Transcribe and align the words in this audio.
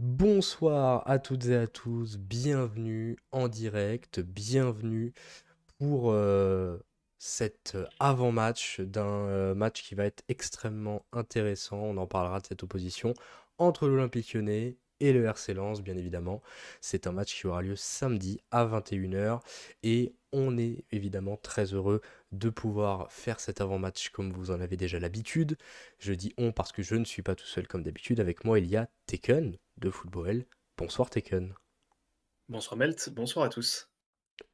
Bonsoir 0.00 1.02
à 1.10 1.18
toutes 1.18 1.46
et 1.46 1.56
à 1.56 1.66
tous, 1.66 2.18
bienvenue 2.18 3.16
en 3.32 3.48
direct, 3.48 4.20
bienvenue 4.20 5.12
pour 5.76 6.12
euh, 6.12 6.78
cet 7.18 7.76
avant-match 7.98 8.78
d'un 8.78 9.26
euh, 9.26 9.54
match 9.56 9.82
qui 9.82 9.96
va 9.96 10.04
être 10.04 10.22
extrêmement 10.28 11.04
intéressant. 11.12 11.78
On 11.78 11.96
en 11.96 12.06
parlera 12.06 12.38
de 12.38 12.46
cette 12.46 12.62
opposition 12.62 13.12
entre 13.58 13.88
l'Olympique 13.88 14.34
lyonnais 14.34 14.76
et 15.00 15.12
le 15.12 15.24
RC 15.24 15.54
Lens, 15.54 15.82
bien 15.82 15.96
évidemment. 15.96 16.42
C'est 16.80 17.08
un 17.08 17.12
match 17.12 17.34
qui 17.34 17.48
aura 17.48 17.62
lieu 17.62 17.74
samedi 17.74 18.40
à 18.52 18.64
21h 18.66 19.40
et 19.82 20.14
on 20.32 20.58
est 20.58 20.84
évidemment 20.92 21.36
très 21.38 21.74
heureux 21.74 22.02
de 22.30 22.50
pouvoir 22.50 23.10
faire 23.10 23.40
cet 23.40 23.60
avant-match 23.60 24.10
comme 24.10 24.32
vous 24.32 24.52
en 24.52 24.60
avez 24.60 24.76
déjà 24.76 25.00
l'habitude. 25.00 25.56
Je 25.98 26.12
dis 26.12 26.34
on 26.38 26.52
parce 26.52 26.70
que 26.70 26.82
je 26.82 26.94
ne 26.94 27.04
suis 27.04 27.22
pas 27.22 27.34
tout 27.34 27.46
seul 27.46 27.66
comme 27.66 27.82
d'habitude. 27.82 28.20
Avec 28.20 28.44
moi, 28.44 28.60
il 28.60 28.66
y 28.66 28.76
a 28.76 28.88
Tekken 29.06 29.58
de 29.78 29.90
Football. 29.90 30.44
Bonsoir 30.76 31.10
Tekken. 31.10 31.54
Bonsoir 32.48 32.76
Melt, 32.76 33.10
bonsoir 33.10 33.44
à 33.44 33.48
tous. 33.48 33.88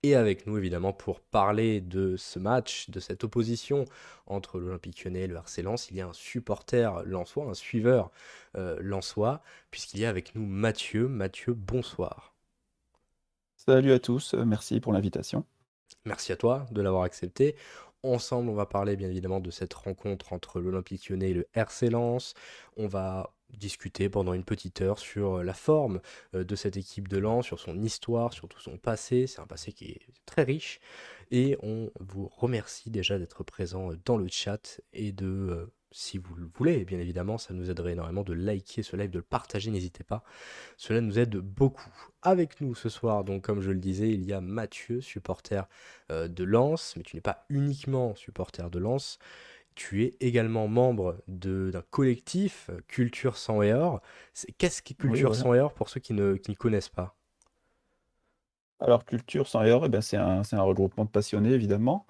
Et 0.03 0.15
avec 0.15 0.47
nous, 0.47 0.57
évidemment, 0.57 0.93
pour 0.93 1.21
parler 1.21 1.81
de 1.81 2.17
ce 2.17 2.39
match, 2.39 2.91
de 2.91 3.01
cette 3.01 3.25
opposition 3.25 3.85
entre 4.27 4.59
l'Olympique 4.59 5.05
lyonnais 5.05 5.23
et 5.23 5.27
le 5.27 5.37
RC 5.37 5.63
Lens, 5.63 5.91
il 5.91 5.97
y 5.97 6.01
a 6.01 6.07
un 6.07 6.13
supporter 6.13 7.03
lensois, 7.05 7.45
un 7.47 7.55
suiveur 7.55 8.11
euh, 8.57 8.79
lensois, 8.81 9.43
puisqu'il 9.71 10.01
y 10.01 10.05
a 10.05 10.09
avec 10.09 10.35
nous 10.35 10.47
Mathieu. 10.47 11.09
Mathieu, 11.09 11.55
bonsoir. 11.55 12.35
Salut 13.57 13.93
à 13.93 13.99
tous, 13.99 14.35
euh, 14.35 14.45
merci 14.45 14.81
pour 14.81 14.93
l'invitation. 14.93 15.45
Merci 16.05 16.33
à 16.33 16.37
toi 16.37 16.67
de 16.71 16.83
l'avoir 16.83 17.05
accepté. 17.05 17.57
Ensemble, 18.03 18.51
on 18.51 18.55
va 18.55 18.67
parler 18.67 18.97
bien 18.97 19.09
évidemment 19.09 19.41
de 19.41 19.51
cette 19.51 19.73
rencontre 19.73 20.35
entre 20.35 20.61
l'Olympique 20.61 21.09
lyonnais 21.09 21.31
et 21.31 21.35
le 21.35 21.47
RC 21.55 21.89
Lens. 21.89 22.35
On 22.77 22.87
va 22.87 23.34
discuter 23.59 24.09
pendant 24.09 24.35
une 24.35 24.45
petite 24.45 24.81
heure 24.81 24.99
sur 24.99 25.43
la 25.43 25.55
forme 25.55 26.01
euh, 26.35 26.45
de 26.45 26.57
cette 26.57 26.77
équipe 26.77 27.09
de 27.09 27.19
Lens, 27.19 27.47
sur 27.47 27.61
son 27.61 27.81
histoire, 27.83 28.33
sur 28.33 28.49
tout 28.49 28.61
son 28.61 28.77
passé. 28.77 29.27
C'est 29.27 29.41
un 29.41 29.47
passé 29.47 29.73
qui 29.73 29.87
est 29.87 30.01
très 30.27 30.43
riche. 30.43 30.81
Et 31.31 31.57
on 31.63 31.91
vous 32.01 32.29
remercie 32.29 32.91
déjà 32.91 33.19
d'être 33.19 33.43
présent 33.45 33.91
dans 34.05 34.17
le 34.17 34.29
chat 34.29 34.81
et 34.93 35.13
de 35.13 35.27
euh, 35.27 35.67
si 35.95 36.19
vous 36.19 36.35
le 36.35 36.49
voulez, 36.57 36.85
bien 36.85 36.99
évidemment, 36.99 37.39
ça 37.39 37.55
nous 37.55 37.71
aiderait 37.71 37.93
énormément 37.93 38.25
de 38.25 38.33
liker 38.33 38.83
ce 38.83 38.97
live, 38.97 39.11
de 39.11 39.19
le 39.19 39.25
partager, 39.25 39.71
n'hésitez 39.71 40.03
pas. 40.03 40.25
Cela 40.77 41.01
nous 41.01 41.21
aide 41.21 41.37
beaucoup. 41.37 41.95
Avec 42.23 42.61
nous 42.61 42.75
ce 42.75 42.89
soir, 42.89 43.23
donc 43.23 43.45
comme 43.45 43.61
je 43.61 43.71
le 43.71 43.79
disais, 43.79 44.11
il 44.11 44.25
y 44.25 44.33
a 44.33 44.41
Mathieu, 44.41 45.01
supporter 45.01 45.69
euh, 46.11 46.27
de 46.27 46.43
Lens, 46.43 46.95
mais 46.97 47.05
tu 47.05 47.15
n'es 47.15 47.23
pas 47.23 47.47
uniquement 47.49 48.17
supporter 48.17 48.71
de 48.71 48.79
Lens. 48.81 49.21
Tu 49.75 50.05
es 50.05 50.17
également 50.21 50.69
membre 50.69 51.17
d'un 51.27 51.83
collectif 51.91 52.71
euh, 52.71 52.81
Culture 52.87 53.37
sans 53.37 53.63
erreur. 53.63 54.01
Qu'est-ce 54.59 54.83
qu'est 54.83 54.95
Culture 54.95 55.35
sans 55.35 55.55
erreur 55.55 55.73
pour 55.75 55.89
ceux 55.89 56.01
qui 56.01 56.15
ne, 56.15 56.37
connaissent 56.59 56.89
pas? 56.89 57.17
Alors, 58.81 59.05
Culture 59.05 59.49
sans 59.49 59.63
erreur, 59.63 59.87
eh 59.87 59.89
ben, 59.89 60.01
c'est 60.01 60.17
un, 60.17 60.43
un, 60.51 60.63
regroupement 60.63 61.05
de 61.05 61.11
passionnés, 61.11 61.53
évidemment. 61.53 62.07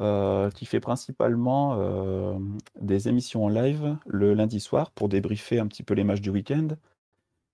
Euh, 0.00 0.50
qui 0.50 0.66
fait 0.66 0.80
principalement 0.80 1.76
euh, 1.78 2.36
des 2.80 3.08
émissions 3.08 3.44
en 3.44 3.48
live 3.48 3.96
le 4.06 4.34
lundi 4.34 4.58
soir 4.58 4.90
pour 4.90 5.08
débriefer 5.08 5.60
un 5.60 5.68
petit 5.68 5.84
peu 5.84 5.94
les 5.94 6.02
matchs 6.02 6.20
du 6.20 6.30
week-end 6.30 6.66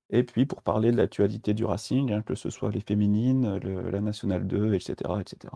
et 0.08 0.22
puis 0.22 0.46
pour 0.46 0.62
parler 0.62 0.90
de 0.90 0.96
l'actualité 0.96 1.54
du 1.54 1.64
Racing, 1.64 2.12
hein, 2.12 2.22
que 2.22 2.34
ce 2.34 2.48
soit 2.50 2.70
les 2.70 2.80
féminines, 2.80 3.58
la 3.58 4.00
Nationale 4.00 4.46
2, 4.46 4.74
etc., 4.74 4.94
etc. 5.20 5.54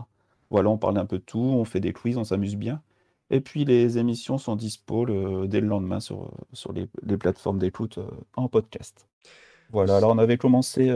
Voilà, 0.49 0.69
on 0.69 0.77
parle 0.77 0.97
un 0.97 1.05
peu 1.05 1.17
de 1.17 1.23
tout, 1.23 1.39
on 1.39 1.65
fait 1.65 1.79
des 1.79 1.91
quiz, 1.91 2.17
on 2.17 2.23
s'amuse 2.23 2.55
bien. 2.55 2.81
Et 3.29 3.41
puis 3.41 3.65
les 3.65 3.97
émissions 3.97 4.37
sont 4.37 4.55
dispo 4.55 5.05
dès 5.47 5.61
le 5.61 5.67
lendemain 5.67 5.99
sur, 5.99 6.31
sur 6.53 6.73
les, 6.73 6.87
plateformes 7.17 7.59
d'écoute 7.59 7.97
euh, 7.97 8.07
en 8.35 8.47
podcast. 8.47 9.07
Voilà, 9.71 9.97
alors 9.97 10.11
on 10.11 10.19
avait 10.19 10.37
commencé 10.37 10.93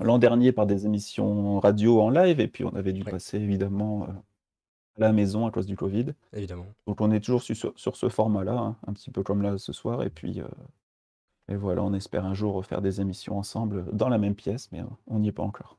l'an 0.00 0.18
dernier 0.18 0.52
par 0.52 0.66
des 0.66 0.86
émissions 0.86 1.60
radio 1.60 2.00
en 2.00 2.08
live, 2.08 2.40
et 2.40 2.48
puis 2.48 2.64
on 2.64 2.74
avait 2.74 2.94
dû 2.94 3.04
passer 3.04 3.36
évidemment 3.36 4.04
à 4.04 5.00
la 5.00 5.12
maison 5.12 5.46
à 5.46 5.50
cause 5.50 5.66
du 5.66 5.76
Covid. 5.76 6.14
Évidemment. 6.32 6.66
Donc 6.86 7.00
on 7.00 7.10
est 7.10 7.20
toujours 7.20 7.42
sur, 7.42 7.72
sur 7.76 7.96
ce 7.96 8.08
format-là, 8.08 8.56
hein, 8.56 8.76
un 8.86 8.92
petit 8.92 9.10
peu 9.10 9.22
comme 9.22 9.42
là 9.42 9.58
ce 9.58 9.72
soir. 9.72 10.02
Et 10.02 10.10
puis 10.10 10.40
euh, 10.40 10.46
et 11.48 11.56
voilà, 11.56 11.82
on 11.82 11.92
espère 11.92 12.24
un 12.24 12.34
jour 12.34 12.64
faire 12.64 12.82
des 12.82 13.00
émissions 13.00 13.38
ensemble 13.38 13.84
dans 13.92 14.08
la 14.08 14.18
même 14.18 14.34
pièce, 14.34 14.70
mais 14.72 14.80
euh, 14.80 14.86
on 15.06 15.18
n'y 15.18 15.28
est 15.28 15.32
pas 15.32 15.42
encore. 15.42 15.78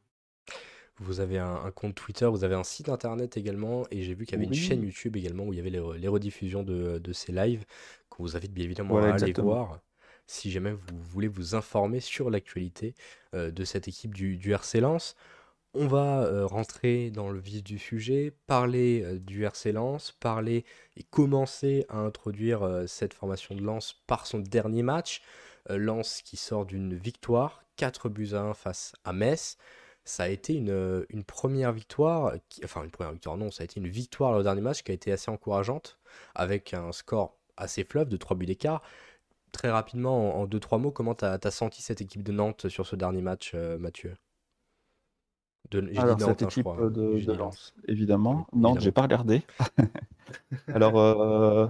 Vous 0.99 1.19
avez 1.19 1.39
un, 1.39 1.71
compte 1.71 1.95
Twitter, 1.95 2.27
vous 2.27 2.43
avez 2.43 2.55
un 2.55 2.63
site 2.63 2.87
internet 2.87 3.35
également, 3.35 3.85
et 3.89 4.03
j'ai 4.03 4.13
vu 4.13 4.25
qu'il 4.25 4.37
y 4.37 4.41
avait 4.41 4.45
une 4.45 4.53
chaîne 4.53 4.83
YouTube 4.83 5.17
également 5.17 5.45
où 5.45 5.53
il 5.53 5.57
y 5.57 5.59
avait 5.59 5.71
les, 5.71 6.07
rediffusions 6.07 6.63
de, 6.63 6.99
de, 6.99 7.13
ces 7.13 7.31
lives, 7.31 7.65
que 8.11 8.17
vous 8.19 8.35
invite 8.35 8.53
bien 8.53 8.65
évidemment 8.65 8.97
à 8.97 9.13
aller 9.13 9.33
voir 9.33 9.79
si 10.27 10.51
jamais 10.51 10.71
vous 10.71 11.01
voulez 11.01 11.27
vous 11.27 11.55
informer 11.55 11.99
sur 11.99 12.29
l'actualité 12.29 12.95
euh, 13.33 13.51
de 13.51 13.63
cette 13.65 13.87
équipe 13.87 14.13
du, 14.13 14.37
du 14.37 14.53
RC 14.53 14.79
Lens. 14.79 15.15
On 15.73 15.87
va 15.87 16.23
euh, 16.23 16.45
rentrer 16.45 17.09
dans 17.09 17.31
le 17.31 17.39
vif 17.39 17.63
du 17.63 17.79
sujet, 17.79 18.33
parler 18.45 19.01
euh, 19.03 19.19
du 19.19 19.43
RC 19.43 19.71
Lens, 19.71 20.11
parler 20.11 20.65
et 20.97 21.03
commencer 21.03 21.85
à 21.89 21.97
introduire 21.97 22.83
cette 22.87 23.13
formation 23.13 23.55
de 23.55 23.61
Lens 23.61 23.95
par 24.07 24.27
son 24.27 24.39
dernier 24.39 24.83
match. 24.83 25.21
Lens 25.69 26.21
qui 26.21 26.35
sort 26.35 26.65
d'une 26.65 26.93
victoire, 26.93 27.63
4 27.77 28.09
buts 28.09 28.33
à 28.33 28.41
1 28.41 28.53
face 28.53 28.93
à 29.05 29.13
Metz. 29.13 29.57
Ça 30.05 30.23
a 30.23 30.27
été 30.27 30.53
une, 30.53 31.05
première 31.25 31.71
victoire, 31.71 32.33
enfin 32.63 32.83
une 32.83 32.91
première 32.91 33.13
victoire, 33.13 33.37
non, 33.37 33.51
ça 33.51 33.61
a 33.61 33.65
été 33.65 33.79
une 33.79 33.87
victoire 33.87 34.37
le 34.37 34.43
dernier 34.43 34.61
match 34.61 34.83
qui 34.83 34.91
a 34.91 34.93
été 34.93 35.11
assez 35.11 35.31
encourageante, 35.31 35.97
avec 36.35 36.73
un 36.73 36.91
score 36.91 37.37
assez 37.55 37.83
fleuve 37.83 38.09
de 38.09 38.17
3 38.17 38.35
buts 38.35 38.45
d'écart. 38.45 38.81
Très 39.53 39.69
rapidement, 39.69 40.41
en 40.41 40.47
2-3 40.47 40.79
mots, 40.79 40.91
comment 40.91 41.15
tu 41.15 41.25
as, 41.25 41.51
senti 41.51 41.81
cette 41.81 42.01
équipe 42.01 42.23
de 42.23 42.31
Nantes 42.31 42.67
sur 42.69 42.85
ce 42.85 42.95
dernier 42.95 43.21
match, 43.21 43.53
Mathieu? 43.53 44.15
Alors, 45.97 46.19
cette 46.19 46.43
hein, 46.43 46.47
équipe 46.47 46.67
de, 46.67 47.33
Lens, 47.33 47.73
évidemment. 47.87 48.47
Non, 48.53 48.77
j'ai 48.79 48.91
pas 48.91 49.03
regardé. 49.03 49.43
Alors, 50.67 50.99
euh, 50.99 51.67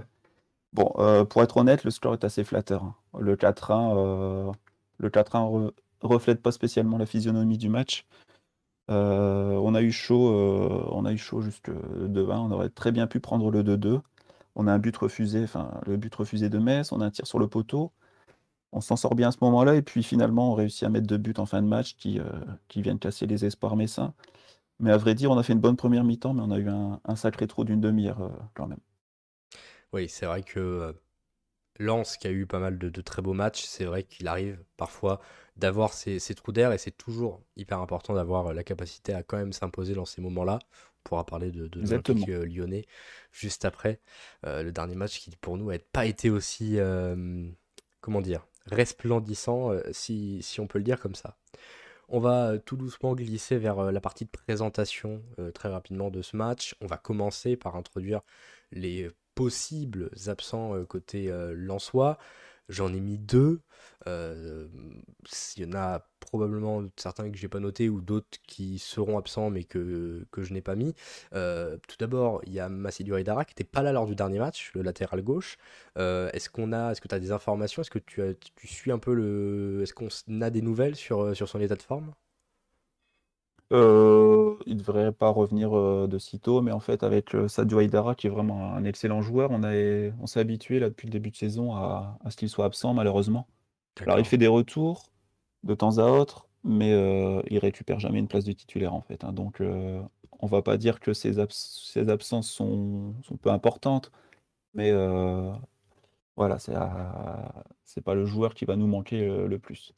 bon, 0.72 0.92
euh, 0.98 1.24
pour 1.24 1.42
être 1.42 1.56
honnête, 1.56 1.84
le 1.84 1.90
score 1.90 2.14
est 2.14 2.24
assez 2.24 2.44
flatteur. 2.44 2.82
Hein. 2.82 2.94
Le 3.18 3.36
4-1 3.36 3.96
euh, 3.96 4.52
le 4.98 5.10
4-1 5.10 5.70
reflète 6.02 6.42
pas 6.42 6.52
spécialement 6.52 6.98
la 6.98 7.06
physionomie 7.06 7.58
du 7.58 7.68
match. 7.68 8.04
On 8.88 9.74
a 9.74 9.82
eu 9.82 9.92
chaud, 9.92 10.28
on 10.90 11.04
a 11.04 11.12
eu 11.12 11.18
chaud 11.18 11.40
jusque 11.40 11.70
2-1. 11.70 12.38
On 12.38 12.50
aurait 12.50 12.70
très 12.70 12.92
bien 12.92 13.06
pu 13.06 13.20
prendre 13.20 13.50
le 13.50 13.62
2-2. 13.62 14.00
On 14.56 14.66
a 14.66 14.72
un 14.72 14.78
but 14.78 14.96
refusé, 14.96 15.44
enfin 15.44 15.80
le 15.86 15.96
but 15.96 16.14
refusé 16.14 16.48
de 16.48 16.58
Metz. 16.58 16.92
On 16.92 17.00
a 17.00 17.06
un 17.06 17.10
tir 17.10 17.26
sur 17.26 17.38
le 17.38 17.48
poteau 17.48 17.92
on 18.74 18.80
s'en 18.80 18.96
sort 18.96 19.14
bien 19.14 19.28
à 19.28 19.32
ce 19.32 19.38
moment-là, 19.42 19.76
et 19.76 19.82
puis 19.82 20.02
finalement, 20.02 20.50
on 20.50 20.54
réussit 20.54 20.82
à 20.82 20.88
mettre 20.88 21.06
deux 21.06 21.16
buts 21.16 21.34
en 21.38 21.46
fin 21.46 21.62
de 21.62 21.68
match 21.68 21.94
qui, 21.96 22.18
euh, 22.18 22.24
viennent 22.74 22.98
casser 22.98 23.26
les 23.26 23.44
espoirs 23.44 23.76
messins. 23.76 24.12
Mais 24.80 24.90
à 24.90 24.96
vrai 24.96 25.14
dire, 25.14 25.30
on 25.30 25.38
a 25.38 25.44
fait 25.44 25.52
une 25.52 25.60
bonne 25.60 25.76
première 25.76 26.02
mi-temps, 26.02 26.34
mais 26.34 26.42
on 26.42 26.50
a 26.50 26.58
eu 26.58 26.68
un, 26.68 27.16
sacré 27.16 27.46
trou 27.46 27.64
d'une 27.64 27.80
demi-heure 27.80 28.20
euh, 28.20 28.30
quand 28.54 28.66
même. 28.66 28.80
Oui, 29.92 30.08
c'est 30.08 30.26
vrai 30.26 30.42
que 30.42 30.58
euh, 30.58 30.92
Lens, 31.78 32.16
qui 32.16 32.26
a 32.26 32.30
eu 32.30 32.46
pas 32.46 32.58
mal 32.58 32.78
de, 32.78 33.00
très 33.00 33.22
beaux 33.22 33.32
matchs, 33.32 33.64
c'est 33.64 33.84
vrai 33.84 34.04
qu'il 34.04 34.28
arrive 34.28 34.62
parfois 34.76 35.20
d'avoir 35.56 35.92
ces, 35.92 36.18
trous 36.34 36.52
d'air, 36.52 36.72
et 36.72 36.78
c'est 36.78 36.96
toujours 36.96 37.40
hyper 37.56 37.80
important 37.80 38.14
d'avoir 38.14 38.52
la 38.52 38.64
capacité 38.64 39.12
à 39.12 39.22
quand 39.22 39.36
même 39.36 39.52
s'imposer 39.52 39.94
dans 39.94 40.04
ces 40.04 40.20
moments-là. 40.20 40.58
On 41.00 41.08
pourra 41.08 41.26
parler 41.26 41.50
de, 41.50 41.68
de 41.68 41.80
l'Olympique 41.80 42.26
lyonnais 42.26 42.86
juste 43.32 43.64
après. 43.64 44.00
le 44.42 44.70
dernier 44.70 44.94
match 44.94 45.20
qui, 45.20 45.30
pour 45.36 45.56
nous, 45.56 45.70
n'a 45.70 45.78
pas 45.78 46.06
été 46.06 46.30
aussi... 46.30 46.78
comment 48.00 48.20
dire 48.20 48.46
resplendissant, 48.66 49.70
euh, 49.70 49.82
si, 49.92 50.42
si, 50.42 50.60
on 50.60 50.66
peut 50.66 50.78
le 50.78 50.84
dire 50.84 51.00
comme 51.00 51.14
ça. 51.14 51.36
On 52.08 52.20
va 52.20 52.50
euh, 52.50 52.58
tout 52.58 52.76
doucement 52.76 53.14
glisser 53.14 53.56
vers 53.56 53.78
euh, 53.78 53.92
la 53.92 54.00
partie 54.00 54.24
de 54.24 54.30
présentation 54.30 55.22
très 55.54 55.68
rapidement 55.68 56.10
de 56.10 56.22
ce 56.22 56.36
match. 56.36 56.74
On 56.80 56.86
va 56.86 56.96
commencer 56.96 57.56
par 57.56 57.76
introduire 57.76 58.20
les 58.72 59.10
possibles 59.34 60.10
absents 60.26 60.84
côté 60.84 61.32
Lensois. 61.54 62.18
J'en 62.68 62.94
ai 62.94 63.00
mis 63.00 63.18
deux. 63.18 63.60
Euh, 64.06 64.66
il 65.56 65.62
y 65.64 65.66
en 65.66 65.74
a 65.74 66.06
probablement 66.20 66.82
certains 66.96 67.30
que 67.30 67.36
j'ai 67.36 67.48
pas 67.48 67.60
notés 67.60 67.88
ou 67.88 68.00
d'autres 68.00 68.38
qui 68.46 68.78
seront 68.78 69.18
absents 69.18 69.50
mais 69.50 69.64
que, 69.64 70.26
que 70.30 70.42
je 70.42 70.52
n'ai 70.54 70.62
pas 70.62 70.74
mis. 70.74 70.94
Euh, 71.34 71.76
tout 71.88 71.96
d'abord, 71.98 72.40
il 72.46 72.52
y 72.52 72.60
a 72.60 72.68
Massidou 72.68 73.16
Hidara 73.16 73.44
qui 73.44 73.52
n'était 73.52 73.64
pas 73.64 73.82
là 73.82 73.92
lors 73.92 74.06
du 74.06 74.14
dernier 74.14 74.38
match, 74.38 74.72
le 74.74 74.82
latéral 74.82 75.22
gauche. 75.22 75.58
Euh, 75.98 76.30
est-ce 76.32 76.48
qu'on 76.48 76.72
a, 76.72 76.92
est-ce 76.92 77.00
que 77.00 77.08
tu 77.08 77.14
as 77.14 77.20
des 77.20 77.32
informations? 77.32 77.82
Est-ce 77.82 77.90
que 77.90 77.98
tu, 77.98 78.22
as, 78.22 78.34
tu 78.34 78.66
suis 78.66 78.92
un 78.92 78.98
peu 78.98 79.14
le, 79.14 79.80
est-ce 79.82 79.94
qu'on 79.94 80.08
a 80.40 80.50
des 80.50 80.62
nouvelles 80.62 80.96
sur, 80.96 81.36
sur 81.36 81.48
son 81.48 81.60
état 81.60 81.76
de 81.76 81.82
forme? 81.82 82.14
Euh, 83.74 84.56
il 84.66 84.76
devrait 84.76 85.10
pas 85.10 85.28
revenir 85.28 85.76
euh, 85.76 86.06
de 86.06 86.18
sitôt, 86.18 86.62
mais 86.62 86.70
en 86.70 86.78
fait, 86.78 87.02
avec 87.02 87.34
euh, 87.34 87.48
Sadio 87.48 87.80
Haidara, 87.80 88.14
qui 88.14 88.28
est 88.28 88.30
vraiment 88.30 88.72
un 88.72 88.84
excellent 88.84 89.20
joueur, 89.20 89.50
on, 89.50 89.62
on 89.64 90.26
s'est 90.26 90.38
habitué 90.38 90.78
là, 90.78 90.88
depuis 90.88 91.06
le 91.08 91.12
début 91.12 91.30
de 91.30 91.36
saison 91.36 91.74
à, 91.74 92.16
ce 92.30 92.36
qu'il 92.36 92.48
soit 92.48 92.66
absent, 92.66 92.94
malheureusement. 92.94 93.48
Alors, 94.00 94.20
il 94.20 94.24
fait 94.24 94.38
des 94.38 94.46
retours 94.46 95.10
de 95.64 95.74
temps 95.74 95.98
à 95.98 96.04
autre, 96.04 96.48
mais 96.62 96.90
il 97.50 97.58
récupère 97.58 97.98
jamais 97.98 98.20
une 98.20 98.28
place 98.28 98.44
de 98.44 98.52
titulaire, 98.52 98.94
en 98.94 99.02
fait. 99.02 99.24
Hein. 99.24 99.32
donc, 99.32 99.60
on 100.40 100.46
va 100.46 100.62
pas 100.62 100.76
dire 100.76 101.00
que 101.00 101.12
ses, 101.12 101.38
absences 101.38 102.50
sont, 102.50 103.14
peu 103.42 103.50
importantes, 103.50 104.12
mais 104.74 104.92
voilà, 106.36 106.58
c'est 106.58 106.74
c'est 107.84 108.02
pas 108.02 108.14
le 108.14 108.24
joueur 108.24 108.54
qui 108.54 108.64
va 108.66 108.76
nous 108.76 108.86
manquer, 108.86 109.26
le 109.26 109.58
plus. 109.58 109.94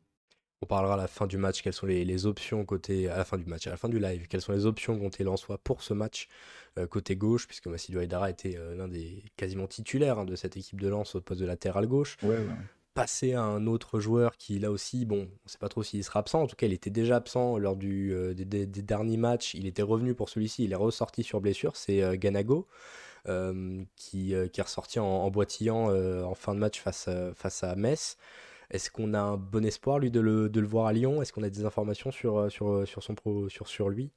On 0.62 0.66
parlera 0.66 0.94
à 0.94 0.96
la 0.96 1.06
fin 1.06 1.26
du 1.26 1.36
match, 1.36 1.62
quelles 1.62 1.74
sont 1.74 1.86
les, 1.86 2.26
options 2.26 2.64
côté. 2.64 3.08
À 3.08 3.18
la 3.18 3.24
fin 3.24 3.36
du 3.36 3.44
match, 3.44 3.66
à 3.66 3.70
la 3.70 3.76
fin 3.76 3.90
du 3.90 3.98
live, 3.98 4.26
quelles 4.28 4.40
sont 4.40 4.52
les 4.52 4.64
options 4.64 4.98
qu'ont 4.98 5.10
Lensois 5.20 5.58
pour 5.58 5.82
ce 5.82 5.92
match 5.92 6.28
euh, 6.78 6.86
côté 6.86 7.14
gauche, 7.14 7.46
puisque 7.46 7.66
Massidou 7.66 8.00
Aydara 8.00 8.30
était 8.30 8.56
euh, 8.56 8.74
l'un 8.74 8.88
des 8.88 9.22
quasiment 9.36 9.66
titulaires 9.66 10.18
hein, 10.18 10.24
de 10.24 10.34
cette 10.34 10.56
équipe 10.56 10.80
de 10.80 10.88
Lens 10.88 11.14
au 11.14 11.20
poste 11.20 11.40
de 11.40 11.46
latéral 11.46 11.86
gauche. 11.86 12.16
Passer 12.94 13.34
à 13.34 13.42
un 13.42 13.66
autre 13.66 14.00
joueur 14.00 14.38
qui, 14.38 14.58
là 14.58 14.70
aussi, 14.70 15.04
bon, 15.04 15.18
on 15.18 15.44
ne 15.44 15.48
sait 15.48 15.58
pas 15.58 15.68
trop 15.68 15.82
s'il 15.82 16.02
sera 16.02 16.20
absent. 16.20 16.40
En 16.40 16.46
tout 16.46 16.56
cas, 16.56 16.66
il 16.66 16.72
était 16.72 16.88
déjà 16.88 17.16
absent 17.16 17.58
lors 17.58 17.76
du, 17.76 18.14
euh, 18.14 18.32
des, 18.32 18.66
derniers 18.66 19.18
matchs. 19.18 19.52
Il 19.52 19.66
était 19.66 19.82
revenu 19.82 20.14
pour 20.14 20.30
celui-ci. 20.30 20.64
Il 20.64 20.72
est 20.72 20.76
ressorti 20.76 21.22
sur 21.22 21.42
blessure. 21.42 21.76
C'est 21.76 22.16
Ganago. 22.16 22.66
qui, 23.26 23.32
qui, 23.96 24.32
est 24.32 24.62
ressorti 24.62 24.98
en, 24.98 25.30
boitillant 25.30 25.90
en 26.24 26.34
fin 26.34 26.54
de 26.54 26.60
match 26.60 26.80
face, 26.80 27.10
face 27.34 27.62
à 27.62 27.76
Metz. 27.76 28.16
Est-ce 28.70 28.90
qu'on 28.90 29.14
a 29.14 29.20
un 29.20 29.36
bon 29.36 29.64
espoir, 29.64 29.98
lui, 29.98 30.10
de 30.10 30.20
le, 30.20 30.66
voir 30.66 30.86
à 30.86 30.92
Lyon? 30.92 31.22
Est-ce 31.22 31.32
qu'on 31.32 31.42
a 31.42 31.50
des 31.50 31.64
informations 31.64 32.10
sur, 32.10 32.38
euh, 32.38 32.48
euh, 32.62 33.88
lui? 33.90 34.10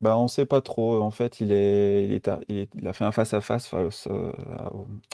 Bah, 0.00 0.18
on 0.18 0.28
sait 0.28 0.46
pas 0.46 0.60
trop. 0.60 1.00
En 1.00 1.10
fait, 1.10 1.40
il, 1.40 1.50
est, 1.50 2.20
il, 2.48 2.68
il, 2.74 2.88
a 2.88 2.92
fait 2.92 3.04
un 3.04 3.12
face-à-face 3.12 3.66
face, 3.66 4.06
euh, 4.08 4.32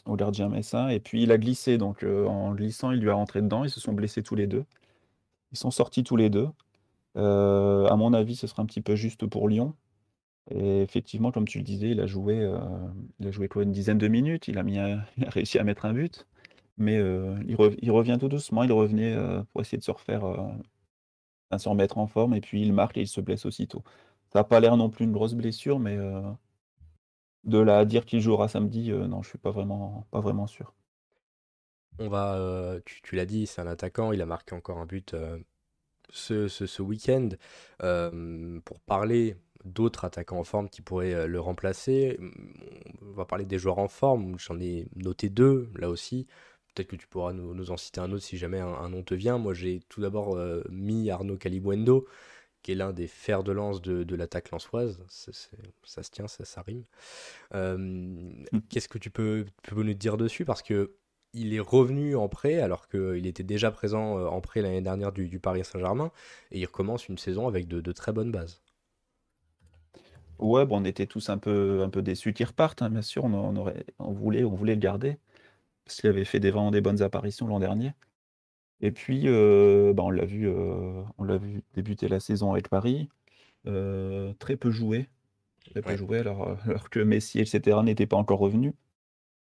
au 0.07 0.17
gardien 0.17 0.49
messin 0.49 0.89
et 0.89 1.01
puis 1.01 1.23
il 1.23 1.33
a 1.33 1.39
glissé. 1.39 1.79
Donc, 1.79 2.03
en 2.03 2.55
glissant, 2.55 2.91
il 2.91 3.01
lui 3.01 3.11
a 3.11 3.15
rentré 3.15 3.41
dedans. 3.41 3.65
Ils 3.65 3.71
se 3.71 3.81
sont 3.81 3.93
blessés 3.93 4.23
tous 4.23 4.35
les 4.35 4.47
deux. 4.47 4.65
Ils 5.53 5.59
sont 5.59 5.71
sortis 5.71 6.05
tous 6.05 6.17
les 6.17 6.31
deux. 6.31 6.49
à 7.15 7.97
mon 7.97 8.13
avis, 8.13 8.37
ce 8.37 8.47
sera 8.47 8.63
un 8.63 8.67
petit 8.67 8.83
peu 8.83 8.97
juste 8.97 9.27
pour 9.27 9.49
Lyon. 9.49 9.75
Et 10.51 10.83
effectivement, 10.83 11.33
comme 11.33 11.47
tu 11.47 11.59
le 11.59 11.65
disais, 11.65 11.91
il 11.91 12.01
a 12.01 12.07
joué, 12.07 12.51
il 13.21 13.29
a 13.29 13.31
joué 13.31 13.49
quoi, 13.49 13.63
une 13.63 13.73
dizaine 13.73 13.99
de 13.99 14.09
minutes. 14.09 14.49
Il 14.49 14.59
a 14.59 14.65
réussi 15.29 15.59
à 15.59 15.65
mettre 15.65 15.87
un 15.87 15.93
but. 15.95 16.27
Mais 16.81 16.97
il, 17.47 17.55
revient 17.91 18.17
tout 18.19 18.29
doucement, 18.29 18.63
il 18.63 18.73
revenait 18.73 19.15
pour 19.53 19.61
essayer 19.61 19.77
de 19.77 19.85
se 19.85 19.91
refaire, 19.91 20.25
à 21.51 21.59
se 21.59 21.69
remettre 21.69 21.99
en 21.99 22.07
forme 22.07 22.35
et 22.35 22.41
puis 22.41 22.63
il 22.63 22.73
marque 22.73 22.97
et 22.97 23.03
il 23.03 23.07
se 23.07 23.21
blesse 23.21 23.45
aussitôt. 23.45 23.85
Ça 24.33 24.41
n'a 24.41 24.45
pas 24.45 24.61
l'air 24.61 24.77
non 24.79 24.89
plus 24.89 25.05
une 25.05 25.13
grosse 25.13 25.35
blessure, 25.35 25.79
mais 25.79 25.99
de 27.45 27.59
là 27.59 27.81
à 27.81 27.85
dire 27.85 28.07
qu'il 28.07 28.21
jouera 28.21 28.49
samedi, 28.49 28.91
non, 28.93 29.23
je 29.23 29.29
suis 29.29 29.39
pas 29.39 29.51
vraiment 29.51 30.07
pas 30.11 30.21
vraiment 30.21 30.47
sûr. 30.47 30.75
On 31.99 32.09
va, 32.09 32.79
tu 32.87 33.15
l'as 33.15 33.27
dit, 33.27 33.47
c'est 33.47 33.61
un 33.61 33.67
attaquant, 33.67 34.13
il 34.13 34.23
a 34.23 34.27
marqué 34.27 34.55
encore 34.55 34.79
un 34.79 34.87
but, 34.87 35.15
ce 36.09 36.49
ce 36.49 36.83
week-end. 36.83 37.29
pour 38.65 38.81
parler 38.81 39.37
d'autres 39.67 40.07
attaquants 40.07 40.39
en 40.39 40.45
forme 40.45 40.71
qui 40.71 40.81
pourraient, 40.81 41.27
le 41.29 41.41
remplacer, 41.41 42.19
on 43.03 43.13
va 43.13 43.27
parler 43.27 43.45
des 43.45 43.59
joueurs 43.59 43.79
en 43.79 43.89
forme, 43.89 44.39
j'en 44.39 44.59
ai 44.59 44.89
noté 44.97 45.29
deux, 45.29 45.71
là 45.77 45.91
aussi. 45.91 46.27
Peut-être 46.75 46.89
que 46.89 46.97
tu 46.97 47.07
pourras 47.07 47.33
nous, 47.33 47.71
en 47.71 47.77
citer 47.77 48.01
un 48.01 48.13
autre 48.13 48.25
si 48.25 48.39
jamais 48.39 48.61
un, 48.61 48.89
nom 48.89 49.03
te 49.03 49.15
vient. 49.15 49.39
Moi, 49.39 49.55
j'ai 49.55 49.81
tout 49.89 50.01
d'abord 50.01 50.37
euh, 50.37 50.63
mis 50.71 51.11
Arnaud 51.11 51.37
Calibuendo, 51.37 52.07
qui 52.63 52.73
est 52.73 52.75
l'un 52.75 52.93
des 52.93 53.07
fers 53.07 53.43
de 53.43 53.53
lance 53.53 53.83
de, 53.83 54.15
l'attaque 54.15 54.51
lançoise. 54.51 54.99
ça 55.09 56.03
se 56.03 56.11
tient, 56.11 56.29
ça, 56.29 56.63
rime. 56.63 56.85
Euh, 57.55 57.77
hmm. 57.77 58.61
Qu'est-ce 58.69 58.89
que 58.89 58.99
tu 58.99 59.11
peux, 59.11 59.47
nous 59.75 59.95
dire 59.95 60.17
dessus? 60.17 60.45
Parce 60.45 60.63
que 60.63 60.95
il 61.33 61.55
est 61.55 61.61
revenu 61.61 62.17
en 62.17 62.29
prêt 62.29 62.61
alors 62.61 62.89
qu'il 62.89 63.25
était 63.27 63.45
déjà 63.45 63.71
présent 63.71 64.19
euh, 64.19 64.27
en 64.27 64.41
prêt 64.41 64.63
l'année 64.63 64.81
dernière 64.81 65.13
du, 65.13 65.39
Paris 65.39 65.65
Saint-Germain 65.65 66.11
et 66.51 66.59
il 66.59 66.67
recommence 66.67 67.09
une 67.09 67.19
saison 67.19 67.47
avec 67.47 67.69
de, 67.69 67.93
très 67.93 68.13
bonnes 68.13 68.33
bases. 68.33 68.61
Ouais, 70.41 70.67
bon, 70.67 70.81
on 70.81 70.85
était 70.85 71.07
tous 71.07 71.29
un 71.29 71.39
peu, 71.39 71.83
un 71.85 71.91
peu 71.91 72.03
déçus 72.03 72.33
qu'il 72.33 72.47
reparte, 72.47 72.83
hein, 72.83 72.91
bien 72.91 73.03
sûr, 73.03 73.25
on, 73.25 73.57
aurait, 73.57 73.85
on, 73.99 74.13
voulait, 74.13 74.43
on 74.43 74.55
voulait 74.55 74.75
le 74.75 74.81
garder 74.81 75.19
parce 75.91 76.01
qu'il 76.01 76.09
avait 76.11 76.25
fait 76.25 76.39
des, 76.39 76.53
vraiment 76.53 76.71
des 76.71 76.81
bonnes 76.81 77.03
apparitions 77.03 77.49
l'an 77.49 77.59
dernier. 77.59 77.95
Et 78.81 78.93
puis, 78.93 79.25
euh, 79.27 79.93
bah, 79.93 80.05
on 80.05 80.11
l'a 80.11 80.25
vu, 80.25 80.49
euh, 80.49 81.03
on 81.19 81.25
l'a 81.25 81.37
vu 81.37 81.63
débuter 81.75 82.07
la 82.07 82.21
saison 82.21 82.53
avec 82.53 82.69
Paris, 82.69 83.09
euh, 83.67 84.33
très 84.39 84.57
peu 84.57 84.71
joué, 84.71 85.09
très 85.69 85.83
peu 85.83 85.97
joué 85.97 86.21
alors, 86.21 86.57
alors 86.65 86.91
que 86.91 87.01
Messi 87.01 87.41
etc. 87.41 87.83
n'étaient 87.83 88.07
pas 88.07 88.17
encore 88.17 88.39
revenus. 88.39 88.73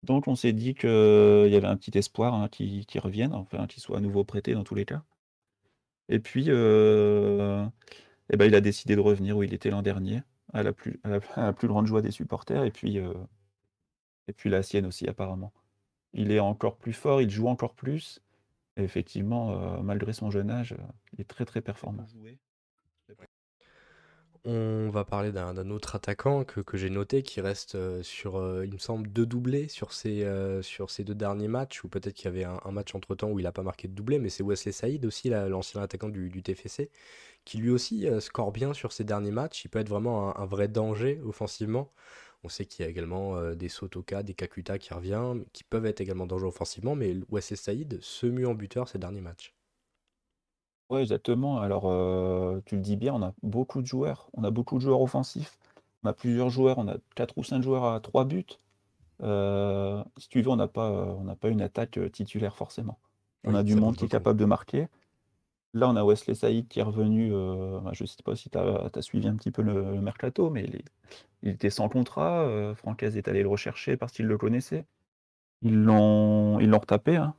Donc 0.03 0.27
on 0.27 0.35
s'est 0.35 0.53
dit 0.53 0.75
qu'il 0.75 0.89
y 0.89 1.55
avait 1.55 1.65
un 1.65 1.75
petit 1.75 1.97
espoir, 1.97 2.35
hein, 2.35 2.49
qui 2.49 2.85
revienne, 2.99 3.33
enfin 3.33 3.65
qu'il 3.67 3.81
soit 3.81 3.97
à 3.97 4.01
nouveau 4.01 4.23
prêté 4.23 4.53
dans 4.53 4.63
tous 4.63 4.75
les 4.75 4.85
cas. 4.85 5.03
Et 6.09 6.19
puis, 6.19 6.49
et 6.49 6.51
ben, 8.37 8.45
il 8.45 8.55
a 8.55 8.61
décidé 8.61 8.95
de 8.95 9.01
revenir 9.01 9.37
où 9.37 9.43
il 9.43 9.53
était 9.55 9.71
l'an 9.71 9.81
dernier, 9.81 10.21
à 10.53 10.61
la 10.63 10.71
plus 10.71 10.99
à 11.03 11.09
la 11.09 11.53
plus 11.53 11.67
grande 11.67 11.87
joie 11.87 12.03
des 12.03 12.11
supporters 12.11 12.63
et 12.63 12.71
puis, 12.71 12.97
et 12.97 14.33
puis 14.33 14.51
la 14.51 14.61
sienne 14.61 14.85
aussi 14.85 15.07
apparemment 15.07 15.51
il 16.13 16.31
est 16.31 16.39
encore 16.39 16.77
plus 16.77 16.93
fort, 16.93 17.21
il 17.21 17.29
joue 17.29 17.47
encore 17.47 17.73
plus. 17.73 18.21
Et 18.77 18.83
effectivement, 18.83 19.51
euh, 19.51 19.81
malgré 19.81 20.13
son 20.13 20.29
jeune 20.29 20.51
âge, 20.51 20.73
euh, 20.73 20.83
il 21.13 21.21
est 21.21 21.25
très 21.25 21.45
très 21.45 21.61
performant. 21.61 22.05
On 24.49 24.89
va 24.89 25.03
parler 25.03 25.33
d'un 25.33 25.69
autre 25.71 25.95
attaquant 25.95 26.45
que, 26.45 26.77
j'ai 26.77 26.89
noté 26.89 27.21
qui 27.21 27.41
reste 27.41 27.75
euh, 27.75 28.01
sur, 28.01 28.35
il 28.63 28.71
me 28.71 28.77
semble, 28.77 29.09
deux 29.09 29.25
doublés 29.25 29.67
sur 29.67 29.91
sur 29.91 30.89
ces 30.89 31.03
deux 31.03 31.15
derniers 31.15 31.49
matchs, 31.49 31.83
ou 31.83 31.89
peut-être 31.89 32.13
qu'il 32.13 32.25
y 32.25 32.27
avait 32.29 32.45
un, 32.45 32.71
match 32.71 32.95
entre 32.95 33.13
temps 33.15 33.29
où 33.29 33.39
il 33.39 33.43
n'a 33.43 33.51
pas 33.51 33.63
marqué 33.63 33.89
de 33.89 33.93
doublé, 33.93 34.19
mais 34.19 34.29
c'est 34.29 34.43
Wesley 34.43 34.71
Saïd 34.71 35.05
aussi, 35.05 35.29
l'ancien 35.29 35.81
attaquant 35.81 36.07
du, 36.07 36.41
TFC, 36.41 36.91
qui 37.43 37.57
lui 37.57 37.71
aussi 37.71 38.07
score 38.21 38.53
bien 38.53 38.73
sur 38.73 38.93
ces 38.93 39.03
derniers 39.03 39.31
matchs. 39.31 39.65
Il 39.65 39.69
peut 39.69 39.79
être 39.79 39.89
vraiment 39.89 40.37
un 40.39 40.45
vrai 40.45 40.69
danger 40.69 41.19
offensivement. 41.25 41.91
On 42.43 42.49
sait 42.49 42.65
qu'il 42.65 42.83
y 42.83 42.87
a 42.87 42.89
également 42.89 43.35
euh, 43.35 43.55
des 43.55 43.69
Sotoka, 43.69 44.23
des 44.23 44.33
Kakuta 44.33 44.77
qui 44.77 44.93
reviennent, 44.93 45.43
qui 45.53 45.63
peuvent 45.63 45.85
être 45.85 46.01
également 46.01 46.27
dangereux 46.27 46.49
offensivement, 46.49 46.95
mais 46.95 47.15
Wesley 47.29 47.57
Saïd 47.57 47.99
se 48.01 48.25
mue 48.25 48.45
en 48.45 48.53
buteur 48.53 48.87
ces 48.87 48.99
derniers 48.99 49.21
matchs. 49.21 49.53
Oui, 50.89 51.01
exactement. 51.01 51.59
Alors, 51.59 51.85
euh, 51.87 52.61
tu 52.65 52.75
le 52.75 52.81
dis 52.81 52.95
bien, 52.95 53.13
on 53.13 53.21
a 53.21 53.33
beaucoup 53.43 53.81
de 53.81 53.87
joueurs. 53.87 54.29
On 54.33 54.43
a 54.43 54.51
beaucoup 54.51 54.75
de 54.77 54.81
joueurs 54.81 55.01
offensifs. 55.01 55.57
On 56.03 56.09
a 56.09 56.13
plusieurs 56.13 56.49
joueurs. 56.49 56.77
On 56.77 56.87
a 56.87 56.95
4 57.15 57.37
ou 57.37 57.43
5 57.43 57.61
joueurs 57.61 57.83
à 57.83 57.99
3 57.99 58.23
buts. 58.25 58.45
Euh, 59.23 60.01
si 60.17 60.29
tu 60.29 60.41
veux, 60.41 60.49
on 60.49 60.55
n'a 60.55 60.67
pas, 60.67 60.89
on 60.91 61.35
pas 61.35 61.49
une 61.49 61.61
attaque 61.61 61.99
titulaire 62.13 62.55
forcément. 62.55 62.99
On 63.43 63.55
a 63.55 63.63
du 63.63 63.75
monde 63.75 63.97
qui 63.97 64.05
est 64.05 64.09
capable 64.09 64.39
de 64.39 64.45
marquer. 64.45 64.87
Là, 65.73 65.89
on 65.89 65.95
a 65.95 66.03
Wesley 66.03 66.35
Saïd 66.35 66.67
qui 66.67 66.79
est 66.79 66.83
revenu. 66.83 67.31
Bah, 67.31 67.91
je 67.93 68.03
ne 68.03 68.07
sais 68.07 68.23
pas 68.23 68.35
si 68.35 68.49
tu 68.49 68.57
as, 68.57 69.01
suivi 69.01 69.27
un 69.27 69.35
petit 69.35 69.51
peu 69.51 69.61
le, 69.61 70.01
mercato, 70.01 70.49
mais 70.49 70.63
il, 70.63 70.81
il 71.43 71.49
était 71.49 71.69
sans 71.69 71.89
contrat, 71.89 72.41
euh, 72.41 72.75
Francaise 72.75 73.17
est 73.17 73.27
allé 73.27 73.41
le 73.43 73.49
rechercher 73.49 73.97
parce 73.97 74.13
qu'il 74.13 74.25
le 74.25 74.37
connaissait. 74.37 74.85
Ils 75.61 75.83
l'ont 75.83 76.57
retapé, 76.57 77.17
hein. 77.17 77.35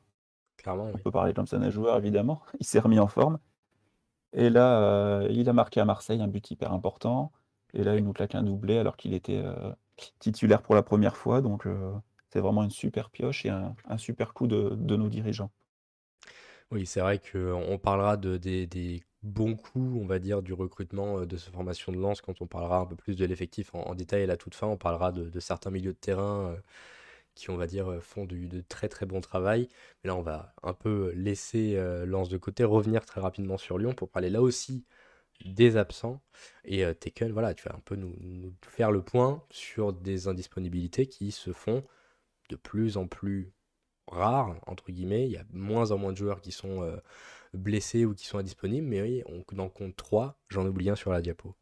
Clairement, 0.59 0.91
On 0.95 0.99
peut 0.99 1.11
parler 1.11 1.35
comme 1.35 1.47
ça 1.47 1.59
d'un 1.59 1.71
joueur 1.71 1.97
évidemment. 1.99 2.43
Il 2.61 2.67
s'est 2.67 2.81
remis 2.81 2.99
en 2.99 3.09
forme 3.09 3.39
et 4.35 4.51
là, 4.51 4.83
euh, 4.83 5.29
il 5.31 5.49
a 5.49 5.55
marqué 5.55 5.81
à 5.81 5.87
Marseille 5.87 6.21
un 6.21 6.29
but 6.29 6.51
hyper 6.51 6.73
important 6.73 7.33
et 7.75 7.83
là, 7.83 7.97
il 7.97 8.05
nous 8.05 8.13
claque 8.13 8.35
un 8.35 8.43
doublé 8.43 8.79
alors 8.79 8.97
qu'il 8.97 9.15
était, 9.15 9.41
euh, 9.43 9.73
titulaire 10.19 10.63
pour 10.63 10.75
la 10.75 10.83
première 10.83 11.17
fois 11.17 11.41
donc 11.41 11.67
c'est 12.31 12.41
vraiment 12.41 12.63
une 12.63 12.71
super 12.71 13.11
pioche 13.11 13.47
et 13.47 13.51
un 13.51 13.99
super 13.99 14.35
coup 14.35 14.47
de 14.47 14.97
nos 14.97 15.09
dirigeants. 15.09 15.51
Oui, 16.71 16.85
c'est 16.87 17.01
vrai 17.01 17.19
qu'on 17.19 17.79
parlera 17.79 18.17
de 18.19 18.37
des 18.37 19.03
bon 19.23 19.57
coup, 19.57 19.99
on 20.01 20.07
va 20.07 20.19
dire, 20.19 20.43
du 20.43 20.53
recrutement 20.53 21.25
de 21.25 21.37
cette 21.37 21.55
formation 21.55 21.93
de 21.93 21.99
lance 21.99 22.21
quand 22.21 22.41
on 22.43 22.47
parlera 22.47 22.79
un 22.81 22.87
peu 22.87 22.95
plus 22.95 23.17
de 23.17 23.25
l'effectif 23.25 23.75
en, 23.75 23.95
détail 23.95 24.23
à 24.25 24.27
la 24.27 24.37
toute 24.37 24.55
fin. 24.55 24.67
On 24.67 24.77
parlera 24.77 25.11
de, 25.13 25.41
certains 25.41 25.71
milieux 25.71 25.93
de 25.93 25.99
terrain 25.99 26.55
qui, 27.35 27.51
on 27.51 27.57
va 27.57 27.67
dire, 27.67 28.03
font 28.03 28.27
du, 28.27 28.49
de 28.49 28.61
très 28.61 28.89
très 28.89 29.07
bon 29.07 29.21
travail. 29.21 29.69
Mais 30.05 30.09
là, 30.09 30.17
on 30.17 30.23
va 30.23 30.55
un 30.63 30.75
peu 30.75 31.13
laisser 31.15 31.77
Lance 32.07 32.29
de 32.29 32.39
côté, 32.39 32.65
revenir 32.65 33.07
très 33.07 33.21
rapidement 33.21 33.59
sur 33.59 33.79
Lyon 33.79 33.95
pour 33.95 34.11
parler 34.11 34.31
là 34.31 34.43
aussi 34.43 34.85
des 35.45 35.77
absents. 35.77 36.23
Et 36.65 36.85
Taken, 36.95 37.33
voilà, 37.33 37.55
tu 37.55 37.65
vas 37.69 37.75
un 37.77 37.81
peu 37.81 37.97
nous 37.97 38.55
faire 38.63 38.93
le 38.93 39.03
point 39.03 39.43
sur 39.51 39.93
des 39.93 40.29
indisponibilités 40.29 41.07
qui 41.07 41.33
se 41.33 41.53
font 41.53 41.85
de 42.51 42.57
plus 42.57 42.97
en 42.97 43.07
plus 43.07 43.53
rares, 44.11 44.57
entre 44.67 44.91
guillemets. 44.91 45.27
Il 45.27 45.33
y 45.33 45.37
a 45.37 45.45
moins 45.51 45.91
en 45.91 45.99
moins 45.99 46.13
de 46.13 46.17
joueurs 46.17 46.41
qui 46.41 46.53
sont 46.53 47.01
blessés 47.55 48.05
ou 48.05 48.15
qui 48.15 48.27
sont 48.27 48.39
indisponibles, 48.39 48.87
mais 48.87 49.03
oui, 49.03 49.23
on 49.27 49.59
en 49.59 49.69
compte 49.69 49.97
trois. 49.97 50.39
J'en 50.49 50.67
oublie 50.67 50.91
un 50.91 50.97
sur 50.97 51.13
la 51.13 51.21
diapo. 51.21 51.57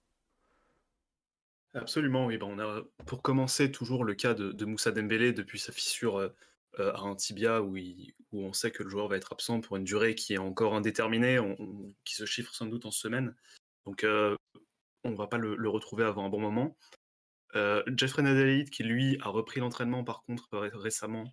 Absolument, 1.77 2.27
oui. 2.27 2.39
On 2.41 2.59
a 2.59 2.83
pour 3.05 3.21
commencer 3.21 3.71
toujours 3.71 4.05
le 4.05 4.15
cas 4.15 4.33
de, 4.33 4.65
Moussa 4.65 4.93
Dembélé 4.93 5.33
depuis 5.33 5.59
sa 5.59 5.73
fissure 5.73 6.17
euh, 6.17 6.29
euh, 6.79 6.93
à 6.95 7.01
un 7.01 7.15
tibia 7.15 7.63
où, 7.63 7.77
on 8.33 8.53
sait 8.55 8.71
que 8.71 8.83
le 8.83 8.89
joueur 8.89 9.09
va 9.09 9.17
être 9.17 9.33
absent 9.33 9.61
pour 9.61 9.77
une 9.77 9.85
durée 9.85 10.15
qui 10.15 10.33
est 10.35 10.39
encore 10.39 10.75
indéterminée, 10.75 11.39
qui 12.05 12.15
se 12.15 12.25
chiffre 12.25 12.55
sans 12.55 12.67
doute 12.67 12.87
en 12.87 12.91
semaines. 12.91 13.35
Donc 13.85 14.05
euh, 14.05 14.37
on 15.05 15.11
ne 15.11 15.17
va 15.17 15.27
pas 15.27 15.37
le, 15.37 15.69
retrouver 15.69 16.05
avant 16.05 16.25
un 16.25 16.29
bon 16.31 16.41
moment. 16.41 16.77
Jeffrey 17.97 18.23
Nadalid 18.23 18.69
qui 18.69 18.83
lui 18.83 19.17
a 19.23 19.31
repris 19.31 19.61
l'entraînement 19.61 20.05
par 20.05 20.25
contre 20.25 20.47
récemment 20.53 21.33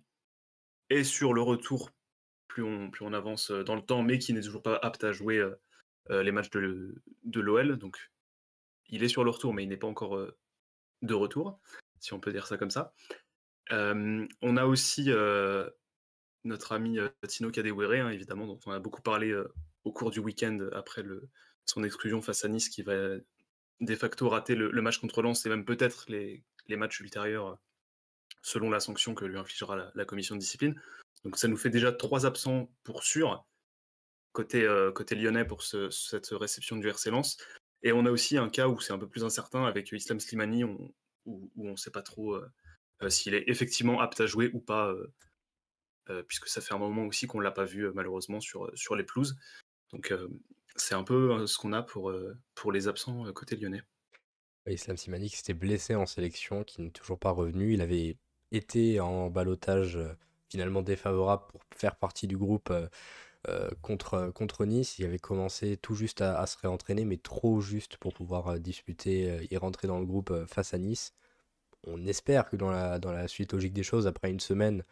est 0.90 1.04
sur 1.04 1.32
le 1.32 1.42
retour 1.42 1.90
plus 2.48 2.62
on, 2.62 3.12
avance 3.12 3.50
dans 3.50 3.74
le 3.74 3.82
temps, 3.82 4.04
mais 4.04 4.18
qui 4.20 4.32
n'est 4.32 4.40
toujours 4.40 4.62
pas 4.62 4.78
apte 4.80 5.02
à 5.02 5.10
jouer 5.10 5.44
les 6.08 6.30
matchs 6.30 6.50
de, 6.50 6.94
l'OL. 7.34 7.76
Donc, 7.78 8.12
il 8.90 9.02
est 9.02 9.08
sur 9.08 9.24
le 9.24 9.30
retour, 9.30 9.52
mais 9.52 9.64
il 9.64 9.68
n'est 9.68 9.76
pas 9.76 9.88
encore 9.88 10.24
de 11.02 11.14
retour, 11.14 11.58
si 11.98 12.12
on 12.12 12.20
peut 12.20 12.30
dire 12.30 12.46
ça 12.46 12.56
comme 12.56 12.70
ça. 12.70 12.94
on 13.72 14.56
a 14.56 14.66
aussi 14.66 15.10
notre 16.44 16.72
ami 16.72 16.98
Tino 17.26 17.50
Kadewere, 17.50 18.06
hein, 18.06 18.10
évidemment, 18.10 18.46
dont 18.46 18.60
on 18.66 18.70
a 18.70 18.78
beaucoup 18.78 19.02
parlé 19.02 19.34
au 19.82 19.92
cours 19.92 20.12
du 20.12 20.20
week-end 20.20 20.68
après 20.72 21.02
son 21.64 21.82
exclusion 21.82 22.22
face 22.22 22.44
à 22.44 22.48
Nice, 22.48 22.68
qui 22.68 22.82
va 22.82 23.16
de 23.80 23.96
facto 23.96 24.28
rater 24.28 24.54
le, 24.54 24.70
match 24.82 24.98
contre 24.98 25.22
Lens 25.22 25.44
et 25.46 25.48
même 25.48 25.64
peut-être 25.64 26.06
les, 26.08 26.44
matchs 26.68 27.00
ultérieurs 27.00 27.58
selon 28.44 28.70
la 28.70 28.78
sanction 28.78 29.14
que 29.14 29.24
lui 29.24 29.38
infligera 29.38 29.90
la, 29.94 30.04
commission 30.04 30.34
de 30.34 30.40
discipline. 30.40 30.78
Donc 31.24 31.38
ça 31.38 31.48
nous 31.48 31.56
fait 31.56 31.70
déjà 31.70 31.92
trois 31.92 32.26
absents 32.26 32.70
pour 32.84 33.02
sûr, 33.02 33.44
côté, 34.32 34.68
côté 34.94 35.14
lyonnais 35.14 35.46
pour 35.46 35.62
cette 35.62 36.28
réception 36.28 36.76
du 36.76 36.86
RC 36.86 37.10
Lens. 37.10 37.38
Et 37.82 37.92
on 37.92 38.04
a 38.04 38.10
aussi 38.10 38.36
un 38.36 38.50
cas 38.50 38.68
où 38.68 38.78
c'est 38.80 38.92
un 38.92 38.98
peu 38.98 39.08
plus 39.08 39.24
incertain 39.24 39.64
avec 39.64 39.90
Islam 39.92 40.20
Slimani, 40.20 40.62
où, 40.64 40.94
on 41.26 41.70
ne 41.70 41.76
sait 41.76 41.90
pas 41.90 42.02
trop 42.02 42.38
s'il 43.08 43.32
est 43.32 43.44
effectivement 43.46 44.00
apte 44.00 44.20
à 44.20 44.26
jouer 44.26 44.50
ou 44.52 44.60
pas, 44.60 44.94
puisque 46.28 46.48
ça 46.48 46.60
fait 46.60 46.74
un 46.74 46.78
moment 46.78 47.06
aussi 47.06 47.26
qu'on 47.26 47.38
ne 47.38 47.44
l'a 47.44 47.50
pas 47.50 47.64
vu 47.64 47.90
malheureusement 47.94 48.40
sur, 48.40 48.70
sur 48.74 48.94
les 48.94 49.04
pelouses. 49.04 49.36
Donc 49.90 50.12
c'est 50.76 50.94
un 50.94 51.04
peu 51.04 51.46
ce 51.46 51.56
qu'on 51.56 51.72
a 51.72 51.82
pour, 51.82 52.12
pour 52.54 52.72
les 52.72 52.88
absents 52.88 53.32
côté 53.32 53.56
lyonnais. 53.56 53.82
Islam 54.66 54.98
Slimani 54.98 55.30
qui 55.30 55.36
s'était 55.36 55.54
blessé 55.54 55.94
en 55.94 56.04
sélection, 56.04 56.62
qui 56.64 56.82
n'est 56.82 56.90
toujours 56.90 57.18
pas 57.18 57.30
revenu. 57.30 57.72
Il 57.72 57.80
avait 57.80 58.18
été 58.52 59.00
en 59.00 59.30
balotage 59.30 59.98
finalement 60.48 60.82
défavorable 60.82 61.44
pour 61.48 61.60
faire 61.74 61.96
partie 61.96 62.26
du 62.26 62.36
groupe 62.36 62.72
contre, 63.82 64.30
contre 64.34 64.64
Nice. 64.64 64.98
Il 64.98 65.04
avait 65.04 65.18
commencé 65.18 65.76
tout 65.76 65.94
juste 65.94 66.20
à, 66.22 66.46
se 66.46 66.56
réentraîner, 66.58 67.04
mais 67.04 67.16
trop 67.16 67.60
juste 67.60 67.96
pour 67.96 68.14
pouvoir 68.14 68.58
disputer 68.60 69.46
et 69.50 69.56
rentrer 69.56 69.88
dans 69.88 69.98
le 69.98 70.06
groupe 70.06 70.32
face 70.46 70.74
à 70.74 70.78
Nice. 70.78 71.12
On 71.86 72.06
espère 72.06 72.48
que 72.48 72.56
dans 72.56 72.70
la, 72.70 72.98
dans 72.98 73.12
la 73.12 73.28
suite 73.28 73.52
logique 73.52 73.72
des 73.72 73.82
choses, 73.82 74.06
après 74.06 74.30
une 74.30 74.40
semaine, 74.40 74.82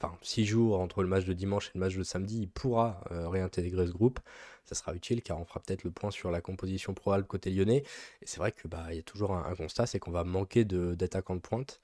enfin 0.00 0.16
six 0.22 0.44
jours 0.44 0.80
entre 0.80 1.02
le 1.02 1.08
match 1.08 1.24
de 1.24 1.32
dimanche 1.32 1.68
et 1.68 1.70
le 1.74 1.80
match 1.80 1.96
de 1.96 2.02
samedi, 2.02 2.40
il 2.42 2.48
pourra 2.48 3.02
euh, 3.10 3.28
réintégrer 3.28 3.86
ce 3.86 3.92
groupe. 3.92 4.20
Ça 4.64 4.74
sera 4.74 4.94
utile 4.94 5.22
car 5.22 5.40
on 5.40 5.44
fera 5.44 5.60
peut-être 5.60 5.84
le 5.84 5.90
point 5.90 6.10
sur 6.10 6.30
la 6.30 6.40
composition 6.40 6.94
probable 6.94 7.26
côté 7.26 7.50
lyonnais. 7.50 7.84
Et 8.22 8.26
c'est 8.26 8.38
vrai 8.38 8.52
que 8.52 8.68
bah 8.68 8.86
il 8.90 8.96
y 8.96 9.00
a 9.00 9.02
toujours 9.02 9.34
un, 9.34 9.54
constat, 9.54 9.86
c'est 9.86 9.98
qu'on 9.98 10.12
va 10.12 10.24
manquer 10.24 10.64
d'attaquants 10.64 11.36
de, 11.36 11.40
pointe, 11.40 11.80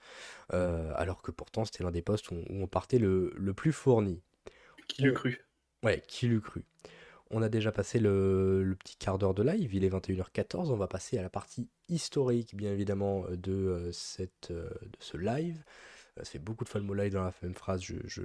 euh, 0.53 0.93
alors 0.97 1.23
que 1.23 1.31
pourtant 1.31 1.65
c'était 1.65 1.83
l'un 1.83 1.91
des 1.91 2.03
postes 2.03 2.31
où, 2.31 2.37
on 2.49 2.67
partait 2.67 2.99
le, 2.99 3.33
plus 3.57 3.73
fourni. 3.73 4.21
Qui 4.87 5.03
l'eût 5.03 5.13
cru? 5.13 5.45
Ouais, 5.83 6.03
qui 6.07 6.29
l'eût 6.29 6.41
cru? 6.41 6.65
On 7.31 7.43
a 7.43 7.49
déjà 7.49 7.73
passé 7.73 7.99
le, 7.99 8.77
petit 8.79 8.97
quart 8.97 9.19
d'heure 9.19 9.35
de 9.35 9.43
live, 9.43 9.75
il 9.75 9.85
est 9.85 9.91
21h14, 9.91 10.71
on 10.71 10.77
va 10.77 10.87
passer 10.89 11.19
à 11.19 11.23
la 11.23 11.29
partie 11.29 11.69
historique 11.89 12.55
bien 12.55 12.73
évidemment 12.73 13.25
de, 13.31 13.53
euh, 13.53 13.93
cette, 13.93 14.51
de 14.51 14.71
ce 14.99 15.17
live. 15.17 15.63
Ça 16.19 16.25
fait 16.25 16.39
beaucoup 16.39 16.65
de 16.65 16.69
fois 16.69 16.81
le 16.81 16.87
mot 16.87 16.95
live 16.95 17.13
dans 17.13 17.23
la 17.23 17.33
même 17.43 17.55
phrase, 17.55 17.83
je, 17.83 18.23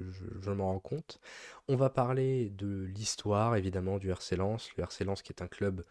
m'en 0.49 0.71
rends 0.71 0.79
compte. 0.79 1.19
On 1.67 1.75
va 1.75 1.89
parler 1.89 2.49
de 2.49 2.85
l'histoire, 2.85 3.55
évidemment, 3.55 3.99
du 3.99 4.09
RC 4.09 4.35
Lens. 4.35 4.69
Le 4.77 4.83
RC 4.83 5.03
Lens 5.03 5.21
qui 5.21 5.31
est 5.31 5.43
un 5.43 5.47
club 5.47 5.83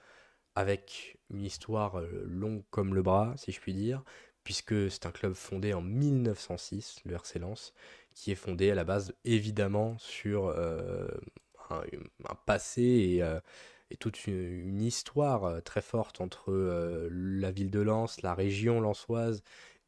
avec 0.55 1.19
une 1.31 1.45
histoire 1.45 1.99
euh, 1.99 2.25
longue 2.27 2.65
comme 2.71 2.95
le 2.95 3.03
bras, 3.03 3.35
si 3.37 3.53
je 3.53 3.61
puis 3.61 3.73
dire, 3.73 4.03
puisque 4.45 4.91
c'est 4.91 5.07
un 5.07 5.13
club 5.13 5.35
fondé 5.35 5.73
en 5.73 5.83
1906, 5.83 7.03
le 7.05 7.15
RC 7.15 7.39
Lens, 7.39 7.73
qui 8.15 8.33
est 8.33 8.37
fondé 8.37 8.71
à 8.71 8.75
la 8.75 8.85
base, 8.85 9.15
évidemment, 9.25 9.97
sur 9.99 10.47
euh, 10.49 11.09
un, 11.73 12.35
passé 12.47 12.83
et, 12.83 13.23
euh, 13.23 13.41
toute 14.01 14.27
une, 14.27 14.81
histoire 14.81 15.63
très 15.65 15.83
forte 15.83 16.21
entre 16.23 16.51
la 17.11 17.51
ville 17.51 17.71
de 17.71 17.81
Lens, 17.81 18.23
la 18.23 18.35
région 18.35 18.81
lensoise 18.81 19.43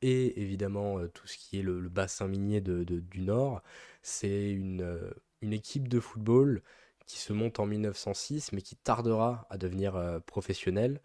et 0.04 0.40
évidemment 0.40 0.98
euh, 0.98 1.08
tout 1.08 1.26
ce 1.26 1.38
qui 1.38 1.58
est 1.58 1.62
le, 1.62 1.80
bassin 1.88 2.28
minier 2.28 2.60
du 2.60 3.20
Nord. 3.20 3.62
C'est 4.02 4.50
une, 4.50 4.82
euh, 4.82 5.10
une, 5.40 5.54
équipe 5.54 5.88
de 5.88 5.98
football 5.98 6.62
qui 7.06 7.18
se 7.18 7.32
monte 7.32 7.58
en 7.58 7.66
1906 7.66 8.52
mais 8.52 8.60
qui 8.60 8.76
tardera 8.76 9.46
à 9.48 9.56
devenir 9.56 9.96
euh, 9.96 10.20
professionnelle. 10.20 11.00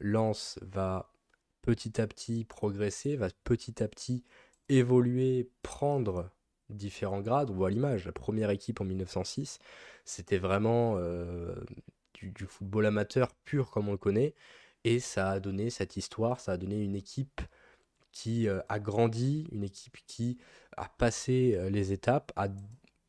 Lens 0.00 0.58
va 0.62 1.12
petit 1.60 2.00
à 2.00 2.06
petit 2.06 2.44
progresser, 2.44 3.16
va 3.16 3.28
petit 3.44 3.82
à 3.82 3.88
petit 3.88 4.24
évoluer, 4.70 5.50
prendre 5.62 6.30
différents 6.70 7.20
grades. 7.20 7.50
On 7.50 7.54
voit 7.54 7.70
l'image, 7.70 8.04
la 8.04 8.12
première 8.12 8.50
équipe 8.50 8.80
en 8.80 8.84
1906, 8.84 9.58
c'était 10.04 10.38
vraiment 10.38 10.98
du, 12.14 12.30
du, 12.30 12.46
football 12.46 12.86
amateur 12.86 13.32
pur 13.44 13.70
comme 13.70 13.88
on 13.88 13.92
le 13.92 13.98
connaît. 13.98 14.34
Et 14.84 14.98
ça 14.98 15.30
a 15.30 15.40
donné 15.40 15.70
cette 15.70 15.96
histoire, 15.96 16.40
ça 16.40 16.52
a 16.52 16.56
donné 16.56 16.82
une 16.82 16.94
équipe 16.94 17.42
qui 18.12 18.48
euh, 18.48 18.60
a 18.68 18.78
grandi, 18.78 19.46
une 19.52 19.62
équipe 19.62 19.98
qui 20.06 20.38
a 20.76 20.88
passé 20.88 21.54
euh, 21.54 21.70
les 21.70 21.92
étapes, 21.92 22.32
a 22.36 22.48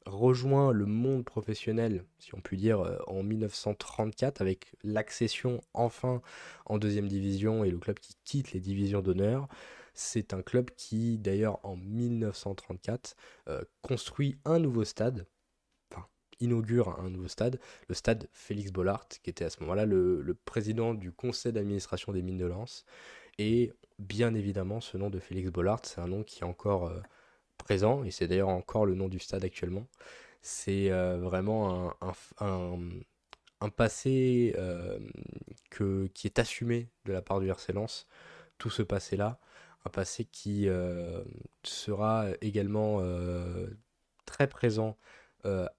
rejoint 0.05 0.71
le 0.71 0.85
monde 0.85 1.23
professionnel, 1.23 2.03
si 2.19 2.33
on 2.35 2.41
peut 2.41 2.55
dire, 2.55 2.81
euh, 2.81 2.97
en 3.07 3.23
1934 3.23 4.41
avec 4.41 4.73
l'accession 4.83 5.61
enfin 5.73 6.21
en 6.65 6.77
deuxième 6.77 7.07
division 7.07 7.63
et 7.63 7.71
le 7.71 7.77
club 7.77 7.99
qui 7.99 8.15
quitte 8.25 8.51
les 8.51 8.59
divisions 8.59 9.01
d'honneur. 9.01 9.47
C'est 9.93 10.33
un 10.33 10.41
club 10.41 10.71
qui, 10.77 11.17
d'ailleurs, 11.17 11.59
en 11.63 11.75
1934, 11.75 13.15
construit 13.81 14.37
un 14.45 14.59
nouveau 14.59 14.83
stade, 14.83 15.25
enfin, 15.91 16.07
inaugure 16.39 16.99
un 16.99 17.09
nouveau 17.09 17.27
stade, 17.27 17.59
le 17.87 17.95
stade 17.95 18.27
Félix 18.33 18.71
Bollard, 18.71 19.07
qui 19.07 19.29
était 19.29 19.45
à 19.45 19.49
ce 19.49 19.59
moment-là 19.61 19.85
le, 19.85 20.37
président 20.45 20.93
du 20.93 21.11
conseil 21.11 21.53
d'administration 21.53 22.11
des 22.11 22.21
mines 22.21 22.37
de 22.37 22.45
Lens. 22.45 22.85
Et 23.37 23.71
bien 23.99 24.33
évidemment, 24.33 24.81
ce 24.81 24.97
nom 24.97 25.09
de 25.09 25.19
Félix 25.19 25.49
Bollard, 25.49 25.79
c'est 25.83 26.01
un 26.01 26.07
nom 26.07 26.23
qui 26.23 26.41
est 26.41 26.45
encore 26.45 26.87
euh, 26.87 26.99
présent, 27.57 28.03
et 28.03 28.11
c'est 28.11 28.27
d'ailleurs 28.27 28.49
encore 28.49 28.85
le 28.85 28.95
nom 28.95 29.07
du 29.07 29.19
stade 29.19 29.43
actuellement. 29.43 29.87
C'est 30.41 30.91
euh, 30.91 31.17
vraiment 31.17 31.93
un, 32.39 33.69
passé 33.69 34.53
euh, 34.57 34.99
qui 35.69 36.27
est 36.27 36.39
assumé 36.39 36.89
de 37.05 37.13
la 37.13 37.21
part 37.21 37.39
du 37.39 37.47
RC 37.47 37.73
Lens, 37.73 38.07
tout 38.57 38.69
ce 38.69 38.81
passé-là, 38.81 39.39
un 39.85 39.89
passé 39.89 40.25
qui 40.25 40.67
sera 41.63 42.27
également 42.41 43.01
très 44.25 44.47
présent 44.47 44.97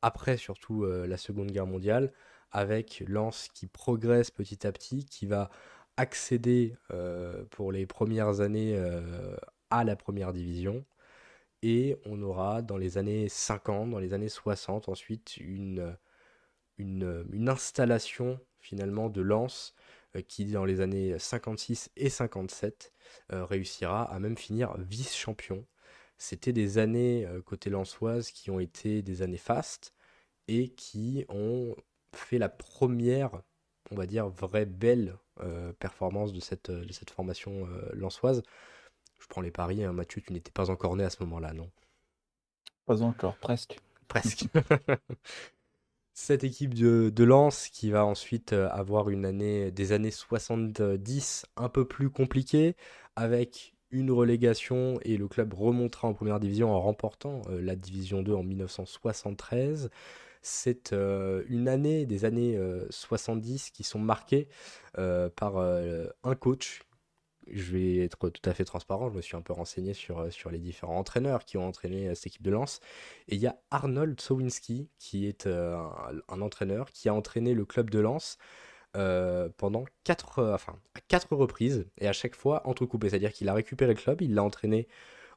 après 0.02 0.36
surtout 0.36 0.84
la 0.84 1.16
Seconde 1.16 1.50
Guerre 1.50 1.66
mondiale, 1.66 2.12
avec 2.50 3.02
Lens 3.06 3.48
qui 3.54 3.66
progresse 3.66 4.30
petit 4.30 4.66
à 4.66 4.72
petit, 4.72 5.04
qui 5.04 5.26
va 5.26 5.50
accéder 5.96 6.76
euh, 6.92 7.44
pour 7.50 7.72
les 7.72 7.86
premières 7.86 8.40
années 8.40 8.74
euh, 8.76 9.36
à 9.70 9.84
la 9.84 9.96
première 9.96 10.32
division. 10.32 10.84
Et 11.62 11.96
on 12.06 12.20
aura 12.22 12.62
dans 12.62 12.76
les 12.76 12.98
années 12.98 13.28
50, 13.28 13.90
dans 13.90 13.98
les 13.98 14.14
années 14.14 14.28
60 14.28 14.88
ensuite 14.88 15.36
une, 15.36 15.96
installation 17.46 18.40
finalement 18.58 19.08
de 19.08 19.20
Lens 19.20 19.74
euh, 19.76 20.01
qui 20.28 20.44
dans 20.46 20.64
les 20.64 20.80
années 20.80 21.18
56 21.18 21.90
et 21.96 22.10
57 22.10 22.92
réussira 23.30 24.02
à 24.04 24.18
même 24.18 24.36
finir 24.36 24.76
vice-champion. 24.78 25.64
C'était 26.18 26.52
des 26.52 26.78
années 26.78 27.26
côté 27.46 27.70
lensoise 27.70 28.30
qui 28.30 28.50
ont 28.50 28.60
été 28.60 29.02
des 29.02 29.22
années 29.22 29.38
fastes 29.38 29.94
et 30.48 30.68
qui 30.70 31.24
ont 31.28 31.74
fait 32.14 32.38
la 32.38 32.48
première, 32.48 33.30
on 33.90 33.96
va 33.96 34.06
dire, 34.06 34.28
vraie 34.28 34.66
belle 34.66 35.16
euh, 35.40 35.72
performance 35.74 36.32
de 36.32 36.40
cette, 36.40 36.70
euh, 36.70 36.84
de 36.84 36.92
cette 36.92 37.10
formation 37.10 37.66
euh, 37.66 37.90
lançoise. 37.94 38.42
Je 39.18 39.26
prends 39.28 39.40
les 39.40 39.50
paris, 39.50 39.84
hein. 39.84 39.92
Mathieu, 39.92 40.20
tu 40.20 40.32
n'étais 40.32 40.50
pas 40.50 40.70
encore 40.70 40.96
né 40.96 41.04
à 41.04 41.10
ce 41.10 41.22
moment-là, 41.22 41.52
non? 41.52 41.70
Pas 42.84 43.02
encore, 43.02 43.36
presque. 43.38 43.78
Presque. 44.08 44.44
cette 46.14 46.44
équipe 46.44 46.74
de, 46.74 47.10
de 47.14 47.24
Lens 47.24 47.68
qui 47.68 47.90
va 47.90 48.04
ensuite 48.04 48.52
avoir 48.52 49.10
une 49.10 49.24
année, 49.24 49.70
des 49.70 49.92
années 49.92 50.10
70 50.10 51.46
un 51.56 51.68
peu 51.68 51.86
plus 51.86 52.10
compliquées, 52.10 52.76
avec 53.16 53.74
une 53.90 54.10
relégation 54.10 54.98
et 55.02 55.16
le 55.16 55.28
club 55.28 55.54
remontera 55.54 56.08
en 56.08 56.14
première 56.14 56.40
division 56.40 56.70
en 56.72 56.80
remportant 56.80 57.42
la 57.50 57.76
division 57.76 58.22
2 58.22 58.32
en 58.32 58.42
1973 58.42 59.90
c'est 60.42 60.92
euh, 60.92 61.44
une 61.48 61.68
année, 61.68 62.04
des 62.04 62.24
années 62.24 62.58
70 62.90 63.66
euh, 63.68 63.70
qui 63.72 63.84
sont 63.84 64.00
marquées 64.00 64.48
euh, 64.98 65.30
par 65.30 65.56
un 65.58 66.34
coach. 66.34 66.82
Je 67.50 67.72
vais 67.72 67.98
être 67.98 68.30
tout 68.30 68.48
à 68.48 68.54
fait 68.54 68.64
transparent, 68.64 69.10
je 69.10 69.16
me 69.16 69.22
suis 69.22 69.36
un 69.36 69.42
peu 69.42 69.52
renseigné 69.52 69.94
sur, 69.94 70.32
sur 70.32 70.50
les 70.50 70.58
différents 70.58 70.98
entraîneurs 70.98 71.44
qui 71.44 71.56
ont 71.58 71.66
entraîné 71.66 72.14
cette 72.14 72.28
équipe 72.28 72.42
de 72.42 72.50
Lens. 72.50 72.80
Et 73.28 73.34
il 73.34 73.40
y 73.40 73.46
a 73.46 73.58
Arnold 73.70 74.20
Sowinski, 74.20 74.88
qui 74.98 75.26
est 75.26 75.46
un, 75.46 76.40
entraîneur 76.40 76.90
qui 76.90 77.08
a 77.08 77.14
entraîné 77.14 77.54
le 77.54 77.64
club 77.64 77.90
de 77.90 77.98
Lens 77.98 78.38
pendant 78.92 79.84
quatre, 80.04 80.42
enfin, 80.52 80.78
à 80.94 81.00
quatre 81.00 81.34
reprises 81.34 81.86
et 81.98 82.08
à 82.08 82.12
chaque 82.12 82.36
fois 82.36 82.66
entrecoupé. 82.68 83.08
C'est-à-dire 83.08 83.32
qu'il 83.32 83.48
a 83.48 83.54
récupéré 83.54 83.94
le 83.94 83.98
club, 83.98 84.22
il 84.22 84.34
l'a 84.34 84.44
entraîné 84.44 84.86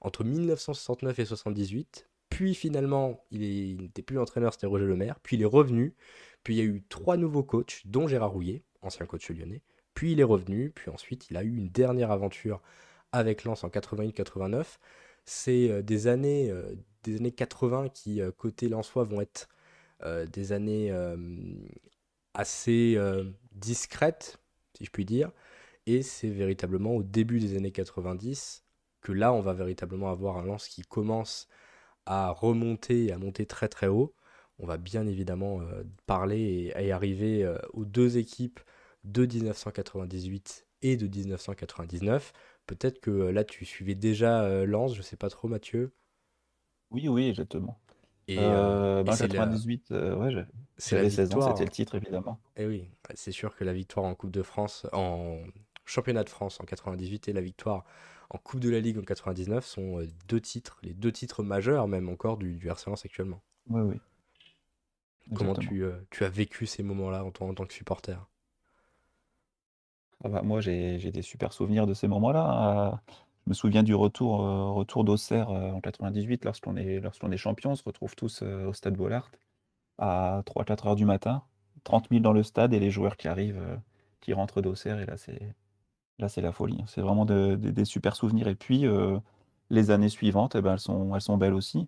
entre 0.02 0.24
1969 0.24 1.20
et 1.20 1.26
78, 1.26 2.08
puis 2.30 2.54
finalement, 2.54 3.24
il 3.32 3.78
n'était 3.78 4.02
plus 4.02 4.20
entraîneur, 4.20 4.54
c'était 4.54 4.68
Roger 4.68 4.86
Lemaire. 4.86 5.20
Puis 5.22 5.38
il 5.38 5.42
est 5.42 5.46
revenu. 5.46 5.96
Puis 6.44 6.56
il 6.56 6.58
y 6.58 6.62
a 6.62 6.66
eu 6.66 6.84
trois 6.90 7.18
nouveaux 7.18 7.44
coachs, 7.44 7.82
dont 7.86 8.08
Gérard 8.08 8.32
Rouillet, 8.32 8.64
ancien 8.82 9.06
coach 9.06 9.30
lyonnais. 9.30 9.62
Puis 9.96 10.12
il 10.12 10.20
est 10.20 10.24
revenu. 10.24 10.70
Puis 10.70 10.92
ensuite, 10.92 11.30
il 11.32 11.38
a 11.38 11.44
eu 11.44 11.56
une 11.56 11.70
dernière 11.70 12.12
aventure 12.12 12.62
avec 13.12 13.44
Lens 13.46 13.64
en 13.64 13.70
88-89. 13.70 14.78
c'est 15.26 15.84
des 15.84 16.08
années, 16.08 16.54
des 17.04 17.18
années 17.18 17.32
80 17.32 17.90
qui, 17.90 18.22
côté 18.38 18.70
Lensois, 18.70 19.06
vont 19.06 19.22
être 19.22 19.48
des 20.32 20.52
années 20.52 20.94
assez 22.34 23.00
discrètes, 23.54 24.40
si 24.78 24.86
je 24.86 24.92
puis 24.92 25.06
dire. 25.06 25.32
Et 25.88 26.02
c'est 26.04 26.30
véritablement 26.30 26.96
au 26.96 27.04
début 27.04 27.40
des 27.40 27.56
années 27.58 27.72
90 27.72 28.64
que 29.02 29.12
là, 29.12 29.32
on 29.34 29.42
va 29.42 29.54
véritablement 29.54 30.10
avoir 30.10 30.38
un 30.38 30.46
lance 30.46 30.68
qui 30.68 30.82
commence 30.82 31.48
à 32.06 32.32
remonter 32.32 33.06
et 33.06 33.12
à 33.12 33.18
monter 33.18 33.46
très 33.46 33.70
très 33.70 33.88
haut. 33.88 34.14
On 34.60 34.66
va 34.66 34.78
bien 34.78 35.08
évidemment 35.08 35.62
parler 36.06 36.74
et, 36.76 36.92
arriver 36.92 37.50
aux 37.74 37.86
deux 37.86 38.18
équipes 38.18 38.60
de 39.06 39.26
1998 39.26 40.68
et 40.82 40.98
de 40.98 41.08
1999. 41.08 42.34
Peut-être 42.66 43.00
que 43.00 43.12
là, 43.12 43.44
tu 43.44 43.66
suivais 43.66 43.96
déjà 43.96 44.66
Lens, 44.66 44.96
je 44.96 45.02
sais 45.02 45.18
pas 45.18 45.30
trop, 45.30 45.48
Mathieu. 45.48 45.94
Oui, 46.92 47.08
oui, 47.08 47.30
exactement. 47.30 47.80
Et, 48.28 48.38
euh, 48.40 49.04
98, 49.04 49.92
ouais, 49.92 50.46
j'avais 50.78 51.10
16 51.10 51.36
ans, 51.36 51.50
c'était 51.52 51.66
le 51.66 51.70
titre, 51.70 51.96
évidemment. 51.96 52.40
Et 52.56 52.64
eh 52.64 52.68
oui, 52.68 52.90
c'est 53.14 53.32
sûr 53.32 53.56
que 53.56 53.64
la 53.64 53.74
victoire 53.74 54.06
en 54.06 54.16
Coupe 54.16 54.32
de 54.32 54.42
France, 54.42 54.88
en 54.94 55.38
championnat 55.86 56.24
de 56.24 56.30
France 56.30 56.60
en 56.60 56.66
98 56.66 57.28
et 57.28 57.34
la 57.34 57.42
victoire 57.42 57.86
en 58.32 58.40
Coupe 58.40 58.60
de 58.60 58.70
la 58.70 58.80
Ligue 58.80 58.98
en 58.98 59.04
99 59.04 59.66
sont 59.66 60.00
deux 60.28 60.42
titres, 60.42 60.80
les 60.82 60.94
deux 60.94 61.12
titres 61.12 61.44
majeurs 61.44 61.88
même 61.88 62.10
encore 62.10 62.38
du, 62.38 62.56
du 62.56 62.68
RC 62.68 62.92
actuellement. 63.04 63.44
Oui, 63.70 63.82
oui. 63.82 63.96
Comment 65.36 65.56
tu, 65.56 65.84
tu, 66.12 66.24
as 66.24 66.30
vécu 66.30 66.68
ces 66.68 66.84
moments-là 66.84 67.24
en, 67.24 67.28
en, 67.28 67.54
tant 67.54 67.66
que 67.66 67.74
supporter? 67.74 68.28
Ah 70.24 70.30
bah, 70.30 70.42
Moi, 70.42 70.62
j'ai 70.62 70.98
des 71.12 71.22
super 71.22 71.54
souvenirs 71.54 71.88
de 71.88 71.94
ces 71.94 72.08
moments-là. 72.08 73.02
Je 73.46 73.52
me 73.52 73.54
souviens 73.54 73.84
du 73.84 73.94
retour, 73.94 74.42
euh, 74.42 74.72
retour 74.72 75.04
d'Auxerre 75.04 75.52
euh, 75.52 75.72
en 75.72 75.80
98, 75.80 76.46
lorsqu'on 76.46 76.76
est, 76.78 77.00
lorsqu'on 77.00 77.32
est 77.32 77.38
champion, 77.38 77.72
on 77.72 77.76
se 77.76 77.84
retrouve 77.84 78.16
tous 78.16 78.42
euh, 78.42 78.66
au 78.66 78.74
stade 78.74 78.96
Bollard 78.96 79.30
à 80.00 80.42
3-4 80.48 80.88
heures 80.88 80.96
du 80.96 81.06
matin, 81.06 81.44
30 81.84 82.10
000 82.10 82.22
dans 82.22 82.34
le 82.34 82.44
stade 82.44 82.74
et 82.74 82.80
les 82.80 82.92
joueurs 82.92 83.18
qui 83.18 83.28
arrivent, 83.28 83.80
qui 84.22 84.34
rentrent 84.34 84.62
d'Auxerre, 84.62 85.00
et 85.00 85.06
là 85.06 85.18
c'est, 85.18 86.42
la 86.42 86.52
folie. 86.52 86.84
C'est 86.88 87.02
vraiment 87.02 87.26
des 87.26 87.86
super 87.86 88.16
souvenirs. 88.16 88.48
Et 88.48 88.56
puis, 88.56 88.86
les 89.70 89.92
années 89.92 90.10
suivantes, 90.10 90.56
eh 90.56 90.62
ben, 90.62 90.74
elles, 90.74 90.80
sont, 90.80 91.16
elles 91.16 91.22
sont 91.22 91.38
belles 91.38 91.54
aussi. 91.54 91.88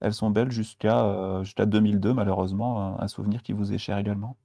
Elles 0.00 0.14
sont 0.14 0.30
belles 0.30 0.50
jusqu'à 0.52 1.42
jusqu'à 1.42 1.66
2002, 1.66 2.14
malheureusement, 2.14 3.00
un 3.00 3.08
souvenir 3.08 3.42
qui 3.42 3.52
vous 3.52 3.72
est 3.74 3.78
cher 3.78 3.98
également. 3.98 4.36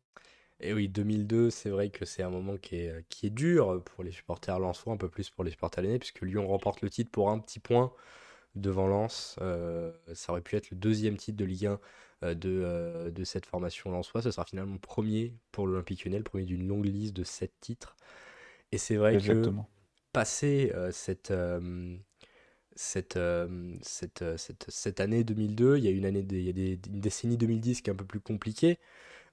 Et 0.62 0.74
oui, 0.74 0.90
2002, 0.90 1.50
c'est 1.50 1.70
vrai 1.70 1.90
que 1.90 2.06
c'est 2.06 2.24
un 2.24 2.30
moment 2.30 2.58
qui 2.58 2.76
est, 2.78 2.90
euh, 2.90 3.02
qui 3.10 3.28
est 3.28 3.30
dur 3.30 3.82
pour 3.84 4.04
les 4.04 4.12
supporters 4.12 4.60
lensois, 4.60 4.94
un 4.94 4.98
peu 4.98 5.10
plus 5.10 5.30
pour 5.30 5.44
les 5.44 5.52
supporters 5.52 5.84
lyonnais, 5.84 6.00
puisque 6.00 6.22
Lyon 6.22 6.48
remporte 6.48 6.82
le 6.82 6.90
titre 6.90 7.12
pour 7.12 7.30
un 7.30 7.40
petit 7.40 7.60
point 7.60 7.94
devant 8.56 8.88
Lens. 8.88 9.38
Euh, 9.42 9.94
ça 10.14 10.34
aurait 10.34 10.42
pu 10.42 10.58
être 10.58 10.70
le 10.72 10.78
deuxième 10.78 11.18
titre 11.18 11.38
de 11.38 11.46
Ligue 11.46 11.68
1 11.68 11.80
euh, 12.24 12.34
de, 12.34 13.10
de 13.10 13.24
cette 13.24 13.46
formation 13.46 13.92
lensois. 13.92 14.22
Ce 14.22 14.32
sera 14.32 14.46
finalement 14.46 14.74
le 14.74 14.80
premier 14.80 15.34
pour 15.52 15.66
l'Olympique 15.66 16.04
lyonnais, 16.04 16.18
le 16.18 16.24
premier 16.24 16.46
d'une 16.46 16.68
longue 16.68 16.86
liste 16.86 17.16
de 17.16 17.24
sept 17.24 17.54
titres. 17.62 17.96
Et 18.72 18.78
c'est 18.78 18.98
vrai 18.98 19.18
que 19.18 19.52
passer 20.12 20.74
cette, 20.92 21.34
cette, 22.76 23.20
cette, 23.82 24.38
cette, 24.38 24.66
cette, 24.68 25.00
année 25.00 25.24
2002, 25.24 25.78
il 25.78 25.86
y 25.86 25.88
a 25.88 25.92
une 25.92 26.06
année, 26.06 26.26
il 26.30 26.42
y 26.42 26.50
a 26.50 26.54
des, 26.54 26.80
une 26.88 27.00
décennie 27.00 27.38
2010 27.38 27.82
qui 27.82 27.90
est 27.90 27.94
un 27.94 27.96
peu 27.96 28.06
plus 28.06 28.20
compliquée. 28.20 28.78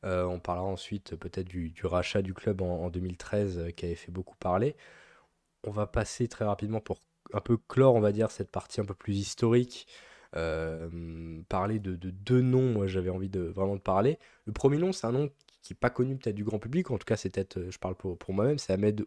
Euh, 0.04 0.24
on 0.24 0.38
parlera 0.38 0.66
ensuite 0.66 1.16
peut-être 1.16 1.48
du, 1.48 1.72
rachat 1.84 2.22
du 2.22 2.34
club 2.34 2.62
en, 2.62 2.90
2013 2.90 3.58
euh, 3.58 3.70
qui 3.70 3.86
avait 3.86 3.94
fait 3.94 4.12
beaucoup 4.12 4.36
parler. 4.36 4.76
On 5.64 5.70
va 5.70 5.86
passer 5.86 6.28
très 6.28 6.44
rapidement 6.44 6.80
pour 6.80 6.98
un 7.32 7.40
peu 7.40 7.56
clore, 7.56 7.94
on 7.94 8.00
va 8.00 8.12
dire, 8.12 8.30
cette 8.30 8.50
partie 8.50 8.80
un 8.80 8.84
peu 8.84 8.94
plus 8.94 9.16
historique. 9.18 9.86
Euh, 10.36 11.42
parler 11.48 11.78
de, 11.78 11.94
deux 11.96 12.40
noms, 12.42 12.72
moi 12.72 12.86
j'avais 12.86 13.10
envie 13.10 13.28
de 13.28 13.40
vraiment 13.40 13.76
de 13.76 13.80
parler. 13.80 14.18
Le 14.44 14.52
premier 14.52 14.78
nom, 14.78 14.92
c'est 14.92 15.06
un 15.06 15.12
nom 15.12 15.30
qui 15.62 15.72
n'est 15.72 15.78
pas 15.78 15.90
connu 15.90 16.16
peut-être 16.16 16.36
du 16.36 16.44
grand 16.44 16.58
public, 16.58 16.90
en 16.90 16.98
tout 16.98 17.04
cas 17.04 17.16
c'est 17.16 17.54
je 17.54 17.78
parle 17.78 17.94
pour, 17.96 18.18
pour 18.18 18.34
moi-même, 18.34 18.58
c'est 18.58 18.72
Ahmed 18.72 19.06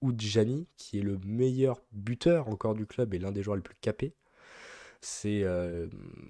Oudjani, 0.00 0.66
qui 0.76 0.98
est 0.98 1.02
le 1.02 1.18
meilleur 1.24 1.82
buteur 1.92 2.48
encore 2.48 2.74
du 2.74 2.86
club 2.86 3.14
et 3.14 3.18
l'un 3.18 3.32
des 3.32 3.42
joueurs 3.42 3.56
les 3.56 3.62
plus 3.62 3.76
capés 3.80 4.14
c'est 5.00 5.44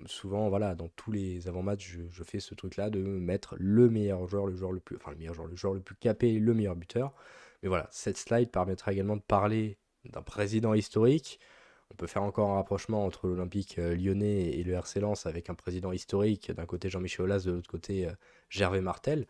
souvent, 0.07 0.49
voilà, 0.49 0.75
dans 0.75 0.89
tous 0.89 1.13
les 1.13 1.49
avant-matchs, 1.49 1.99
je, 2.11 2.23
fais 2.23 2.41
ce 2.41 2.55
truc-là 2.55 2.91
de 2.91 3.01
mettre 3.01 3.57
le 3.59 3.89
meilleur 3.89 4.27
joueur, 4.27 4.47
le 4.47 4.57
joueur 4.57 4.73
le 4.73 4.81
plus, 4.81 4.97
enfin 4.97 5.11
le 5.13 5.17
meilleur 5.17 5.35
joueur, 5.35 5.47
le 5.49 5.57
joueur 5.57 5.75
le 5.75 5.81
plus 5.81 5.97
capé, 5.97 6.39
le 6.39 6.55
meilleur 6.55 6.77
buteur. 6.77 7.15
Mais 7.63 7.69
voilà, 7.69 7.89
cette 7.91 8.19
slide 8.19 8.51
permettra 8.51 8.93
également 8.93 9.17
de 9.17 9.23
parler 9.23 9.79
d'un 10.05 10.23
président 10.23 10.75
historique. 10.75 11.41
On 11.91 11.95
peut 11.95 12.07
faire 12.07 12.23
encore 12.23 12.51
un 12.51 12.57
rapprochement 12.57 13.05
entre 13.05 13.29
l'Olympique 13.29 13.77
lyonnais 13.77 14.51
et 14.51 14.63
le 14.63 14.75
RC 14.75 15.01
Lens 15.01 15.25
avec 15.27 15.49
un 15.49 15.55
président 15.55 15.93
historique, 15.93 16.53
d'un 16.53 16.67
côté 16.67 16.91
Jean-Michel 16.91 17.25
Aulas, 17.25 17.45
de 17.45 17.53
l'autre 17.53 17.71
côté 17.71 18.09
Gervais 18.51 18.83
Martel. 18.83 19.27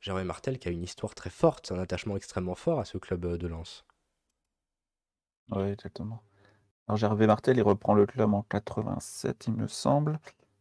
Gervais 0.00 0.24
Martel 0.24 0.58
qui 0.58 0.68
a 0.68 0.70
une 0.70 0.84
histoire 0.84 1.14
très 1.14 1.30
forte, 1.30 1.72
un 1.72 1.78
attachement 1.80 2.16
extrêmement 2.16 2.54
fort 2.54 2.78
à 2.78 2.84
ce 2.84 2.98
club 2.98 3.36
de 3.36 3.46
Lens. 3.48 3.84
Oui, 5.50 5.64
exactement. 5.64 6.22
Alors 6.88 6.96
Gervais 6.96 7.26
Martel, 7.26 7.58
il 7.58 7.62
reprend 7.62 7.94
le 7.94 8.06
club 8.06 8.32
en 8.32 8.42
87, 8.42 9.46
il 9.48 9.54
me 9.54 9.68
semble. 9.68 10.18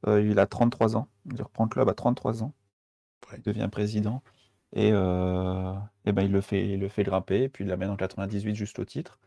Euh, 0.07 0.21
il 0.21 0.39
a 0.39 0.45
33 0.45 0.97
ans. 0.97 1.07
Il 1.33 1.41
reprend 1.41 1.63
le 1.65 1.69
club 1.69 1.89
à 1.89 1.93
33 1.93 2.43
ans. 2.43 2.53
Il 3.35 3.41
devient 3.43 3.69
président. 3.71 4.23
Et, 4.73 4.91
euh, 4.93 5.73
ben 6.05 6.23
il 6.23 6.31
le 6.31 6.41
fait, 6.41 6.67
il 6.69 6.79
le 6.79 6.89
fait 6.89 7.03
grimper, 7.03 7.49
puis 7.49 7.63
il 7.63 7.67
l'amène 7.69 7.89
en 7.91 7.95
98 7.95 8.55
juste 8.55 8.79
au 8.79 8.85
titre. 8.85 9.19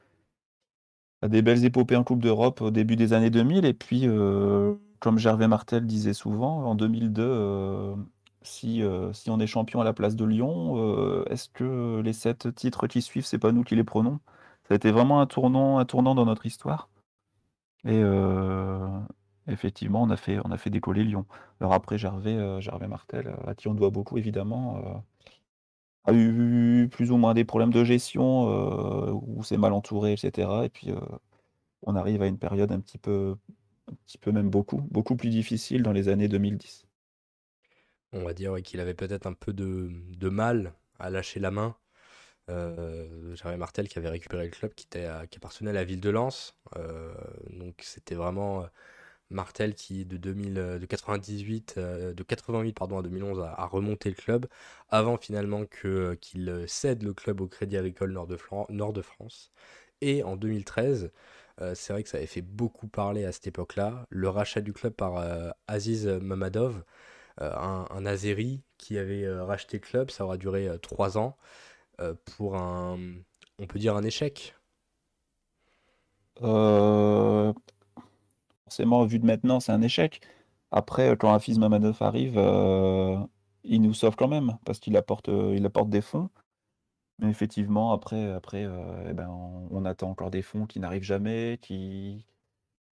Il 1.22 1.26
a 1.26 1.28
des 1.28 1.42
belles 1.42 1.64
épopées 1.64 1.96
en 1.96 2.04
Coupe 2.04 2.22
d'Europe 2.22 2.60
au 2.60 2.70
début 2.70 2.96
des 2.96 3.12
années 3.14 3.30
2000. 3.30 3.64
Et 3.64 3.74
puis, 3.74 4.02
euh, 4.06 4.74
comme 5.00 5.18
Gervais 5.18 5.48
Martel 5.48 5.86
disait 5.86 6.14
souvent, 6.14 6.64
en 6.66 6.74
2002, 6.74 7.94
si, 8.42 8.82
si 9.12 9.30
on 9.30 9.40
est 9.40 9.46
champion 9.46 9.80
à 9.80 9.84
la 9.84 9.92
place 9.94 10.16
de 10.16 10.24
Lyon, 10.24 11.24
est-ce 11.26 11.48
que 11.50 12.00
les 12.00 12.12
sept 12.12 12.54
titres 12.54 12.86
qui 12.86 13.02
suivent, 13.02 13.26
c'est 13.26 13.38
pas 13.38 13.52
nous 13.52 13.64
qui 13.64 13.76
les 13.76 13.84
prenons? 13.84 14.20
Ça 14.68 14.74
a 14.74 14.76
été 14.76 14.92
vraiment 14.92 15.20
un 15.20 15.26
tournant, 15.26 15.78
un 15.78 15.84
tournant 15.84 16.14
dans 16.14 16.26
notre 16.26 16.46
histoire. 16.46 16.89
Et 17.86 18.02
effectivement, 19.46 20.02
on 20.02 20.10
a 20.10 20.16
fait 20.16 20.38
on 20.44 20.50
a 20.50 20.58
fait 20.58 20.70
décoller 20.70 21.04
Lyon. 21.04 21.26
Alors 21.60 21.72
après 21.74 21.98
Gervais, 21.98 22.60
Gervais 22.60 22.88
Martel, 22.88 23.34
à 23.46 23.54
qui 23.54 23.68
on 23.68 23.74
doit 23.74 23.90
beaucoup 23.90 24.18
évidemment, 24.18 25.02
a 26.04 26.12
eu 26.14 26.88
plus 26.90 27.10
ou 27.10 27.16
moins 27.16 27.34
des 27.34 27.44
problèmes 27.44 27.72
de 27.72 27.84
gestion, 27.84 28.46
où 29.12 29.42
c'est 29.42 29.56
mal 29.58 29.72
entouré 29.72 30.12
et 30.14 30.16
cetera 30.16 30.64
et 30.64 30.68
puis, 30.68 30.92
on 31.82 31.96
arrive 31.96 32.22
à 32.22 32.26
une 32.26 32.38
période 32.38 32.72
un 32.72 32.80
petit 32.80 32.98
peu 32.98 33.36
un 33.90 33.94
petit 34.06 34.18
peu 34.18 34.32
même 34.32 34.50
beaucoup, 34.50 34.82
beaucoup 34.90 35.16
plus 35.16 35.30
difficile 35.30 35.82
dans 35.82 35.92
les 35.92 36.08
années 36.08 36.28
2010. 36.28 36.86
On 38.12 38.24
va 38.24 38.34
dire, 38.34 38.56
qu'il 38.62 38.80
avait 38.80 38.94
peut-être 38.94 39.26
un 39.26 39.32
peu 39.34 39.52
de 39.52 39.90
de 40.16 40.28
mal 40.28 40.74
à 40.98 41.10
lâcher 41.10 41.40
la 41.40 41.50
main. 41.50 41.76
Euh, 42.50 43.56
Martel 43.56 43.88
qui 43.88 43.98
avait 43.98 44.08
récupéré 44.08 44.44
le 44.44 44.50
club 44.50 44.74
qui, 44.74 44.86
était 44.86 45.08
qui 45.30 45.38
appartenait 45.38 45.70
à 45.70 45.74
la 45.74 45.84
ville 45.84 46.00
de 46.00 46.10
Lens. 46.10 46.56
Euh, 46.76 47.12
donc 47.50 47.80
c'était 47.82 48.14
vraiment 48.14 48.62
euh, 48.62 48.66
Martel 49.30 49.74
qui 49.74 50.04
de, 50.04 50.16
2000, 50.16 50.58
euh, 50.58 50.78
de 50.78 50.86
98, 50.86 51.78
de 51.78 52.22
88 52.22 52.72
pardon, 52.72 52.98
à 52.98 53.02
2011 53.02 53.40
a, 53.40 53.66
remonté 53.66 54.08
le 54.10 54.16
club 54.16 54.46
avant 54.88 55.16
finalement 55.16 55.64
que, 55.66 56.14
qu'il 56.20 56.64
cède 56.66 57.02
le 57.02 57.14
club 57.14 57.40
au 57.40 57.46
Crédit 57.46 57.76
Agricole 57.76 58.12
Nord 58.12 58.26
de, 58.26 59.02
France. 59.02 59.52
Et 60.00 60.22
en 60.22 60.36
2013, 60.36 61.10
c'est 61.74 61.92
vrai 61.92 62.02
que 62.02 62.08
ça 62.08 62.16
avait 62.16 62.26
fait 62.26 62.40
beaucoup 62.42 62.88
parler 62.88 63.24
à 63.26 63.32
cette 63.32 63.46
époque-là, 63.46 64.06
le 64.08 64.28
rachat 64.30 64.62
du 64.62 64.72
club 64.72 64.94
par 64.94 65.22
Aziz 65.66 66.06
Mamadov, 66.06 66.82
un, 67.38 67.86
un 67.90 68.06
Azeri 68.06 68.62
qui 68.78 68.96
avait 68.98 69.28
racheté 69.28 69.76
le 69.76 69.82
club, 69.82 70.10
ça 70.10 70.24
aura 70.24 70.38
duré 70.38 70.68
trois 70.80 71.18
ans. 71.18 71.36
Euh, 72.00 72.14
pour 72.36 72.56
un, 72.56 72.98
on 73.58 73.66
peut 73.66 73.78
dire 73.78 73.96
un 73.96 74.02
échec 74.02 74.56
euh, 76.42 77.52
Forcément, 78.64 79.04
vu 79.04 79.18
de 79.18 79.26
maintenant, 79.26 79.60
c'est 79.60 79.72
un 79.72 79.82
échec. 79.82 80.20
Après, 80.70 81.16
quand 81.16 81.34
Hafiz 81.34 81.58
Mamadov 81.58 81.98
arrive, 82.02 82.38
euh, 82.38 83.18
il 83.64 83.82
nous 83.82 83.94
sauve 83.94 84.16
quand 84.16 84.28
même, 84.28 84.56
parce 84.64 84.78
qu'il 84.78 84.96
apporte, 84.96 85.28
il 85.28 85.64
apporte 85.66 85.90
des 85.90 86.00
fonds. 86.00 86.30
Mais 87.18 87.28
effectivement, 87.30 87.92
après, 87.92 88.32
après 88.32 88.66
eh 89.08 89.12
ben, 89.12 89.28
on, 89.70 89.84
attend 89.84 90.10
encore 90.10 90.30
des 90.30 90.42
fonds 90.42 90.66
qui 90.66 90.80
n'arrivent 90.80 91.02
jamais, 91.02 91.58
qui... 91.62 92.24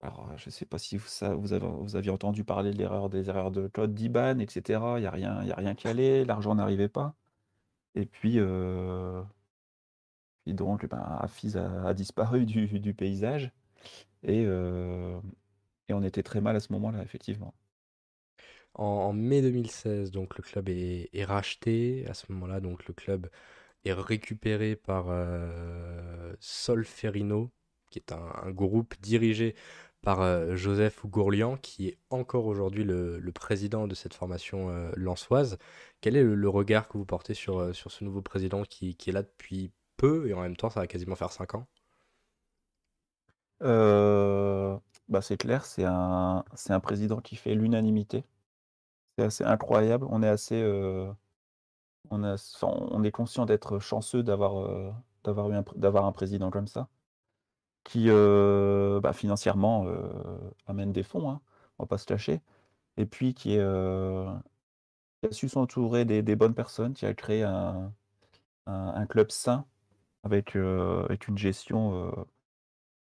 Alors, 0.02 0.28
je 0.36 0.48
ne 0.48 0.52
sais 0.52 0.66
pas 0.66 0.78
si 0.78 0.96
vous, 0.96 1.06
ça, 1.08 1.34
vous, 1.34 1.52
avez, 1.52 1.66
vous 1.66 1.96
aviez 1.96 2.10
entendu 2.10 2.44
parler 2.44 2.72
l'erreur, 2.72 3.08
des 3.10 3.28
erreurs 3.30 3.50
de 3.50 3.68
code 3.68 3.94
d'IBAN, 3.94 4.38
etc. 4.40 4.80
Il 4.96 5.00
n'y 5.00 5.06
a 5.06 5.10
rien, 5.10 5.44
y 5.44 5.52
a 5.52 5.56
rien 5.56 5.74
qui 5.74 5.88
allait, 5.88 6.24
l'argent 6.24 6.54
n'arrivait 6.54 6.88
pas. 6.88 7.14
Et 7.98 8.06
puis, 8.06 8.34
euh, 8.38 9.22
donc, 10.46 10.87
ben, 10.87 10.98
a, 11.00 11.94
disparu 11.94 12.46
du, 12.46 12.94
paysage. 12.94 13.50
Et, 14.22 14.46
on 15.90 16.02
était 16.04 16.22
très 16.22 16.40
mal 16.40 16.54
à 16.56 16.61
ce 16.61 16.72
moment-là, 16.74 17.02
effectivement. 17.02 17.54
En, 18.74 19.12
mai 19.12 19.42
2016, 19.42 20.12
donc 20.12 20.37
le 20.37 20.42
club 20.42 20.68
est, 20.68 21.24
racheté. 21.24 22.06
À 22.08 22.14
ce 22.14 22.30
moment-là, 22.32 22.61
donc 22.61 22.87
le 22.87 22.94
club 22.94 23.28
est 23.84 23.92
récupéré 23.92 24.76
par 24.76 25.06
Solferino, 26.38 27.50
qui 27.90 27.98
est 27.98 28.12
un, 28.12 28.50
groupe 28.52 28.94
dirigé 29.00 29.56
par 30.02 30.20
euh, 30.20 30.56
Joseph 30.56 31.04
Gourlian, 31.06 31.56
qui 31.56 31.88
est 31.88 31.98
encore 32.11 32.46
aujourd'hui 32.46 32.84
le, 32.84 33.20
président 33.32 33.87
de 33.87 33.94
cette 33.94 34.14
formation 34.14 34.70
euh, 34.70 34.90
lançoise. 34.96 35.58
Quel 36.00 36.16
est 36.16 36.22
le, 36.22 36.48
regard 36.48 36.88
que 36.88 36.98
vous 36.98 37.04
portez 37.04 37.34
sur, 37.34 37.58
euh, 37.58 37.72
sur 37.72 37.90
ce 37.90 38.04
nouveau 38.04 38.22
président 38.22 38.62
qui, 38.62 38.96
est 39.06 39.12
là 39.12 39.22
depuis 39.22 39.72
peu 39.96 40.28
et 40.28 40.34
en 40.34 40.42
même 40.42 40.56
temps 40.56 40.70
ça 40.70 40.80
va 40.80 40.87
quasiment 40.87 41.16
faire 41.16 41.32
5 41.32 41.54
ans? 41.56 41.66
Bah 45.08 45.22
c'est 45.22 45.38
clair, 45.38 45.64
c'est 45.64 45.84
un, 45.84 46.44
un 46.68 46.80
président 46.80 47.20
qui 47.20 47.37
fait 47.37 47.54
l'unanimité. 47.54 48.24
C'est 49.18 49.24
assez 49.24 49.44
incroyable. 49.44 50.06
On 50.11 50.22
est 50.22 50.28
assez, 50.28 50.62
on, 52.11 52.37
on 52.61 53.04
est 53.04 53.11
conscient 53.11 53.46
d'être 53.46 53.78
chanceux 53.78 54.22
d'avoir 54.22 54.94
d'avoir 55.24 56.06
un 56.06 56.12
président 56.12 56.50
comme 56.50 56.68
ça 56.68 56.88
qui 57.84 58.06
euh, 58.08 59.00
bah, 59.00 59.12
financièrement 59.12 59.86
euh, 59.86 60.08
amène 60.66 60.92
des 60.92 61.02
fonds, 61.02 61.30
hein, 61.30 61.40
on 61.78 61.84
va 61.84 61.88
pas 61.88 61.98
se 61.98 62.06
cacher, 62.06 62.40
et 62.96 63.06
puis 63.06 63.34
qui, 63.34 63.56
euh, 63.58 64.30
a 65.24 65.32
su 65.32 65.48
s'entourer 65.48 66.04
des, 66.04 66.36
bonnes 66.36 66.54
personnes, 66.54 66.94
qui 66.94 67.06
a 67.06 67.14
créé 67.14 67.42
un, 67.42 67.92
club 69.08 69.30
sain 69.30 69.64
avec, 70.24 70.54
une 70.54 71.38
gestion, 71.38 72.12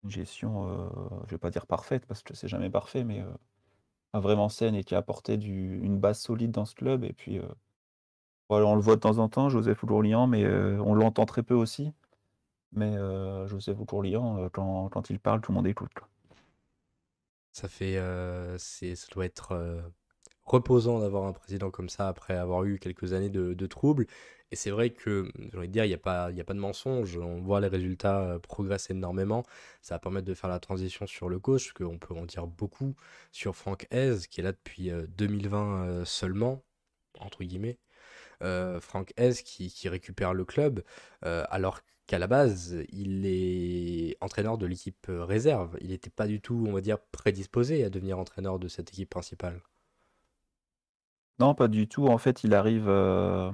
une 0.04 0.10
gestion 0.12 0.90
je 1.26 1.32
vais 1.32 1.38
pas 1.40 1.50
dire 1.50 1.66
parfaite 1.66 2.06
parce 2.06 2.22
que 2.24 2.36
c'est 2.36 2.48
jamais 2.48 2.70
parfait, 2.70 3.04
mais 3.04 3.24
vraiment 4.14 4.50
saine 4.50 4.76
et 4.76 4.84
qui 4.84 4.96
a 4.96 5.00
apporté 5.00 5.36
une 5.36 5.98
base 6.00 6.20
solide 6.20 6.52
dans 6.52 6.66
ce 6.66 6.76
club. 6.76 7.04
Et 7.04 7.14
puis, 7.14 7.40
on 8.50 8.76
le 8.76 8.82
voit 8.82 8.96
de 8.96 9.02
temps 9.02 9.18
en 9.18 9.30
temps, 9.30 9.50
Joseph 9.50 9.84
Gourlian, 9.86 10.28
mais 10.28 10.46
on 10.46 10.94
l'entend 10.94 11.26
très 11.26 11.44
peu 11.44 11.56
aussi. 11.56 11.94
Mais 12.76 12.96
euh, 12.98 13.48
Joseph 13.48 13.78
Ourlian, 13.92 14.38
euh, 14.44 14.50
quand, 14.50 14.90
quand 14.90 15.10
il 15.10 15.20
parle, 15.20 15.42
tout 15.42 15.52
le 15.52 15.58
monde 15.58 15.68
écoute. 15.68 15.92
Ça 17.52 17.68
fait, 17.68 17.98
euh, 17.98 18.58
ça 18.58 18.88
doit 19.12 19.26
être 19.26 19.52
euh, 19.52 19.82
reposant 20.44 21.00
d'avoir 21.00 21.26
un 21.26 21.34
président 21.34 21.70
comme 21.70 21.90
ça 21.90 22.08
après 22.08 22.36
avoir 22.36 22.64
eu 22.64 22.80
quelques 22.80 23.14
années 23.14 23.30
de, 23.30 23.68
troubles. 23.68 24.08
Et 24.52 24.56
c'est 24.56 24.72
vrai 24.72 24.90
que, 24.92 25.32
j'ai 25.52 25.58
envie 25.58 25.68
de 25.68 25.74
dire, 25.74 25.86
il 25.86 25.90
n'y 25.90 25.94
a, 25.94 26.00
pas, 26.00 26.26
a 26.26 26.44
pas 26.44 26.54
de 26.54 26.60
mensonge. 26.60 27.18
On 27.18 27.42
voit 27.42 27.62
les 27.62 27.68
résultats 27.68 28.40
progresser 28.42 28.94
énormément. 28.94 29.44
Ça 29.82 29.96
va 29.96 30.00
permettre 30.00 30.26
de 30.26 30.34
faire 30.34 30.50
la 30.50 30.60
transition 30.60 31.06
sur 31.08 31.30
le 31.30 31.40
coach, 31.40 31.74
qu'on 31.74 32.00
peut 32.00 32.16
en 32.16 32.26
dire 32.26 32.48
beaucoup 32.48 32.96
sur 33.32 33.56
Franck 33.56 33.88
Hez, 33.92 34.16
qui 34.30 34.42
est 34.42 34.44
là 34.44 34.52
depuis 34.52 34.92
2020 35.18 36.06
seulement, 36.06 36.64
entre 37.20 37.44
guillemets. 37.44 37.80
Franck 38.82 39.14
Hez 39.18 39.34
qui, 39.44 39.70
qui, 39.70 39.90
récupère 39.90 40.34
le 40.34 40.46
club, 40.46 40.84
alors 41.22 41.82
qu'à 42.08 42.20
la 42.20 42.28
base, 42.28 42.76
il 42.90 43.26
est 43.26 44.18
entraîneur 44.22 44.58
de 44.58 44.66
l'équipe 44.66 45.08
euh, 45.10 45.24
réserve. 45.24 45.78
Il 45.82 45.90
n'était 45.90 46.10
pas 46.10 46.28
du 46.28 46.42
tout, 46.42 46.66
on 46.68 46.74
va 46.74 46.82
dire, 46.82 47.00
prédisposé 47.00 47.84
à 47.84 47.90
devenir 47.90 48.20
entraîneur 48.20 48.60
de 48.60 48.68
cette 48.68 48.90
équipe 48.90 49.10
principale. 49.10 49.62
Non, 51.40 51.56
pas 51.56 51.68
du 51.68 51.88
tout. 51.88 52.08
En 52.08 52.18
fait, 52.18 52.44
il 52.44 52.54
arrive, 52.54 52.88
euh, 52.88 53.52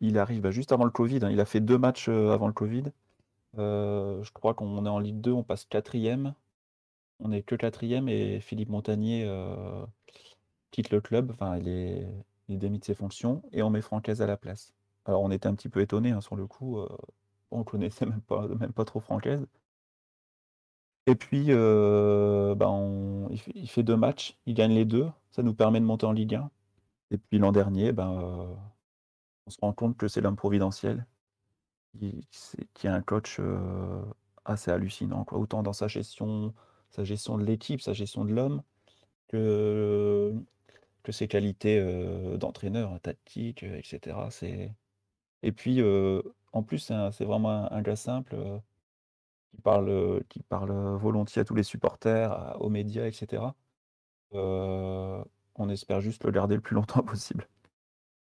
il 0.00 0.18
arrive 0.18 0.40
bah, 0.42 0.50
juste 0.50 0.72
avant 0.72 0.84
le 0.84 0.90
Covid. 0.90 1.20
Hein. 1.22 1.30
Il 1.30 1.40
a 1.40 1.44
fait 1.44 1.60
deux 1.60 1.78
matchs 1.78 2.08
euh, 2.08 2.32
avant 2.32 2.46
le 2.46 2.52
Covid. 2.52 2.84
je 3.56 4.30
crois 4.32 4.54
qu'on 4.54 4.84
est 4.86 4.88
en 4.88 4.98
Ligue 4.98 5.20
2, 5.20 5.32
on 5.32 5.42
passe 5.44 5.64
quatrième. 5.64 6.34
On 7.20 7.32
est 7.32 7.42
que 7.42 7.56
quatrième 7.56 8.08
et 8.08 8.40
Philippe 8.40 8.68
Montagnier 8.68 9.28
quitte 10.70 10.90
le 10.90 11.00
club. 11.00 11.32
Enfin, 11.32 11.56
il 11.58 11.68
est, 11.68 12.06
démis 12.48 12.78
de 12.78 12.84
ses 12.84 12.94
fonctions 12.94 13.42
et 13.52 13.62
on 13.62 13.70
met 13.70 13.82
Francaise 13.82 14.22
à 14.22 14.26
la 14.26 14.36
place. 14.36 14.72
Alors 15.04 15.22
on 15.22 15.30
était 15.30 15.48
un 15.48 15.54
petit 15.54 15.68
peu 15.68 15.80
étonnés 15.80 16.12
hein, 16.12 16.20
sur 16.20 16.36
le 16.36 16.46
coup, 16.46 16.78
on 17.50 17.64
connaissait 17.64 18.06
même 18.06 18.20
pas, 18.22 18.46
même 18.48 18.72
pas 18.72 18.84
trop 18.84 19.00
Francaise. 19.00 19.46
Et 21.06 21.14
puis, 21.14 21.46
euh, 21.48 22.54
ben, 22.54 23.28
il, 23.54 23.68
fait, 23.68 23.82
deux 23.82 23.96
matchs, 23.96 24.36
il 24.44 24.54
gagne 24.54 24.74
les 24.74 24.84
deux, 24.84 25.08
ça 25.30 25.42
nous 25.42 25.54
permet 25.54 25.80
de 25.80 25.86
monter 25.86 26.04
en 26.04 26.12
Ligue 26.12 26.34
1. 26.34 26.50
Et 27.12 27.18
puis 27.18 27.38
l'an 27.38 27.52
dernier, 27.52 27.88
euh, 27.98 28.54
on 29.46 29.50
se 29.50 29.58
rend 29.62 29.72
compte 29.72 29.96
que 29.96 30.06
c'est 30.08 30.20
l'homme 30.20 30.36
providentiel, 30.36 31.06
qui, 31.98 32.28
est 32.84 32.88
un 32.88 33.00
coach 33.00 33.40
assez 34.44 34.70
hallucinant, 34.70 35.24
autant 35.32 35.62
dans 35.62 35.72
sa 35.72 35.88
gestion, 35.88 36.54
sa 36.90 37.04
gestion 37.04 37.38
de 37.38 37.44
l'équipe, 37.44 37.80
sa 37.80 37.94
gestion 37.94 38.24
de 38.26 38.32
l'homme, 38.34 38.62
que, 39.28 40.34
que 41.02 41.12
ses 41.12 41.28
qualités 41.28 41.82
d'entraîneur, 42.38 43.00
tactique, 43.00 43.62
etc. 43.62 44.18
C'est 44.30 44.74
et 45.42 45.52
puis, 45.52 45.82
en 46.52 46.62
plus, 46.62 46.92
c'est 47.12 47.24
vraiment 47.24 47.70
un 47.72 47.82
gars 47.82 47.96
simple, 47.96 48.36
qui 49.50 49.60
parle, 49.62 50.22
qui 50.28 50.42
parle, 50.42 50.72
volontiers 50.96 51.42
à 51.42 51.44
tous 51.44 51.54
les 51.54 51.62
supporters, 51.62 52.56
aux 52.60 52.68
médias 52.70 53.06
etc. 53.06 53.42
on 54.32 55.68
espère 55.68 56.00
juste 56.00 56.24
le 56.24 56.30
garder 56.30 56.54
le 56.56 56.60
plus 56.60 56.74
longtemps 56.76 57.02
possible. 57.02 57.48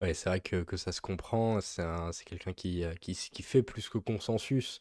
Ouais, 0.02 0.12
c'est 0.12 0.28
vrai 0.28 0.40
que, 0.40 0.62
que 0.62 0.76
ça 0.76 0.92
se 0.92 1.00
comprend. 1.00 1.60
C'est 1.60 1.84
quelqu'un 2.26 2.52
qui, 2.52 2.84
qui, 3.00 3.14
qui 3.14 3.42
fait 3.42 3.62
plus 3.62 3.88
que 3.88 3.98
consensus. 3.98 4.80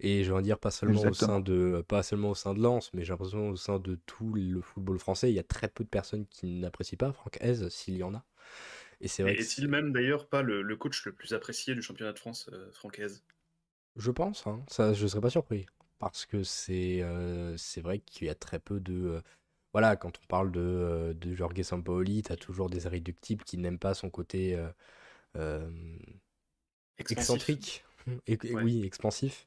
Et 0.00 0.24
je 0.24 0.32
veux 0.32 0.42
dire, 0.42 0.58
pas 0.58 0.70
seulement 0.70 1.02
au 1.02 1.12
sein 1.14 1.40
de, 1.40 1.84
pas 1.88 2.02
seulement 2.02 2.30
au 2.30 2.34
sein 2.34 2.52
de 2.52 2.60
Lens, 2.60 2.90
mais 2.92 3.04
j'ai 3.04 3.12
l'impression 3.12 3.50
au 3.50 3.56
sein 3.56 3.78
de 3.78 3.94
tout 4.06 4.34
le 4.34 4.60
football 4.60 4.98
français, 4.98 5.30
il 5.30 5.34
y 5.34 5.38
a 5.38 5.42
très 5.42 5.68
peu 5.68 5.84
de 5.84 5.88
personnes 5.88 6.26
qui 6.26 6.60
n'apprécient 6.60 6.98
pas 6.98 7.12
Franck 7.12 7.38
Hez, 7.40 7.70
s'il 7.70 7.96
y 7.96 8.02
en 8.02 8.14
a. 8.14 8.24
Et 9.00 9.08
c'est 9.08 9.22
vrai. 9.22 9.34
Est-il 9.34 9.68
même 9.68 9.92
d'ailleurs 9.92 10.28
pas 10.28 10.42
le, 10.42 10.76
coach 10.76 11.04
le 11.04 11.12
plus 11.12 11.34
apprécié 11.34 11.74
du 11.74 11.82
championnat 11.82 12.12
de 12.12 12.18
France 12.18 12.48
euh, 12.52 12.70
francaise? 12.72 13.24
Je 13.96 14.10
pense, 14.10 14.46
hein. 14.46 14.62
ça, 14.68 14.92
je 14.92 15.06
serais 15.06 15.20
pas 15.20 15.30
surpris. 15.30 15.66
Parce 15.98 16.26
que 16.26 16.42
c'est 16.42 17.02
euh, 17.02 17.56
c'est 17.56 17.80
vrai 17.80 18.00
qu'il 18.00 18.26
y 18.26 18.30
a 18.30 18.34
très 18.34 18.58
peu 18.58 18.80
de. 18.80 18.94
Euh, 18.94 19.20
voilà, 19.72 19.96
quand 19.96 20.18
on 20.22 20.26
parle 20.26 20.52
de, 20.52 21.16
de 21.18 21.34
Jorge 21.34 21.60
Sampaoli, 21.62 22.22
tu 22.22 22.32
as 22.32 22.36
toujours 22.36 22.70
des 22.70 22.84
irréductibles 22.84 23.44
qui 23.44 23.58
n'aiment 23.58 23.78
pas 23.78 23.94
son 23.94 24.10
côté 24.10 24.58
excentrique. 26.98 27.84
Et, 28.26 28.38
Oui, 28.54 28.84
expansif. 28.84 29.46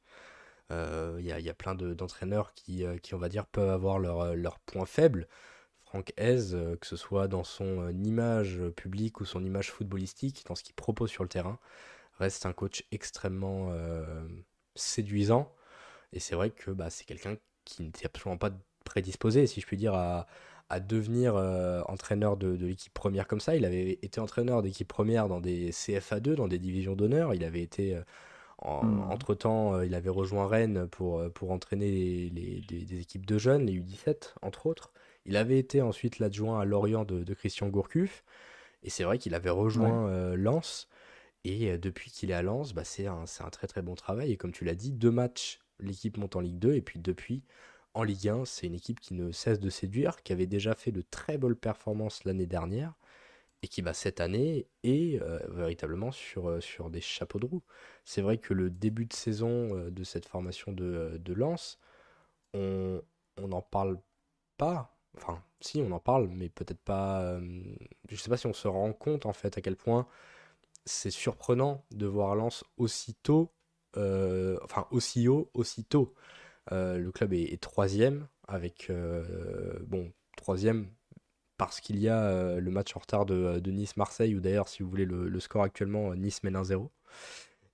Il 0.70 1.26
y, 1.26 1.32
a, 1.32 1.40
y, 1.40 1.50
a, 1.50 1.54
plein 1.56 1.74
d'entraîneurs 1.74 2.54
qui, 2.54 2.84
qui, 3.02 3.16
on 3.16 3.18
va 3.18 3.30
dire, 3.30 3.48
peuvent 3.48 3.70
avoir 3.70 3.98
leurs 3.98 4.36
leur 4.36 4.60
points 4.60 4.86
faibles. 4.86 5.28
Franck 5.90 6.14
Hez, 6.20 6.54
euh, 6.54 6.76
que 6.76 6.86
ce 6.86 6.96
soit 6.96 7.28
dans 7.28 7.44
son 7.44 7.82
euh, 7.82 7.92
image 7.92 8.62
publique 8.76 9.22
ou 9.22 9.26
son 9.26 9.44
image 9.44 9.72
footballistique, 9.72 10.46
dans 10.48 10.54
ce 10.54 10.62
qu'il 10.64 10.76
propose 10.76 11.10
sur 11.10 11.24
le 11.24 11.30
terrain, 11.30 11.58
reste 12.20 12.46
un 12.46 12.54
coach 12.54 12.84
extrêmement 12.92 13.70
euh, 13.72 14.06
séduisant. 14.76 15.52
Et 16.14 16.20
c'est 16.20 16.36
vrai 16.36 16.52
que 16.52 16.70
bah, 16.70 16.92
c'est 16.92 17.06
quelqu'un 17.06 17.38
qui 17.66 17.82
n'était 17.82 18.06
absolument 18.06 18.38
pas 18.38 18.52
prédisposé, 18.86 19.48
si 19.48 19.62
je 19.62 19.66
puis 19.66 19.78
dire, 19.78 19.96
à, 19.96 20.28
devenir 20.80 21.36
entraîneur 21.88 22.38
de, 22.38 22.50
l'équipe 22.50 22.94
première 22.94 23.28
comme 23.28 23.40
ça. 23.40 23.56
Il 23.56 23.66
avait 23.66 23.94
été 24.04 24.22
entraîneur 24.22 24.62
d'équipe 24.62 24.88
première 24.88 25.28
dans 25.28 25.42
des 25.42 25.72
CFA2, 25.72 26.36
dans 26.36 26.48
des 26.48 26.60
divisions 26.60 26.96
d'honneur. 26.96 27.34
Il 27.34 27.44
avait 27.44 27.64
été, 27.64 27.96
mmh. 28.64 29.02
entre-temps, 29.10 29.82
il 29.82 29.96
avait 29.96 30.12
rejoint 30.12 30.48
Rennes 30.48 30.88
pour, 30.88 31.28
pour 31.32 31.52
entraîner 31.52 32.30
des 32.30 33.00
équipes 33.00 33.26
de 33.26 33.40
jeunes, 33.40 33.66
les 33.66 33.80
U17, 33.80 34.36
entre 34.44 34.68
autres. 34.68 34.94
Il 35.30 35.38
avait 35.38 35.60
été 35.60 35.84
ensuite 35.84 36.18
l'adjoint 36.18 36.60
à 36.60 36.66
Lorient 36.66 37.06
de, 37.06 37.34
Christian 37.36 37.68
Gourcuff. 37.68 38.24
Et 38.82 38.90
c'est 38.90 39.04
vrai 39.04 39.20
qu'il 39.20 39.36
avait 39.36 39.52
rejoint 39.52 40.10
euh, 40.10 40.36
Lens. 40.36 40.88
Et 41.44 41.70
euh, 41.70 41.78
depuis 41.78 42.10
qu'il 42.10 42.32
est 42.32 42.34
à 42.34 42.42
Lens, 42.42 42.74
bah, 42.74 42.84
c'est 42.84 43.06
un, 43.06 43.26
très 43.52 43.68
très 43.68 43.84
bon 43.84 43.94
travail. 43.94 44.32
Et 44.32 44.38
comme 44.38 44.52
tu 44.52 44.66
l'as 44.66 44.74
dit, 44.74 44.92
deux 44.92 45.12
matchs, 45.12 45.60
l'équipe 45.80 46.18
monte 46.18 46.36
en 46.36 46.40
Ligue 46.40 46.58
2. 46.58 46.74
Et 46.74 46.82
puis 46.82 46.98
depuis, 46.98 47.44
en 47.94 48.02
Ligue 48.02 48.28
1, 48.28 48.46
c'est 48.46 48.66
une 48.66 48.74
équipe 48.74 49.00
qui 49.00 49.14
ne 49.14 49.32
cesse 49.32 49.60
de 49.60 49.70
séduire, 49.70 50.24
qui 50.24 50.34
avait 50.34 50.48
déjà 50.48 50.74
fait 50.74 50.92
de 50.92 51.04
très 51.04 51.38
bonnes 51.38 51.56
performances 51.56 52.24
l'année 52.24 52.48
dernière. 52.48 52.96
Et 53.62 53.68
qui 53.68 53.84
va 53.84 53.94
cette 53.94 54.22
année 54.22 54.66
est 54.82 55.22
euh, 55.22 55.38
véritablement 55.50 56.12
sur, 56.12 56.64
sur 56.64 56.90
des 56.90 57.02
chapeaux 57.02 57.38
de 57.38 57.46
roue. 57.46 57.62
C'est 58.04 58.24
vrai 58.24 58.40
que 58.40 58.56
le 58.56 58.72
début 58.72 59.06
de 59.06 59.14
saison 59.14 59.90
de 59.92 60.04
cette 60.04 60.26
formation 60.26 60.72
de, 60.72 61.22
de 61.24 61.34
Lens, 61.34 61.78
on 62.56 63.04
n'en 63.38 63.62
parle 63.62 64.00
pas 64.58 64.99
Enfin, 65.18 65.42
si, 65.62 65.82
on 65.82 65.92
en 65.92 66.00
parle, 66.00 66.28
mais 66.30 66.50
peut-être 66.50 66.80
pas. 66.80 67.22
Euh, 67.22 67.64
je 68.10 68.16
sais 68.16 68.30
pas 68.30 68.38
si 68.38 68.48
on 68.48 68.54
se 68.54 68.68
rend 68.68 68.94
compte 68.94 69.26
en 69.26 69.34
fait 69.34 69.58
à 69.58 69.62
quel 69.62 69.76
point 69.76 70.08
c'est 70.86 71.12
surprenant 71.12 71.86
de 71.92 72.06
voir 72.06 72.36
Lens 72.36 72.64
aussitôt, 72.78 73.52
euh, 73.98 74.58
enfin 74.64 74.88
aussi 74.92 75.28
haut, 75.28 75.50
aussitôt. 75.54 76.14
Euh, 76.72 76.98
le 76.98 77.12
club 77.12 77.34
est, 77.34 77.60
troisième 77.62 78.28
avec 78.48 78.92
bon 79.82 80.12
troisième 80.38 80.88
parce 81.58 81.82
qu'il 81.82 82.00
y 82.00 82.08
a 82.08 82.60
le 82.60 82.72
match 82.72 82.96
en 82.96 83.00
retard 83.00 83.26
de, 83.26 83.60
Nice-Marseille 83.70 84.36
ou 84.36 84.40
d'ailleurs 84.40 84.68
si 84.68 84.82
vous 84.82 84.90
voulez 84.90 85.06
le, 85.06 85.40
score 85.40 85.64
actuellement 85.64 86.16
Nice 86.16 86.42
mène 86.44 86.56
1-0 86.56 86.90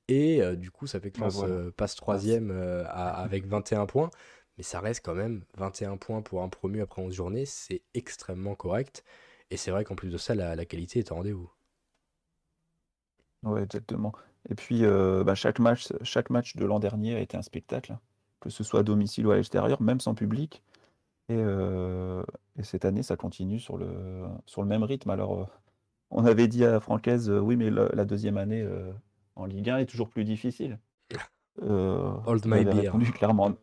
et 0.07 0.41
du 0.57 0.71
coup 0.71 0.87
ça 0.87 0.99
fait 0.99 1.11
que 1.11 1.21
Lens 1.21 1.45
passe 1.77 1.95
troisième 1.95 2.51
avec 2.89 3.45
21 3.45 3.85
points 3.85 4.09
mais 4.57 4.63
ça 4.63 4.79
reste 4.79 5.03
quand 5.03 5.15
même 5.15 5.43
21 5.57 5.97
points 5.97 6.21
pour 6.21 6.41
un 6.41 6.49
promu 6.49 6.81
après 6.81 7.01
11 7.01 7.13
journées, 7.13 7.45
c'est 7.45 7.81
extrêmement 7.93 8.55
correct. 8.55 9.03
Et 9.51 9.57
c'est 9.57 9.71
vrai 9.71 9.83
qu'en 9.83 9.95
plus 9.95 10.09
de 10.09 10.17
ça, 10.17 10.33
la, 10.33 10.65
qualité 10.65 10.99
est 10.99 11.11
au 11.11 11.15
rendez-vous. 11.15 11.51
Ouais, 13.43 13.63
exactement. 13.63 14.13
Et 14.49 14.55
puis, 14.55 14.85
euh, 14.85 15.23
bah, 15.23 15.35
chaque, 15.35 15.59
match, 15.59 15.87
chaque 16.01 16.29
match 16.29 16.55
de 16.55 16.65
l'an 16.65 16.79
dernier 16.79 17.15
a 17.15 17.19
été 17.19 17.37
un 17.37 17.41
spectacle, 17.41 17.93
hein. 17.93 17.99
que 18.39 18.49
ce 18.49 18.63
soit 18.63 18.79
à 18.79 18.83
domicile 18.83 19.27
ou 19.27 19.31
à 19.31 19.35
l'extérieur, 19.35 19.81
même 19.81 19.99
sans 19.99 20.15
public. 20.15 20.63
Et, 21.27 21.39
et 21.39 22.63
cette 22.63 22.85
année, 22.85 23.01
ça 23.01 23.15
continue 23.15 23.59
sur 23.59 23.77
le, 23.77 24.25
sur 24.45 24.61
le 24.61 24.67
même 24.67 24.83
rythme. 24.83 25.09
Alors, 25.09 25.49
on 26.11 26.23
avait 26.23 26.47
dit 26.47 26.63
à 26.63 26.79
Francaise, 26.79 27.31
oui, 27.31 27.55
mais 27.55 27.71
la 27.71 28.05
deuxième 28.05 28.37
année 28.37 28.63
en 29.35 29.45
Ligue 29.45 29.69
1 29.69 29.77
est 29.79 29.85
toujours 29.85 30.09
plus 30.09 30.23
difficile. 30.23 30.79
Hold 31.61 32.43
il 32.45 32.51
my 32.51 32.65
beer. 32.65 32.91
clairement, 33.13 33.55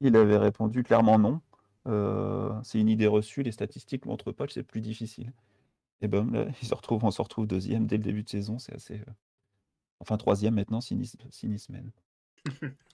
il 0.00 0.16
avait 0.16 0.36
répondu 0.36 0.82
clairement 0.82 1.18
non. 1.18 1.40
c'est 2.64 2.80
une 2.80 2.88
idée 2.88 3.06
reçue, 3.06 3.42
les 3.42 3.52
statistiques 3.52 4.06
montrent 4.06 4.32
pas 4.32 4.46
que 4.46 4.52
c'est 4.52 4.62
plus 4.62 4.80
difficile. 4.80 5.32
Et 6.00 6.08
ben 6.08 6.30
là, 6.32 6.46
il 6.62 6.68
se 6.68 6.74
retrouve, 6.74 7.04
on 7.04 7.10
se 7.10 7.22
retrouve 7.22 7.46
deuxième 7.46 7.86
dès 7.86 7.96
le 7.96 8.02
début 8.02 8.22
de 8.22 8.28
saison, 8.28 8.58
c'est 8.58 8.74
assez. 8.74 9.00
Enfin, 10.00 10.16
troisième 10.16 10.54
maintenant, 10.54 10.80
si 10.80 10.94
Nice, 10.94 11.16
si 11.30 11.48
Nice. 11.48 11.68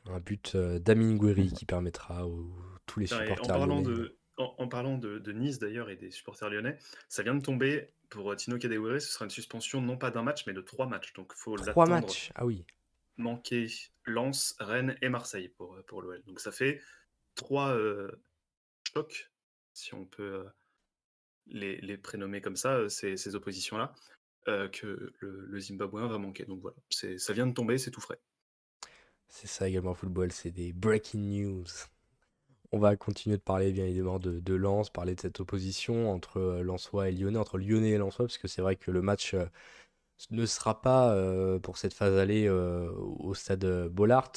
Un 0.07 0.21
but 0.21 0.55
euh, 0.55 0.79
d'Amin 0.79 1.17
Gouiri 1.17 1.53
qui 1.53 1.67
permettra 1.67 2.21
à 2.21 2.27
tous 2.87 3.01
les 3.01 3.13
et 3.13 3.15
en 3.15 3.21
supporters 3.21 3.47
parlant 3.47 3.81
lyonnais. 3.81 3.97
de, 3.97 4.19
en, 4.37 4.55
en 4.59 4.69
parlant 4.69 4.99
de, 4.99 5.19
de 5.19 5.33
Nice 5.33 5.59
d'ailleurs 5.59 5.91
et 5.91 5.97
des 5.97 6.11
supporters 6.11 6.49
lyonnais, 6.51 6.79
ça 7.09 7.23
vient 7.23 7.35
de 7.35 7.43
tomber 7.43 7.91
pour 8.09 8.33
euh, 8.33 8.37
Tino 8.37 8.59
Kadewere, 8.59 9.01
ce 9.01 9.13
sera 9.13 9.25
une 9.25 9.31
suspension 9.31 9.81
non 9.81 9.97
pas 9.97 10.11
d'un 10.11 10.23
match 10.23 10.47
mais 10.47 10.53
de 10.53 10.61
trois 10.61 10.87
matchs. 10.87 11.13
Donc 11.13 11.33
il 11.37 11.39
faut 11.39 11.57
Trois 11.57 11.87
matchs, 11.87 12.33
ah 12.35 12.47
oui. 12.47 12.65
Manquer 13.17 13.69
Lens, 14.05 14.55
Rennes 14.59 14.97
et 15.03 15.09
Marseille 15.09 15.49
pour, 15.49 15.75
euh, 15.75 15.83
pour 15.83 16.03
l'OL. 16.03 16.23
Donc 16.27 16.41
ça 16.41 16.53
fait 16.53 16.81
trois 17.35 17.75
euh, 17.75 18.11
chocs, 18.93 19.31
si 19.73 19.95
on 19.95 20.05
peut 20.05 20.23
euh, 20.23 20.45
les, 21.47 21.81
les 21.81 21.97
prénommer 21.97 22.41
comme 22.41 22.57
ça, 22.57 22.89
ces, 22.89 23.17
ces 23.17 23.35
oppositions-là, 23.35 23.95
que 24.47 25.15
le, 25.21 25.47
le 25.47 26.07
va 26.07 26.19
manquer. 26.19 26.45
Donc 26.45 26.61
voilà, 26.61 26.77
ça 26.91 27.33
vient 27.33 27.47
de 27.47 27.55
tomber, 27.55 27.79
c'est 27.79 27.91
tout 27.91 28.03
frais. 28.03 28.21
C'est 29.29 29.47
ça 29.47 29.67
également 29.67 29.91
le 29.91 29.97
football, 29.97 30.33
c'est 30.33 30.51
des 30.51 30.75
breaking 30.75 31.19
news. 31.19 31.65
On 32.71 32.79
va 32.79 32.95
continuer 32.97 33.39
de 33.39 33.43
parler 33.43 33.73
bien 33.73 33.87
évidemment 33.87 34.19
de, 34.19 34.41
de 34.41 34.55
Lens, 34.55 34.91
parler 34.91 35.15
de 35.15 35.21
cette 35.21 35.41
opposition 35.41 36.11
entre 36.13 36.61
Lensois 36.63 37.09
et 37.09 37.13
Lyonnais, 37.13 37.39
entre 37.39 37.57
Lyonnais 37.57 37.93
et 37.93 37.99
Lensois, 37.99 38.27
parce 38.27 38.37
que 38.37 38.49
c'est 38.49 38.61
vrai 38.61 38.77
que 38.77 38.91
le 38.91 39.01
match 39.01 39.35
ne 40.31 40.47
sera 40.47 40.81
pas 40.81 41.13
euh, 41.15 41.59
pour 41.59 41.79
cette 41.79 41.95
phase 41.95 42.17
allée 42.19 42.47
euh, 42.47 42.91
au 42.93 43.35
stade 43.35 43.65
euh, 43.65 43.89
Bollard. 43.89 44.33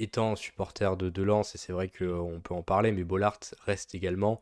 Étant 0.00 0.36
supporter 0.36 0.96
de, 0.96 1.10
de 1.10 1.22
Lens, 1.22 1.54
et 1.56 1.58
c'est 1.58 1.72
vrai 1.72 1.88
qu'on 1.88 2.40
peut 2.42 2.54
en 2.54 2.62
parler, 2.62 2.92
mais 2.92 3.02
Bollard 3.02 3.40
reste 3.64 3.96
également 3.96 4.40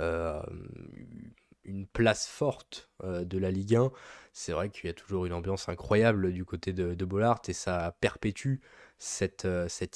une 0.00 1.86
place 1.92 2.26
forte 2.26 2.90
de 3.04 3.38
la 3.38 3.52
Ligue 3.52 3.76
1. 3.76 3.92
C'est 4.32 4.52
vrai 4.52 4.68
qu'il 4.68 4.88
y 4.88 4.90
a 4.90 4.94
toujours 4.94 5.24
une 5.26 5.32
ambiance 5.32 5.68
incroyable 5.68 6.32
du 6.32 6.44
côté 6.44 6.72
de, 6.72 7.04
Bollard 7.04 7.40
et 7.46 7.52
ça 7.52 7.96
perpétue 8.00 8.56
cette, 8.98 9.46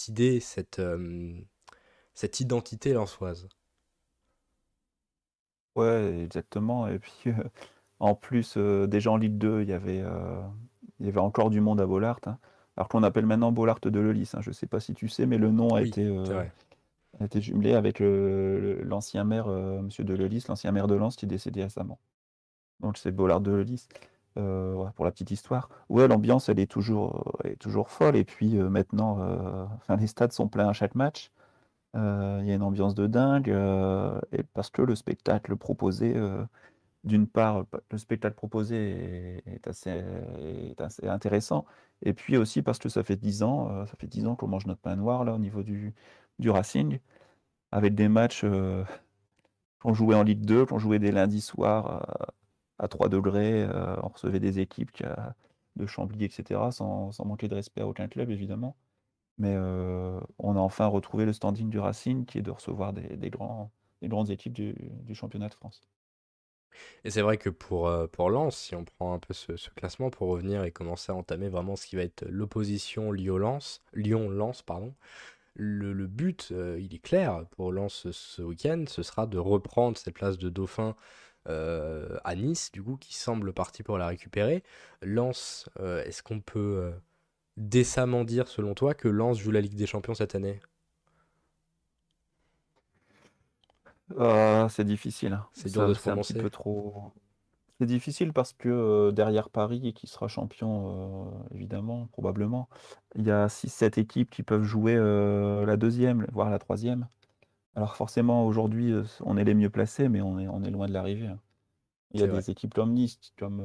idée, 0.07 0.39
cette, 0.39 0.81
cette 2.15 2.39
identité 2.39 2.93
lensoise. 2.93 3.49
Ouais, 5.75 6.21
exactement. 6.23 6.87
Et 6.89 7.01
puis, 7.01 7.33
en 8.01 8.15
plus, 8.15 8.55
euh, 8.57 8.87
déjà 8.87 9.11
en 9.11 9.17
Ligue 9.17 9.39
2, 9.39 9.63
il 9.63 9.69
y 9.69 9.73
avait, 9.73 10.01
euh, 10.01 10.41
il 10.99 11.07
y 11.07 11.09
avait 11.09 11.21
encore 11.21 11.51
du 11.51 11.61
monde 11.61 11.81
à 11.81 11.87
Bollard. 11.87 12.19
hein. 12.27 12.39
Alors 12.77 12.89
qu'on 12.89 13.03
appelle 13.03 13.27
maintenant 13.27 13.53
Bollard 13.53 13.81
de 13.81 14.01
Lelys. 14.01 14.31
hein. 14.35 14.41
Je 14.41 14.51
ne 14.51 14.55
sais 14.55 14.67
pas 14.67 14.81
si 14.81 14.95
tu 14.95 15.09
sais, 15.09 15.27
mais 15.27 15.39
le 15.39 15.51
nom 15.51 15.75
a 15.75 15.83
Oui, 15.83 15.89
été, 15.89 16.05
c'est 16.05 16.11
euh, 16.11 16.45
a 17.21 17.25
été 17.25 17.41
jumelé 17.41 17.75
avec 17.75 18.01
l'ancien 18.01 19.25
maire, 19.25 19.47
euh, 19.49 19.83
Monsieur 19.83 20.05
de 20.05 20.15
Lelys, 20.15 20.45
l'ancien 20.49 20.73
maire 20.73 20.87
de 20.87 20.95
Lens 20.95 21.17
qui 21.17 21.27
est 21.27 21.29
décédé 21.29 21.63
récemment. 21.63 21.99
Donc 22.81 22.97
c'est 22.97 23.11
Bollard 23.13 23.41
de 23.41 23.53
Lelys. 23.53 23.87
Euh, 24.39 24.85
pour 24.95 25.05
la 25.05 25.11
petite 25.11 25.33
histoire. 25.33 25.69
Ouais, 25.89 26.07
l'ambiance, 26.07 26.49
elle 26.49 26.61
est 26.61 26.71
toujours, 26.71 27.37
elle 27.43 27.51
est 27.53 27.57
toujours 27.57 27.91
folle. 27.91 28.15
Et 28.15 28.25
puis 28.25 28.57
euh, 28.59 28.69
maintenant, 28.71 29.19
enfin, 29.75 29.97
les 29.97 30.07
stades 30.07 30.33
sont 30.33 30.47
pleins 30.47 30.69
à 30.69 30.73
chaque 30.73 30.95
match. 30.95 31.33
Il 31.95 31.99
y 32.47 32.53
a 32.53 32.55
une 32.55 32.63
ambiance 32.63 32.95
de 32.95 33.09
dingue. 33.09 33.49
et 33.49 34.43
parce 34.55 34.71
que 34.71 34.83
le 34.83 34.95
spectacle 34.95 35.57
proposé, 35.57 36.15
d'une 37.05 37.27
part, 37.27 37.65
le 37.91 37.99
spectacle 37.99 38.37
proposé 38.37 39.43
est, 39.47 39.67
assez, 39.69 40.03
intéressant. 41.03 41.65
Et 42.03 42.13
puis 42.15 42.37
aussi 42.37 42.63
parce 42.63 42.79
que 42.79 42.89
ça 42.89 43.03
fait 43.03 43.17
10 43.17 43.43
ans, 43.43 43.71
euh, 43.71 43.87
ça 43.87 43.95
fait 43.99 44.07
10 44.07 44.27
ans 44.27 44.37
qu'on 44.37 44.49
mange 44.49 44.67
notre 44.67 44.81
pain 44.81 44.97
noir 44.97 45.25
là 45.25 45.35
au 45.35 45.39
niveau 45.39 45.63
du, 45.63 45.95
du 46.39 46.51
Racing, 46.51 46.99
avec 47.73 47.95
des 47.95 48.09
matchs 48.09 48.43
euh, 48.45 48.85
qu'on 49.81 49.95
jouait 49.95 50.15
en 50.17 50.23
Ligue 50.23 50.45
2, 50.45 50.67
qu'on 50.67 50.79
jouait 50.79 50.99
des 50.99 51.13
lundis 51.13 51.41
soirs 51.41 52.03
euh, 52.23 52.27
à 52.79 52.89
3 52.89 53.09
degrés, 53.09 53.65
euh, 53.65 53.97
on 54.03 54.09
recevait 54.09 54.41
des 54.41 54.61
équipes 54.61 54.91
de 55.77 55.87
Chambly, 55.87 56.25
etc., 56.25 56.61
sans, 56.73 57.13
sans 57.13 57.25
manquer 57.25 57.49
de 57.49 57.55
respect 57.55 57.83
à 57.83 57.87
aucun 57.87 58.09
club, 58.09 58.31
évidemment. 58.31 58.77
Mais 59.39 59.55
euh, 59.57 60.21
on 60.39 60.57
a 60.57 60.61
enfin 60.61 60.87
retrouvé 60.87 61.27
le 61.27 61.33
standing 61.33 61.71
du 61.71 61.79
Racing, 61.79 62.27
qui 62.27 62.39
est 62.39 62.43
de 62.43 62.51
recevoir 62.51 62.93
des, 62.93 63.17
des 63.17 63.31
grandes 63.31 64.31
équipes 64.31 64.55
du 64.55 65.15
championnat 65.15 65.49
de 65.49 65.55
France. 65.55 65.83
Et 67.05 67.11
c'est 67.11 67.23
vrai 67.23 67.37
que 67.39 67.51
pour, 67.51 67.89
euh, 67.89 68.07
pour 68.07 68.31
Lens, 68.31 68.57
si 68.57 68.75
on 68.75 68.85
prend 68.85 69.15
un 69.15 69.19
peu 69.19 69.35
ce, 69.35 69.53
classement 69.77 70.11
pour 70.11 70.29
revenir 70.29 70.65
et 70.65 70.71
commencer 70.71 71.13
à 71.13 71.15
entamer 71.15 71.49
vraiment 71.49 71.77
ce 71.77 71.87
qui 71.87 71.97
va 71.97 72.03
être 72.03 72.25
l'opposition 72.29 73.13
Lyon-Lens, 73.13 73.83
Lyon-Lens, 73.95 74.63
pardon, 74.63 74.95
le, 75.55 75.93
le 75.93 76.07
but, 76.07 76.49
euh, 76.53 76.79
il 76.81 76.95
est 76.95 76.99
clair 76.99 77.45
pour 77.51 77.73
Lens 77.73 78.11
ce, 78.11 78.43
week-end, 78.43 78.85
ce 78.89 79.03
sera 79.03 79.27
de 79.27 79.39
reprendre 79.39 79.97
cette 79.99 80.15
place 80.15 80.39
de 80.39 80.49
dauphin 80.49 80.97
euh, 81.49 82.19
à 82.25 82.35
Nice, 82.35 82.71
du 82.73 82.83
coup, 82.83 82.97
qui 82.97 83.15
semble 83.15 83.53
parti 83.53 83.83
pour 83.83 83.99
la 83.99 84.07
récupérer. 84.07 84.63
Lens, 85.03 85.69
euh, 85.81 86.05
est-ce 86.05 86.23
qu'on 86.23 86.41
peut 86.41 86.93
décemment 87.57 88.25
dire, 88.25 88.49
selon 88.49 88.75
toi, 88.75 88.95
que 88.95 89.09
Lens 89.09 89.39
joue 89.39 89.51
la 89.51 89.61
Ligue 89.61 89.77
des 89.77 89.87
Champions 89.87 90.15
cette 90.15 90.35
année? 90.35 90.61
Ah, 94.19 94.67
c'est 94.71 94.85
difficile. 94.85 95.41
C'est 95.53 95.71
dur 95.71 95.85
Ça, 95.85 95.87
de 95.87 95.95
se 95.95 96.01
c'est 96.01 96.11
un 96.11 96.19
petit 96.19 96.35
prononcer. 96.35 96.35
peu 96.35 96.51
trop. 96.51 97.13
C'est 97.81 97.87
difficile 97.87 98.33
parce 98.35 98.53
que 98.53 98.69
euh, 98.69 99.13
derrière 99.13 99.49
Paris, 99.51 99.95
qui 99.95 100.07
sera 100.07 100.29
champion, 100.29 101.29
euh, 101.53 101.55
évidemment, 101.55 102.09
probablement, 102.09 102.69
il 103.15 103.25
y 103.25 103.31
a 103.31 103.49
6-7 103.49 103.99
équipes 103.99 104.31
qui 104.31 104.43
peuvent 104.43 104.65
jouer 104.65 104.95
euh, 104.97 105.65
la 105.65 105.77
deuxième, 105.79 106.27
voire 106.33 106.51
la 106.51 106.59
troisième. 106.59 107.09
Alors 107.77 107.97
forcément, 107.97 108.47
aujourd'hui, 108.47 108.93
on 109.23 109.37
est 109.39 109.45
les 109.45 109.55
mieux 109.55 109.71
placés, 109.71 110.09
mais 110.09 110.21
on 110.23 110.39
est, 110.41 110.49
on 110.49 110.63
est 110.65 110.71
loin 110.71 110.89
de 110.89 110.93
l'arrivée. 110.95 111.29
hein. 111.29 111.41
Il 112.13 112.21
y 112.21 112.25
a 112.25 112.27
vrai. 112.27 112.43
des 112.43 112.51
équipes 112.51 112.75
comme 112.75 112.93
Nice, 112.95 113.21
comme, 113.39 113.63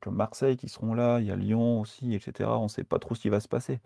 comme 0.00 0.16
Marseille 0.16 0.56
qui 0.56 0.68
seront 0.68 0.94
là, 0.94 1.20
il 1.20 1.26
y 1.26 1.30
a 1.30 1.36
Lyon 1.36 1.80
aussi, 1.80 2.14
etc. 2.14 2.58
On 2.60 2.64
ne 2.64 2.68
sait 2.68 2.84
pas 2.84 2.98
trop 2.98 3.14
ce 3.14 3.20
qui 3.20 3.28
va 3.28 3.40
se 3.40 3.48
passer. 3.48 3.80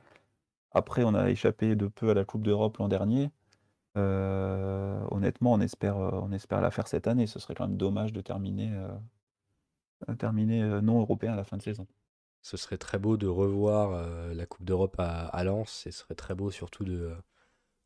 Après, 0.72 1.04
on 1.04 1.14
a 1.14 1.30
échappé 1.30 1.76
de 1.76 1.88
peu 1.88 2.10
à 2.10 2.14
la 2.14 2.24
Coupe 2.26 2.42
d'Europe 2.44 2.78
l'an 2.78 2.88
dernier. 2.88 3.30
Euh, 3.96 5.04
honnêtement, 5.10 5.52
on 5.52 5.60
espère, 5.60 5.98
euh, 5.98 6.10
on 6.22 6.32
espère 6.32 6.60
la 6.60 6.70
faire 6.70 6.86
cette 6.86 7.06
année. 7.06 7.26
Ce 7.26 7.38
serait 7.38 7.54
quand 7.54 7.66
même 7.66 7.76
dommage 7.76 8.12
de 8.12 8.20
terminer, 8.20 8.72
euh, 10.08 10.14
terminer 10.16 10.80
non 10.82 11.00
européen 11.00 11.32
à 11.32 11.36
la 11.36 11.44
fin 11.44 11.56
de 11.56 11.62
saison. 11.62 11.86
Ce 12.42 12.56
serait 12.56 12.78
très 12.78 12.98
beau 12.98 13.16
de 13.16 13.26
revoir 13.26 14.08
la 14.34 14.46
Coupe 14.46 14.64
d'Europe 14.64 14.96
à, 14.98 15.26
à 15.26 15.44
Lens 15.44 15.86
et 15.86 15.90
ce 15.90 16.00
serait 16.00 16.14
très 16.14 16.34
beau 16.34 16.50
surtout 16.50 16.84
de, 16.84 17.12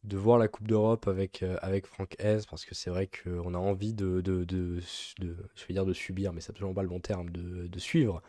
de 0.05 0.17
voir 0.17 0.39
la 0.39 0.47
Coupe 0.47 0.69
d'Europe 0.69 1.09
avec, 1.09 1.45
avec 1.61 1.87
Franck 1.87 2.15
Hez 2.21 2.39
parce 2.49 2.65
que 2.65 2.73
c'est 2.73 2.89
vrai 2.91 3.09
qu'on 3.09 3.55
a 3.55 3.59
envie 3.59 3.95
de, 3.95 4.21
de, 4.21 4.47
je 4.79 5.67
vais 5.67 5.75
dire 5.75 5.85
de 5.85 5.93
subir, 5.93 6.33
mais 6.33 6.41
c'est 6.41 6.51
absolument 6.51 6.75
pas 6.75 6.83
le 6.83 6.89
bon 6.89 7.01
terme, 7.01 7.31
de, 7.31 7.79
suivre 7.81 8.23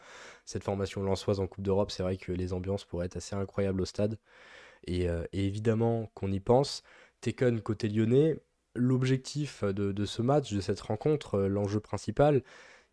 cette 0.45 0.63
formation 0.63 1.03
lensoise 1.03 1.39
en 1.39 1.45
Coupe 1.45 1.63
d'Europe. 1.63 1.91
C'est 1.91 2.01
vrai 2.01 2.17
que 2.17 2.31
les 2.31 2.53
ambiances 2.53 2.85
pourraient 2.85 3.05
être 3.05 3.17
assez 3.17 3.35
incroyables 3.35 3.81
au 3.81 3.85
stade 3.85 4.17
et 4.87 5.07
évidemment 5.31 6.09
qu'on 6.15 6.31
y 6.31 6.39
pense. 6.39 6.81
Tekken 7.25 7.59
côté 7.59 7.89
lyonnais, 7.89 8.39
l'objectif 8.75 9.63
de, 9.63 9.91
de 9.91 10.05
ce 10.05 10.21
match, 10.21 10.53
de 10.53 10.61
cette 10.61 10.79
rencontre, 10.79 11.35
euh, 11.35 11.47
l'enjeu 11.47 11.79
principal, 11.79 12.43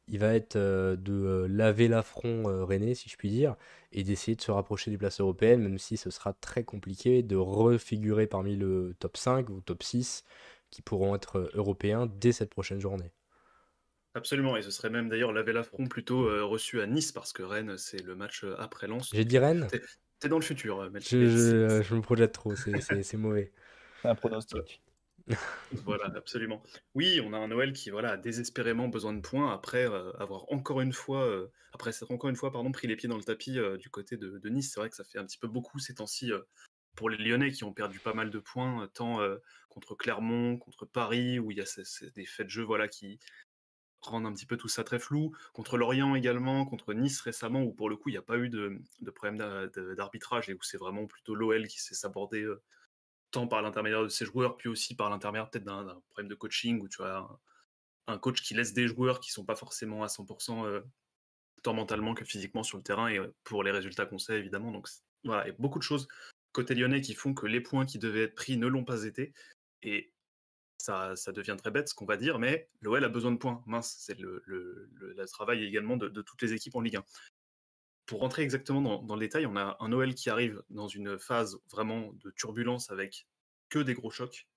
il 0.09 0.21
va 0.21 0.33
être 0.35 0.57
euh, 0.57 0.97
de 0.97 1.13
euh, 1.13 1.47
laver 1.49 1.87
l'affront 1.87 2.45
rennais, 2.65 2.95
si 2.95 3.11
je 3.11 3.17
puis 3.19 3.29
dire, 3.29 3.57
et 3.93 4.05
d'essayer 4.05 4.35
de 4.35 4.41
se 4.41 4.51
rapprocher 4.51 4.91
des 4.91 4.97
places 4.97 5.21
européennes, 5.21 5.61
même 5.61 5.77
si 5.77 5.99
ce 5.99 6.09
sera 6.09 6.33
très 6.33 6.65
compliqué 6.65 7.23
de 7.23 7.37
refigurer 7.37 8.27
parmi 8.27 8.57
le 8.57 8.95
top 8.99 9.19
5 9.19 9.51
ou 9.51 9.61
top 9.61 9.83
6 9.83 10.25
qui 10.71 10.81
pourront 10.81 11.15
être 11.15 11.51
européens 11.53 12.11
dès 12.19 12.33
cette 12.33 12.49
prochaine 12.49 12.81
journée. 12.81 13.13
Absolument, 14.15 14.57
et 14.57 14.63
ce 14.63 14.71
serait 14.71 14.89
même 14.89 15.11
d'ailleurs 15.11 15.35
laver 15.35 15.53
l'affront 15.53 15.87
plutôt 15.87 16.25
reçu 16.49 16.81
à 16.81 16.87
Nice, 16.87 17.13
parce 17.13 17.35
que 17.35 17.43
Rennes, 17.43 17.77
c'est 17.77 18.03
le 18.03 18.15
match 18.15 18.47
après 18.59 18.87
Lens. 18.87 19.11
J'ai 19.13 19.27
dit 19.27 19.39
Rennes? 19.39 19.69
T'es, 20.21 20.29
dans 20.29 20.39
le 20.39 20.45
futur, 20.45 20.91
je, 21.01 21.95
me 21.95 22.01
projette 22.01 22.33
trop, 22.33 22.55
c'est 22.55 23.17
mauvais. 23.17 23.53
Voilà, 25.85 26.07
absolument. 26.17 26.63
Oui, 26.95 27.21
on 27.25 27.33
a 27.33 27.39
un 27.39 27.49
Noël 27.49 27.73
qui 27.73 27.91
voilà, 27.91 28.13
a 28.13 28.17
désespérément 28.17 28.89
besoin 28.89 29.13
de 29.13 29.21
points 29.21 29.53
après 29.53 29.89
euh, 29.89 30.13
avoir 30.19 30.51
encore 30.53 30.81
une 30.81 30.93
fois, 30.93 31.25
euh, 31.27 31.49
après 31.73 31.91
encore 32.11 32.31
une 32.31 32.37
fois 32.37 32.53
pardon, 32.53 32.73
pris 32.73 32.89
les 32.89 32.97
pieds 32.97 33.09
dans 33.09 33.17
le 33.17 33.25
tapis 33.25 33.59
euh, 33.59 33.77
du 33.77 33.91
côté 33.91 34.17
de, 34.17 34.49
Nice. 34.49 34.73
C'est 34.73 34.81
vrai 34.81 34.91
que 34.91 34.97
ça 34.97 35.05
fait 35.05 35.19
un 35.19 35.25
petit 35.25 35.39
peu 35.39 35.49
beaucoup 35.49 35.79
ces 35.79 35.95
temps-ci 35.95 36.33
pour 36.97 37.09
les 37.09 37.17
Lyonnais 37.17 37.53
qui 37.53 37.65
ont 37.65 37.73
perdu 37.73 37.99
pas 38.01 38.15
mal 38.15 38.31
de 38.31 38.39
points, 38.39 38.89
tant 38.95 39.21
contre 39.69 39.95
Clermont, 39.95 40.59
contre 40.59 40.85
Paris, 40.85 41.39
où 41.39 41.51
il 41.51 41.57
y 41.57 41.63
a 41.63 42.11
des 42.15 42.27
faits 42.27 42.47
de 42.47 42.51
jeu 42.51 42.63
voilà, 42.63 42.89
qui 42.89 43.19
rendent 44.03 44.27
un 44.27 44.33
petit 44.33 44.47
peu 44.47 44.57
tout 44.57 44.69
ça 44.69 44.85
très 44.85 44.99
flou, 44.99 45.35
contre 45.55 45.79
Lorient 45.79 46.15
également, 46.17 46.67
contre 46.67 46.93
Nice 46.93 47.21
récemment, 47.21 47.63
où 47.63 47.73
pour 47.73 47.89
le 47.89 47.97
coup 47.97 48.11
il 48.11 48.13
n'y 48.13 48.19
a 48.19 48.23
pas 48.23 48.37
eu 48.37 48.51
de, 48.51 48.79
de 49.01 49.11
problème 49.11 49.39
d'arbitrage 49.97 50.51
et 50.51 50.55
où 50.55 50.63
c'est 50.63 50.77
vraiment 50.77 51.07
plutôt 51.07 51.35
l'OL 51.35 51.67
qui 51.67 51.81
s'est 51.81 51.95
sabordé 51.95 52.45
tant 53.33 53.49
par 53.49 53.63
l'intermédiaire 53.63 54.03
de 54.03 54.09
ses 54.09 54.25
joueurs, 54.25 54.57
puis 54.57 54.69
aussi 54.69 54.95
par 54.95 55.11
l'intermédiaire 55.11 55.51
peut-être 55.51 55.65
d'un 55.65 56.01
problème 56.11 56.29
de 56.29 56.35
coaching 56.35 56.81
où 56.81 56.89
tu 56.89 57.03
as 57.03 57.27
un, 58.07 58.19
coach 58.19 58.43
qui 58.43 58.55
laisse 58.55 58.73
des 58.73 58.87
joueurs 58.87 59.19
qui 59.19 59.33
sont 59.33 59.45
pas 59.45 59.57
forcément 59.57 60.05
à 60.05 60.07
100% 60.07 60.83
tant 61.63 61.75
mentalement 61.75 62.15
que 62.15 62.25
physiquement 62.25 62.63
sur 62.63 62.77
le 62.77 62.83
terrain 62.83 63.09
et 63.09 63.21
pour 63.45 63.65
les 63.65 63.71
résultats 63.71 64.07
qu'on 64.07 64.19
sait 64.19 64.39
évidemment. 64.39 64.71
Donc 64.71 64.89
voilà, 65.25 65.45
il 65.45 65.49
y 65.49 65.53
a 65.53 65.57
beaucoup 65.59 65.79
de 65.79 65.85
choses 65.85 66.07
côté 66.53 66.75
lyonnais 66.75 67.01
qui 67.01 67.15
font 67.15 67.35
que 67.35 67.47
les 67.47 67.61
points 67.61 67.87
qui 67.87 67.99
devaient 67.99 68.25
être 68.25 68.35
pris 68.35 68.57
ne 68.57 68.67
l'ont 68.67 68.85
pas 68.85 69.05
été. 69.05 69.33
Et 69.83 70.13
ça, 70.79 71.17
ça, 71.17 71.33
devient 71.33 71.57
très 71.59 71.71
bête 71.71 71.89
ce 71.89 71.95
qu'on 71.95 72.05
va 72.05 72.17
dire, 72.17 72.39
mais 72.39 72.69
l'OL 72.81 73.05
a 73.05 73.09
besoin 73.09 73.33
de 73.33 73.37
points. 73.37 73.63
Mince, 73.67 73.97
c'est 73.99 74.19
le, 74.19 74.43
travail 75.33 75.65
également 75.65 75.97
de, 75.97 76.23
toutes 76.23 76.43
les 76.43 76.53
équipes 76.53 76.77
en 76.77 76.81
Ligue 76.81 76.97
1. 76.97 77.05
Pour 78.07 78.21
rentrer 78.21 78.43
exactement 78.43 78.81
dans, 78.81 79.03
dans, 79.03 79.15
le 79.15 79.21
détail, 79.21 79.47
on 79.47 79.57
a 79.57 79.77
un 79.81 79.93
OL 79.93 80.15
qui 80.15 80.29
arrive 80.29 80.63
dans 80.71 80.89
une 80.89 81.19
phase 81.19 81.59
vraiment 81.71 82.13
de 82.15 82.31
turbulence 82.33 82.91
avec 82.91 83.27
que 83.69 83.79
des 83.79 83.95
gros 83.95 84.11
chocs. 84.11 84.49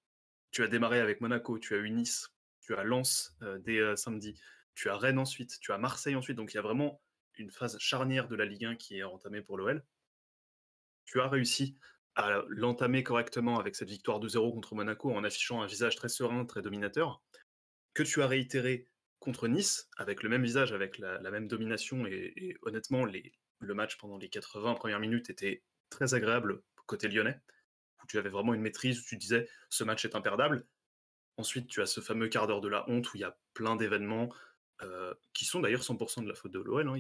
Tu 0.51 0.63
as 0.63 0.67
démarré 0.67 0.99
avec 0.99 1.21
Monaco, 1.21 1.59
tu 1.59 1.75
as 1.75 1.77
eu 1.77 1.89
Nice, 1.89 2.33
tu 2.61 2.75
as 2.75 2.83
Lens 2.83 3.35
euh, 3.43 3.59
dès 3.59 3.79
euh, 3.79 3.95
samedi, 3.95 4.39
tu 4.73 4.89
as 4.89 4.97
Rennes 4.97 5.19
ensuite, 5.19 5.59
tu 5.59 5.71
as 5.71 5.77
Marseille 5.77 6.15
ensuite. 6.15 6.37
Donc 6.37 6.53
il 6.53 6.55
y 6.55 6.59
a 6.59 6.63
vraiment 6.63 7.01
une 7.37 7.51
phase 7.51 7.77
charnière 7.79 8.27
de 8.27 8.35
la 8.35 8.45
Ligue 8.45 8.65
1 8.65 8.75
qui 8.75 8.97
est 8.97 9.03
entamée 9.03 9.41
pour 9.41 9.57
l'OL. 9.57 9.85
Tu 11.05 11.21
as 11.21 11.27
réussi 11.27 11.77
à 12.15 12.43
l'entamer 12.47 13.03
correctement 13.03 13.59
avec 13.59 13.75
cette 13.75 13.89
victoire 13.89 14.19
2-0 14.19 14.53
contre 14.53 14.75
Monaco 14.75 15.11
en 15.13 15.23
affichant 15.23 15.61
un 15.61 15.67
visage 15.67 15.95
très 15.95 16.09
serein, 16.09 16.45
très 16.45 16.61
dominateur, 16.61 17.21
que 17.93 18.03
tu 18.03 18.21
as 18.21 18.27
réitéré 18.27 18.87
contre 19.25 19.47
Nice 19.49 19.89
avec 19.97 20.23
le 20.23 20.29
même 20.29 20.43
visage, 20.43 20.71
avec 20.71 20.97
la, 20.99 21.19
même 21.19 21.47
domination. 21.47 22.05
Et, 22.07 22.55
honnêtement, 22.61 23.05
le 23.05 23.73
match 23.73 23.97
pendant 23.97 24.17
les 24.17 24.29
80 24.29 24.75
premières 24.75 24.99
minutes 24.99 25.29
était 25.29 25.63
très 25.89 26.13
agréable 26.13 26.61
côté 26.85 27.07
lyonnais, 27.07 27.39
où 28.03 28.07
tu 28.07 28.17
avais 28.17 28.29
vraiment 28.29 28.53
une 28.53 28.61
maîtrise, 28.61 28.99
où 28.99 29.03
tu 29.03 29.17
disais 29.17 29.49
ce 29.69 29.83
match 29.83 30.05
est 30.05 30.15
imperdable. 30.15 30.65
Ensuite, 31.37 31.67
tu 31.67 31.81
as 31.81 31.85
ce 31.85 31.99
fameux 31.99 32.29
quart 32.29 32.47
d'heure 32.47 32.61
de 32.61 32.69
la 32.69 32.89
honte 32.89 33.11
où 33.11 33.17
il 33.17 33.21
y 33.21 33.25
a 33.25 33.37
plein 33.53 33.75
d'événements 33.75 34.29
euh, 34.83 35.13
qui 35.33 35.45
sont 35.45 35.59
d'ailleurs 35.59 35.81
100% 35.81 36.23
de 36.23 36.29
la 36.29 36.35
faute 36.35 36.51
de 36.51 36.59
l'OL, 36.59 36.87
hein, 36.87 36.99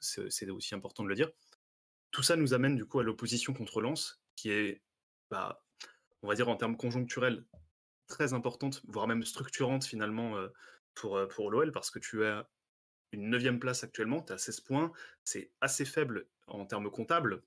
c'est 0.00 0.50
aussi 0.50 0.74
important 0.74 1.04
de 1.04 1.08
le 1.08 1.14
dire. 1.14 1.30
Tout 2.10 2.22
ça 2.22 2.36
nous 2.36 2.52
amène 2.52 2.76
du 2.76 2.84
coup 2.84 3.00
à 3.00 3.02
l'opposition 3.02 3.54
contre 3.54 3.80
Lens, 3.80 4.22
qui 4.36 4.50
est, 4.50 4.82
bah, 5.30 5.64
on 6.22 6.28
va 6.28 6.34
dire 6.34 6.48
en 6.48 6.56
termes 6.56 6.76
conjoncturels, 6.76 7.44
très 8.08 8.34
importante, 8.34 8.82
voire 8.86 9.06
même 9.06 9.24
structurante 9.24 9.84
finalement 9.84 10.36
euh, 10.36 10.48
pour, 10.94 11.16
euh, 11.16 11.26
pour 11.26 11.50
l'OL, 11.50 11.72
parce 11.72 11.90
que 11.90 11.98
tu 11.98 12.24
as 12.24 12.48
une 13.12 13.28
neuvième 13.28 13.60
place 13.60 13.84
actuellement, 13.84 14.22
tu 14.22 14.32
as 14.32 14.38
16 14.38 14.60
points, 14.60 14.92
c'est 15.24 15.50
assez 15.60 15.84
faible 15.84 16.26
en 16.46 16.64
termes 16.66 16.90
comptables, 16.90 17.42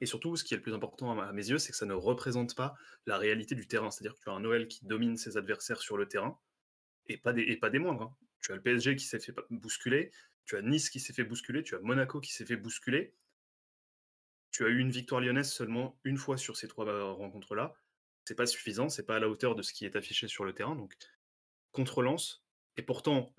et 0.00 0.06
surtout, 0.06 0.36
ce 0.36 0.44
qui 0.44 0.54
est 0.54 0.56
le 0.56 0.62
plus 0.62 0.74
important 0.74 1.20
à 1.20 1.32
mes 1.32 1.48
yeux, 1.48 1.58
c'est 1.58 1.72
que 1.72 1.76
ça 1.76 1.86
ne 1.86 1.94
représente 1.94 2.54
pas 2.54 2.74
la 3.06 3.18
réalité 3.18 3.54
du 3.54 3.66
terrain. 3.66 3.90
C'est-à-dire 3.90 4.14
que 4.14 4.22
tu 4.22 4.30
as 4.30 4.32
un 4.32 4.40
Noël 4.40 4.68
qui 4.68 4.84
domine 4.86 5.16
ses 5.16 5.36
adversaires 5.36 5.80
sur 5.80 5.96
le 5.96 6.06
terrain, 6.06 6.38
et 7.06 7.16
pas 7.16 7.32
des, 7.32 7.42
et 7.42 7.56
pas 7.56 7.70
des 7.70 7.78
moindres. 7.78 8.02
Hein. 8.02 8.16
Tu 8.40 8.52
as 8.52 8.54
le 8.54 8.62
PSG 8.62 8.96
qui 8.96 9.04
s'est 9.04 9.18
fait 9.18 9.34
bousculer, 9.50 10.12
tu 10.44 10.56
as 10.56 10.62
Nice 10.62 10.90
qui 10.90 11.00
s'est 11.00 11.12
fait 11.12 11.24
bousculer, 11.24 11.62
tu 11.62 11.74
as 11.74 11.80
Monaco 11.80 12.20
qui 12.20 12.32
s'est 12.32 12.46
fait 12.46 12.56
bousculer. 12.56 13.14
Tu 14.52 14.64
as 14.64 14.68
eu 14.68 14.78
une 14.78 14.90
victoire 14.90 15.20
lyonnaise 15.20 15.52
seulement 15.52 15.98
une 16.04 16.16
fois 16.16 16.36
sur 16.36 16.56
ces 16.56 16.66
trois 16.66 17.12
rencontres-là. 17.12 17.74
C'est 18.24 18.34
pas 18.34 18.46
suffisant, 18.46 18.88
c'est 18.88 19.04
pas 19.04 19.16
à 19.16 19.18
la 19.18 19.28
hauteur 19.28 19.54
de 19.54 19.62
ce 19.62 19.72
qui 19.72 19.84
est 19.84 19.96
affiché 19.96 20.28
sur 20.28 20.44
le 20.44 20.52
terrain. 20.52 20.76
Donc, 20.76 20.96
contre 21.72 22.02
Lens, 22.02 22.44
et 22.80 22.82
pourtant, 22.82 23.34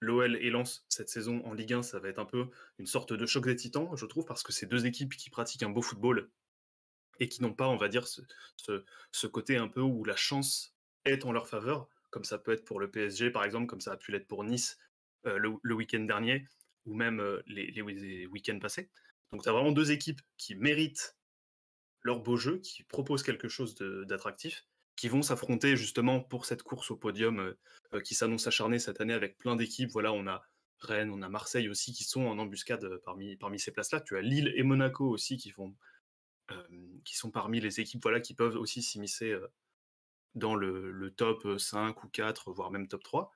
l'OL 0.00 0.36
et 0.36 0.50
Lens 0.50 0.84
cette 0.90 1.08
saison 1.08 1.42
en 1.46 1.54
Ligue 1.54 1.72
1, 1.72 1.82
ça 1.82 1.98
va 1.98 2.10
être 2.10 2.18
un 2.18 2.26
peu 2.26 2.50
une 2.78 2.84
sorte 2.84 3.14
de 3.14 3.24
choc 3.24 3.46
des 3.46 3.56
titans, 3.56 3.88
je 3.96 4.04
trouve, 4.04 4.26
parce 4.26 4.42
que 4.42 4.52
c'est 4.52 4.66
deux 4.66 4.84
équipes 4.84 5.16
qui 5.16 5.30
pratiquent 5.30 5.62
un 5.62 5.70
beau 5.70 5.80
football 5.80 6.30
et 7.18 7.26
qui 7.26 7.40
n'ont 7.40 7.54
pas, 7.54 7.68
on 7.68 7.78
va 7.78 7.88
dire, 7.88 8.06
ce, 8.06 9.26
côté 9.28 9.56
un 9.56 9.68
peu 9.68 9.80
où 9.80 10.04
la 10.04 10.14
chance 10.14 10.76
est 11.06 11.24
en 11.24 11.32
leur 11.32 11.48
faveur, 11.48 11.88
comme 12.10 12.24
ça 12.24 12.36
peut 12.36 12.52
être 12.52 12.66
pour 12.66 12.80
le 12.80 12.90
PSG, 12.90 13.30
par 13.30 13.44
exemple, 13.44 13.66
comme 13.66 13.80
ça 13.80 13.92
a 13.92 13.96
pu 13.96 14.12
l'être 14.12 14.28
pour 14.28 14.44
Nice 14.44 14.76
euh, 15.24 15.38
le, 15.38 15.74
week-end 15.74 16.00
dernier, 16.00 16.46
ou 16.84 16.94
même 16.94 17.18
euh, 17.18 17.40
les, 17.46 17.70
les 17.70 18.26
week-ends 18.26 18.58
passés. 18.58 18.90
Donc 19.32 19.42
tu 19.42 19.48
as 19.48 19.52
vraiment 19.52 19.72
deux 19.72 19.90
équipes 19.90 20.20
qui 20.36 20.54
méritent 20.54 21.16
leur 22.02 22.20
beau 22.20 22.36
jeu, 22.36 22.58
qui 22.58 22.82
proposent 22.82 23.22
quelque 23.22 23.48
chose 23.48 23.74
d'attractif, 23.74 24.66
qui 24.96 25.08
vont 25.08 25.22
s'affronter 25.22 25.76
justement 25.76 26.20
pour 26.20 26.44
cette 26.44 26.62
course 26.62 26.90
au 26.90 26.96
podium 26.96 27.40
euh, 27.40 27.58
euh, 27.94 28.00
qui 28.00 28.14
s'annonce 28.14 28.46
acharnée 28.46 28.78
cette 28.78 29.00
année 29.00 29.14
avec 29.14 29.38
plein 29.38 29.56
d'équipes. 29.56 29.90
Voilà, 29.90 30.12
on 30.12 30.26
a 30.26 30.42
Rennes, 30.80 31.10
on 31.10 31.22
a 31.22 31.28
Marseille 31.28 31.68
aussi 31.68 31.92
qui 31.92 32.04
sont 32.04 32.26
en 32.26 32.38
embuscade 32.38 32.84
euh, 32.84 33.00
parmi, 33.04 33.36
parmi 33.36 33.58
ces 33.58 33.72
places-là. 33.72 34.00
Tu 34.00 34.16
as 34.16 34.22
Lille 34.22 34.52
et 34.56 34.62
Monaco 34.62 35.08
aussi 35.08 35.36
qui, 35.36 35.50
font, 35.50 35.74
qui 37.04 37.16
sont 37.16 37.30
parmi 37.30 37.60
les 37.60 37.80
équipes 37.80 38.02
voilà, 38.02 38.20
qui 38.20 38.34
peuvent 38.34 38.56
aussi 38.56 38.82
s'immiscer 38.82 39.34
dans 40.34 40.54
le, 40.54 41.10
top 41.16 41.58
5 41.58 42.04
ou 42.04 42.08
4, 42.08 42.52
voire 42.52 42.70
même 42.70 42.88
top 42.88 43.02
3. 43.02 43.32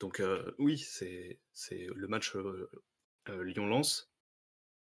Donc 0.00 0.22
oui, 0.58 0.78
c'est 0.78 1.38
le 1.70 2.08
match 2.08 2.34
Lyon-Lens. 3.28 4.10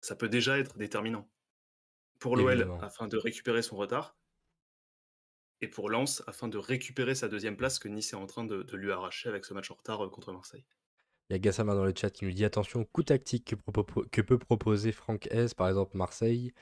Ça 0.01 0.15
peut 0.15 0.29
déjà 0.29 0.59
être 0.59 0.77
déterminant 0.77 1.29
pour 2.19 2.37
l'OL 2.37 2.77
afin 2.81 3.07
de 3.07 3.17
récupérer 3.17 3.61
son 3.61 3.75
retard 3.75 4.15
pour 5.67 5.89
Lens 5.89 6.23
afin 6.27 6.47
de 6.47 6.57
récupérer 6.57 7.15
sa 7.15 7.27
deuxième 7.27 7.57
place 7.57 7.79
que 7.79 7.87
Nice 7.87 8.13
est 8.13 8.17
en 8.17 8.25
train 8.25 8.43
de, 8.43 8.65
lui 8.73 8.91
arracher 8.91 9.29
avec 9.29 9.45
ce 9.45 9.53
match 9.53 9.71
en 9.71 9.75
retard 9.75 10.03
euh, 10.03 10.09
contre 10.09 10.31
Marseille. 10.31 10.65
Il 11.29 11.33
y 11.33 11.35
a 11.35 11.39
Gassama 11.39 11.73
dans 11.73 11.85
le 11.85 11.93
chat 11.95 12.11
qui 12.11 12.25
nous 12.25 12.31
dit 12.31 12.45
attention 12.45 12.83
coup 12.85 13.03
tactique 13.03 13.55
que, 14.11 14.21
peut 14.21 14.37
proposer 14.37 14.91
Franck 14.91 15.27
Hez, 15.31 15.47
par 15.57 15.67
exemple 15.67 15.97
Marseille, 15.97 16.53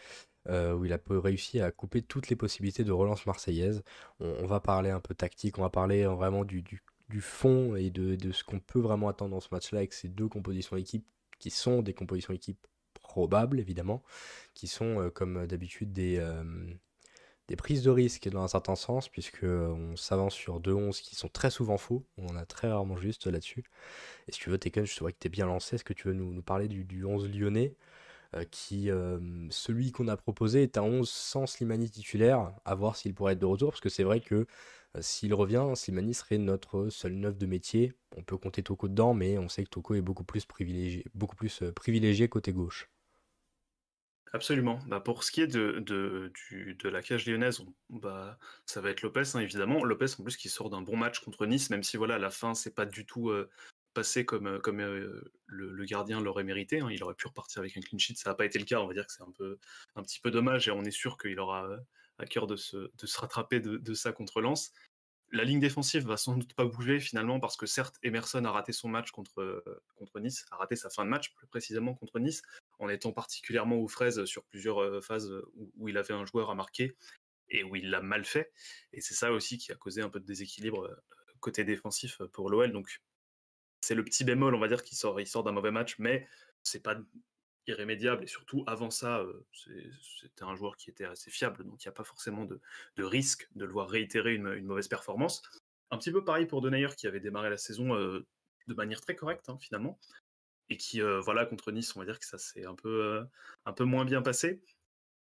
euh, 0.47 0.73
où 0.73 0.85
il 0.85 0.93
a 0.93 0.99
réussi 1.09 1.59
à 1.59 1.71
couper 1.71 2.01
toutes 2.01 2.29
les 2.29 2.37
possibilités 2.37 2.85
de 2.85 2.91
relance 2.93 3.25
marseillaise. 3.25 3.83
On, 4.19 4.45
va 4.45 4.61
parler 4.61 4.89
un 4.89 5.01
peu 5.01 5.13
tactique, 5.15 5.57
on 5.57 5.63
va 5.63 5.69
parler 5.69 6.03
euh, 6.03 6.13
vraiment 6.13 6.45
du, 6.45 6.63
fond 7.19 7.75
et 7.75 7.89
de, 7.89 8.31
ce 8.31 8.43
qu'on 8.43 8.59
peut 8.59 8.79
vraiment 8.79 9.09
attendre 9.09 9.31
dans 9.31 9.41
ce 9.41 9.49
match-là 9.51 9.79
avec 9.79 9.93
ces 9.93 10.07
deux 10.07 10.29
compositions 10.29 10.77
d'équipe 10.77 11.05
qui 11.39 11.49
sont 11.49 11.81
des 11.81 11.93
compositions 11.93 12.33
d'équipe 12.33 12.65
probables 12.93 13.59
évidemment, 13.59 14.01
qui 14.53 14.67
sont 14.67 15.11
comme 15.13 15.45
d'habitude 15.45 15.91
des 15.91 16.19
des 17.47 17.55
prises 17.55 17.83
de 17.83 17.89
risque 17.89 18.29
dans 18.29 18.43
un 18.43 18.47
certain 18.47 18.75
sens, 18.75 19.09
puisque 19.09 19.43
euh, 19.43 19.67
on 19.69 19.95
s'avance 19.95 20.33
sur 20.33 20.59
deux 20.59 20.73
11 20.73 20.99
qui 21.01 21.15
sont 21.15 21.27
très 21.27 21.51
souvent 21.51 21.77
faux, 21.77 22.05
on 22.17 22.35
a 22.35 22.45
très 22.45 22.69
rarement 22.69 22.97
juste 22.97 23.27
là-dessus. 23.27 23.63
Et 24.27 24.31
si 24.31 24.39
tu 24.39 24.49
veux, 24.49 24.57
Tekken, 24.57 24.85
je 24.85 24.99
vois 24.99 25.11
que 25.11 25.17
tu 25.19 25.27
es 25.27 25.29
bien 25.29 25.45
lancé, 25.47 25.75
est-ce 25.75 25.83
que 25.83 25.93
tu 25.93 26.07
veux 26.07 26.13
nous, 26.13 26.41
parler 26.41 26.67
du, 26.67 27.05
11 27.05 27.29
lyonnais 27.29 27.75
euh, 28.35 28.45
qui, 28.51 28.89
euh, 28.91 29.19
celui 29.49 29.91
qu'on 29.91 30.07
a 30.07 30.17
proposé 30.17 30.63
est 30.63 30.77
un 30.77 30.83
11 30.83 31.09
sans 31.09 31.47
Slimani 31.47 31.89
titulaire, 31.89 32.53
à 32.65 32.75
voir 32.75 32.95
s'il 32.95 33.13
pourrait 33.13 33.33
être 33.33 33.39
de 33.39 33.45
retour, 33.45 33.71
parce 33.71 33.81
que 33.81 33.89
c'est 33.89 34.03
vrai 34.03 34.21
que 34.21 34.47
s'il 35.01 35.33
revient, 35.33 35.65
Slimani 35.75 36.13
serait 36.13 36.37
notre 36.37 36.89
seul 36.89 37.13
neuf 37.13 37.37
de 37.37 37.47
métier. 37.47 37.93
On 38.17 38.23
peut 38.23 38.37
compter 38.37 38.63
Toko 38.63 38.87
dedans, 38.87 39.13
mais 39.15 39.37
on 39.39 39.49
sait 39.49 39.63
que 39.63 39.69
Toko 39.69 39.95
est 39.95 40.01
beaucoup 40.01 40.23
plus 40.23 40.45
privilégié, 40.45 41.05
beaucoup 41.15 41.35
plus 41.35 41.63
privilégié 41.75 42.29
côté 42.29 42.53
gauche. 42.53 42.92
Absolument. 44.35 44.79
Bah, 44.87 44.99
pour 44.99 45.23
ce 45.23 45.31
qui 45.31 45.41
est 45.41 45.47
de, 45.47 45.79
de, 45.79 46.89
la 46.89 47.03
cage 47.03 47.27
lyonnaise, 47.27 47.61
bah, 47.89 48.39
ça 48.65 48.81
va 48.81 48.89
être 48.89 49.03
Lopez, 49.03 49.21
hein, 49.35 49.39
évidemment. 49.39 49.83
Lopez, 49.83 50.07
en 50.17 50.23
plus, 50.23 50.37
qui 50.37 50.49
sort 50.49 50.71
d'un 50.71 50.81
bon 50.81 50.97
match 50.97 51.19
contre 51.19 51.45
Nice, 51.45 51.69
même 51.69 51.83
si 51.83 51.97
voilà, 51.97 52.15
à 52.15 52.19
la 52.19 52.31
fin, 52.31 52.55
c'est 52.55 52.73
pas 52.73 52.87
du 52.87 53.05
tout 53.05 53.29
euh, 53.29 53.47
passé 53.93 54.25
comme, 54.25 54.47
euh, 54.47 54.59
comme 54.59 54.79
euh, 54.79 55.31
le, 55.45 55.85
gardien 55.85 56.19
l'aurait 56.19 56.43
mérité. 56.43 56.79
Hein. 56.79 56.89
Il 56.91 57.03
aurait 57.03 57.13
pu 57.13 57.27
repartir 57.27 57.59
avec 57.59 57.77
un 57.77 57.81
clean 57.81 57.99
sheet. 57.99 58.15
Ça 58.15 58.31
n'a 58.31 58.35
pas 58.35 58.45
été 58.45 58.57
le 58.57 58.65
cas. 58.65 58.79
On 58.79 58.87
va 58.87 58.95
dire 58.95 59.05
que 59.05 59.13
c'est 59.13 59.21
un, 59.21 59.31
peu, 59.37 59.59
un 59.95 60.01
petit 60.01 60.19
peu 60.19 60.31
dommage 60.31 60.67
et 60.67 60.71
on 60.71 60.83
est 60.83 60.91
sûr 60.91 61.19
qu'il 61.19 61.39
aura 61.39 61.69
à 62.17 62.25
cœur 62.25 62.47
de 62.47 62.55
se, 62.55 62.77
de 62.77 63.05
se 63.05 63.19
rattraper 63.19 63.59
de, 63.59 63.77
de 63.77 63.93
ça 63.93 64.13
contre 64.13 64.41
Lens. 64.41 64.71
La 65.31 65.43
ligne 65.43 65.59
défensive 65.59 66.07
va 66.07 66.17
sans 66.17 66.37
doute 66.37 66.55
pas 66.55 66.65
bouger 66.65 66.99
finalement 66.99 67.39
parce 67.39 67.55
que 67.55 67.67
certes 67.67 67.97
Emerson 68.01 68.45
a 68.45 68.51
raté 68.51 68.71
son 68.71 68.87
match 68.87 69.11
contre, 69.11 69.63
contre 69.95 70.19
Nice, 70.19 70.45
a 70.51 70.57
raté 70.57 70.75
sa 70.75 70.89
fin 70.91 71.05
de 71.05 71.09
match 71.09 71.33
plus 71.33 71.47
précisément 71.47 71.95
contre 71.95 72.19
Nice, 72.19 72.43
en 72.79 72.89
étant 72.89 73.11
particulièrement 73.11 73.77
aux 73.77 73.87
fraises 73.87 74.25
sur 74.25 74.43
plusieurs 74.45 75.03
phases 75.03 75.31
où, 75.77 75.87
il 75.89 75.97
avait 75.97 76.13
un 76.13 76.25
joueur 76.25 76.49
à 76.49 76.55
marquer 76.55 76.95
et 77.49 77.63
où 77.63 77.75
il 77.75 77.89
l'a 77.89 78.01
mal 78.01 78.25
fait. 78.25 78.51
Et 78.91 79.01
c'est 79.01 79.13
ça 79.13 79.31
aussi 79.31 79.57
qui 79.57 79.71
a 79.71 79.75
causé 79.75 80.01
un 80.01 80.09
peu 80.09 80.19
de 80.19 80.25
déséquilibre 80.25 80.89
côté 81.39 81.63
défensif 81.63 82.21
pour 82.31 82.49
l'OL. 82.49 82.71
Donc 82.71 83.01
c'est 83.81 83.95
le 83.95 84.03
petit 84.03 84.23
bémol, 84.23 84.55
on 84.55 84.59
va 84.59 84.67
dire, 84.67 84.83
qui 84.83 84.95
sort, 84.95 85.19
il 85.19 85.27
sort 85.27 85.43
d'un 85.43 85.51
mauvais 85.51 85.71
match, 85.71 85.95
mais 85.99 86.27
c'est 86.63 86.81
pas 86.81 86.97
irrémédiable. 87.67 88.23
Et 88.23 88.27
surtout, 88.27 88.63
avant 88.65 88.89
ça, 88.89 89.23
c'était 89.51 90.43
un 90.43 90.55
joueur 90.55 90.77
qui 90.77 90.89
était 90.89 91.05
assez 91.05 91.29
fiable, 91.29 91.63
donc 91.63 91.83
il 91.83 91.87
n'y 91.87 91.91
a 91.91 91.93
pas 91.93 92.03
forcément 92.03 92.45
de, 92.45 92.59
risque 92.97 93.47
de 93.55 93.65
le 93.65 93.71
voir 93.71 93.89
réitérer 93.89 94.33
une, 94.33 94.61
mauvaise 94.61 94.87
performance. 94.87 95.41
Un 95.91 95.97
petit 95.97 96.11
peu 96.11 96.23
pareil 96.23 96.45
pour 96.45 96.61
Denayer, 96.61 96.95
qui 96.97 97.07
avait 97.07 97.19
démarré 97.19 97.49
la 97.49 97.57
saison 97.57 97.93
de 97.95 98.73
manière 98.73 99.01
très 99.01 99.15
correcte, 99.15 99.49
hein, 99.49 99.57
finalement 99.59 99.99
et 100.69 100.77
qui, 100.77 101.01
euh, 101.01 101.19
voilà, 101.19 101.45
contre 101.45 101.71
Nice, 101.71 101.95
on 101.95 101.99
va 101.99 102.05
dire 102.05 102.19
que 102.19 102.25
ça 102.25 102.37
s'est 102.37 102.65
un 102.65 102.75
peu, 102.75 103.27
euh, 103.69 103.85
moins 103.85 104.05
bien 104.05 104.21
passé. 104.21 104.63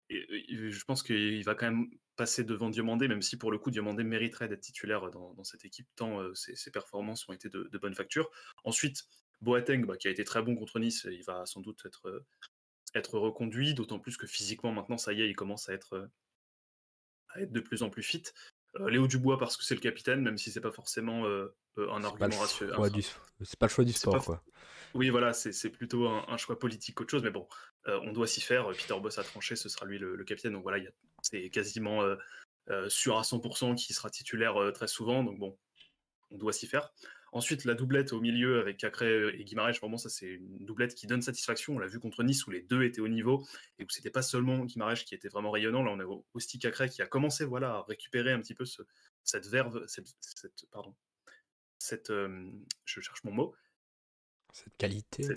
Et, 0.09 0.25
je 0.71 0.85
pense 0.85 1.03
qu'il 1.03 1.43
va 1.43 1.55
quand 1.55 1.71
même 1.71 1.89
passer 2.15 2.43
devant 2.43 2.69
Diomandé, 2.69 3.07
même 3.07 3.21
si 3.21 3.37
pour 3.37 3.51
le 3.51 3.57
coup 3.57 3.71
Diomandé 3.71 4.03
mériterait 4.03 4.47
d'être 4.47 4.61
titulaire 4.61 5.09
dans, 5.09 5.43
cette 5.43 5.65
équipe, 5.65 5.87
tant 5.95 6.19
euh, 6.21 6.33
ses, 6.35 6.71
performances 6.71 7.27
ont 7.27 7.33
été 7.33 7.49
de, 7.49 7.77
bonne 7.77 7.95
facture. 7.95 8.29
Ensuite, 8.63 9.03
Boateng, 9.41 9.85
bah, 9.85 9.97
qui 9.97 10.07
a 10.07 10.11
été 10.11 10.23
très 10.23 10.41
bon 10.41 10.55
contre 10.55 10.79
Nice, 10.79 11.07
il 11.11 11.23
va 11.23 11.45
sans 11.45 11.61
doute 11.61 11.83
être, 11.85 13.17
reconduit, 13.17 13.73
d'autant 13.73 13.99
plus 13.99 14.17
que 14.17 14.27
physiquement 14.27 14.71
maintenant, 14.71 14.97
ça 14.97 15.13
y 15.13 15.21
est, 15.21 15.29
il 15.29 15.35
commence 15.35 15.69
à 15.69 15.73
être 15.73 16.09
de 17.39 17.59
plus 17.59 17.81
en 17.81 17.89
plus 17.89 18.03
fit. 18.03 18.23
Léo 18.87 19.07
Dubois 19.07 19.37
parce 19.37 19.57
que 19.57 19.63
c'est 19.63 19.75
le 19.75 19.81
capitaine, 19.81 20.21
même 20.21 20.37
si 20.37 20.51
c'est 20.51 20.61
pas 20.61 20.71
forcément 20.71 21.25
un 21.77 22.03
argument 22.03 22.39
rassurant. 22.39 22.83
C'est 23.43 23.59
pas 23.59 23.67
le 23.67 23.71
choix 23.71 23.85
du 23.85 23.93
sport, 23.93 24.23
quoi. 24.23 24.43
Oui, 24.95 25.09
voilà, 25.09 25.33
c'est 25.33 25.69
plutôt 25.69 26.07
un, 26.07 26.37
choix 26.37 26.57
politique 26.57 26.95
qu'autre 26.95 27.11
chose, 27.11 27.23
mais 27.23 27.31
bon, 27.31 27.47
on 27.85 28.11
doit 28.11 28.27
s'y 28.27 28.41
faire. 28.41 28.67
Peter 28.69 28.99
Boss 28.99 29.17
a 29.17 29.23
tranché, 29.23 29.55
ce 29.55 29.69
sera 29.69 29.85
lui 29.85 29.99
le, 29.99 30.23
capitaine, 30.23 30.53
donc 30.53 30.63
voilà, 30.63 30.83
c'est 31.21 31.49
quasiment 31.49 32.01
sûr 32.87 33.17
à 33.17 33.21
100% 33.21 33.75
qu'il 33.75 33.95
sera 33.95 34.09
titulaire 34.09 34.55
très 34.73 34.87
souvent, 34.87 35.23
donc 35.23 35.39
bon, 35.39 35.57
on 36.31 36.37
doit 36.37 36.53
s'y 36.53 36.67
faire. 36.67 36.91
Ensuite, 37.33 37.65
la 37.65 37.73
doublette 37.73 38.13
au 38.13 38.21
milieu 38.21 38.59
avec 38.59 38.77
Cacré 38.77 39.29
et 39.29 39.43
Guimarães, 39.43 39.71
vraiment, 39.79 39.97
ça 39.97 40.07
c'est 40.07 40.27
une 40.27 40.65
doublette 40.65 40.93
qui 40.93 41.07
donne 41.07 41.23
satisfaction. 41.23 41.75
On 41.75 41.79
l'a 41.79 41.87
vu 41.87 41.99
contre 41.99 42.21
Nice 42.21 42.45
où 42.45 42.51
les 42.51 42.61
deux 42.61 42.83
étaient 42.83 43.01
au 43.01 43.07
niveau 43.07 43.43
et 43.79 43.83
où 43.83 43.89
c'était 43.89 44.11
pas 44.11 44.21
seulement 44.21 44.63
Guimarães 44.65 45.03
qui 45.03 45.15
était 45.15 45.29
vraiment 45.29 45.49
rayonnant. 45.49 45.83
Là, 45.83 45.91
on 45.91 45.99
a 45.99 46.23
aussi 46.35 46.59
Cacré 46.59 46.89
qui 46.89 47.01
a 47.01 47.07
commencé 47.07 47.43
voilà, 47.43 47.71
à 47.71 47.85
récupérer 47.87 48.31
un 48.31 48.39
petit 48.39 48.53
peu 48.53 48.65
cette 49.23 49.47
verve, 49.47 49.83
cette, 49.87 50.13
pardon, 50.71 50.93
cette, 51.79 52.11
euh, 52.11 52.51
je 52.85 53.01
cherche 53.01 53.23
mon 53.23 53.31
mot. 53.31 53.55
Cette 54.51 54.77
qualité. 54.77 55.27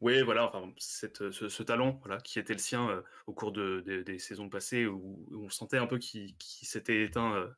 Oui, 0.00 0.22
voilà, 0.22 0.46
enfin, 0.46 0.72
ce, 0.78 1.62
talent 1.62 2.00
voilà, 2.02 2.20
qui 2.20 2.38
était 2.38 2.54
le 2.54 2.58
sien 2.58 2.88
euh, 2.88 3.02
au 3.26 3.34
cours 3.34 3.52
de, 3.52 4.02
des 4.04 4.18
saisons 4.18 4.48
passées 4.48 4.86
où, 4.86 5.26
on 5.32 5.50
sentait 5.50 5.76
un 5.76 5.86
peu 5.86 5.98
qu'il 5.98 6.34
s'était 6.40 7.04
éteint 7.04 7.34
euh, 7.36 7.48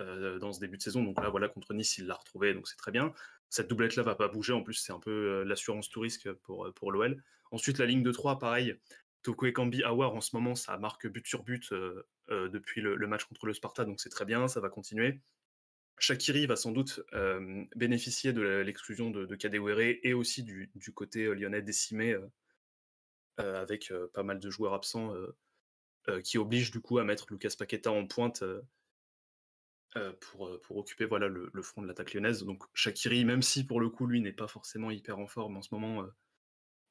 euh, 0.00 0.38
dans 0.38 0.52
ce 0.52 0.60
début 0.60 0.76
de 0.76 0.82
saison. 0.82 1.02
Donc 1.02 1.20
là, 1.20 1.28
voilà, 1.28 1.48
contre 1.48 1.74
Nice, 1.74 1.98
il 1.98 2.06
l'a 2.06 2.14
retrouvé, 2.14 2.54
donc 2.54 2.68
c'est 2.68 2.76
très 2.76 2.90
bien. 2.90 3.12
Cette 3.48 3.68
doublette-là 3.68 4.02
va 4.02 4.14
pas 4.14 4.28
bouger. 4.28 4.52
En 4.52 4.62
plus, 4.62 4.74
c'est 4.74 4.92
un 4.92 5.00
peu 5.00 5.10
euh, 5.10 5.44
l'assurance 5.44 5.88
tout 5.88 6.00
risque 6.00 6.32
pour, 6.32 6.66
euh, 6.66 6.72
pour 6.72 6.92
l'OL. 6.92 7.22
Ensuite, 7.50 7.78
la 7.78 7.86
ligne 7.86 8.02
de 8.02 8.12
3, 8.12 8.38
pareil. 8.38 8.76
Toko 9.22 9.46
Ekambi, 9.46 9.82
Awar, 9.82 10.14
en 10.14 10.20
ce 10.20 10.34
moment, 10.34 10.54
ça 10.54 10.78
marque 10.78 11.06
but 11.06 11.26
sur 11.26 11.42
but 11.42 11.74
depuis 12.28 12.80
le, 12.80 12.96
match 13.06 13.24
contre 13.24 13.44
le 13.44 13.52
Sparta, 13.52 13.84
donc 13.84 14.00
c'est 14.00 14.08
très 14.08 14.24
bien, 14.24 14.48
ça 14.48 14.60
va 14.60 14.70
continuer. 14.70 15.20
Shakiri 15.98 16.46
va 16.46 16.56
sans 16.56 16.72
doute 16.72 17.02
bénéficier 17.76 18.32
de 18.32 18.40
l'exclusion 18.40 19.10
de, 19.10 19.26
de 19.26 19.98
et 20.06 20.14
aussi 20.14 20.42
du, 20.42 20.70
du 20.74 20.92
côté 20.94 21.34
lyonnais 21.34 21.60
décimé 21.60 22.16
avec 23.36 23.92
pas 24.14 24.22
mal 24.22 24.38
de 24.38 24.48
joueurs 24.48 24.72
absents 24.72 25.12
qui 26.24 26.38
obligent 26.38 26.70
du 26.70 26.80
coup 26.80 26.98
à 26.98 27.04
mettre 27.04 27.26
Lucas 27.28 27.52
Paqueta 27.58 27.92
en 27.92 28.06
pointe 28.06 28.42
euh, 29.96 30.12
pour, 30.20 30.46
euh, 30.46 30.60
pour 30.62 30.76
occuper 30.76 31.04
voilà, 31.04 31.26
le, 31.26 31.50
front 31.62 31.82
de 31.82 31.88
l'attaque 31.88 32.14
lyonnaise. 32.14 32.44
Donc 32.44 32.62
Shakiri, 32.74 33.24
même 33.24 33.42
si 33.42 33.66
pour 33.66 33.80
le 33.80 33.88
coup 33.88 34.06
lui 34.06 34.20
n'est 34.20 34.32
pas 34.32 34.46
forcément 34.46 34.92
hyper 34.92 35.18
en 35.18 35.26
forme 35.26 35.56
en 35.56 35.62
ce 35.62 35.74
moment 35.74 36.06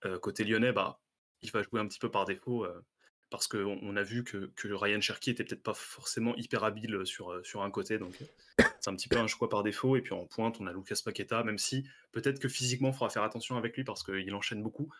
euh, 0.03 0.19
côté 0.19 0.43
lyonnais, 0.43 0.73
bah, 0.73 0.99
il 1.41 1.49
va 1.51 1.63
jouer 1.63 1.79
un 1.79 1.87
petit 1.87 1.99
peu 1.99 2.11
par 2.11 2.25
défaut 2.25 2.67
parce 3.29 3.47
qu'on 3.47 3.79
on 3.81 3.95
a 3.95 4.03
vu 4.03 4.25
que, 4.25 4.51
que 4.53 4.67
Ryan 4.67 4.99
Cherky 4.99 5.29
était 5.29 5.45
peut-être 5.45 5.63
pas 5.63 5.73
forcément 5.73 6.35
hyper 6.35 6.65
habile 6.65 7.05
sur, 7.05 7.39
sur 7.45 7.63
un 7.63 7.71
côté, 7.71 7.99
donc 7.99 8.19
c'est 8.81 8.89
un 8.89 8.95
petit 8.95 9.07
peu 9.07 9.17
un 9.17 9.27
choix 9.27 9.47
par 9.47 9.63
défaut. 9.63 9.95
Et 9.95 10.01
puis 10.01 10.13
en 10.13 10.25
pointe, 10.25 10.59
on 10.59 10.67
a 10.67 10.73
Lucas 10.73 10.99
Paqueta, 11.05 11.41
même 11.45 11.57
si 11.57 11.87
peut-être 12.11 12.39
que 12.39 12.49
physiquement, 12.49 12.89
il 12.89 12.93
faudra 12.93 13.09
faire 13.09 13.23
attention 13.23 13.55
avec 13.55 13.77
lui 13.77 13.85
parce 13.85 14.03
qu'il 14.03 14.33
enchaîne 14.35 14.61
beaucoup. 14.61 14.91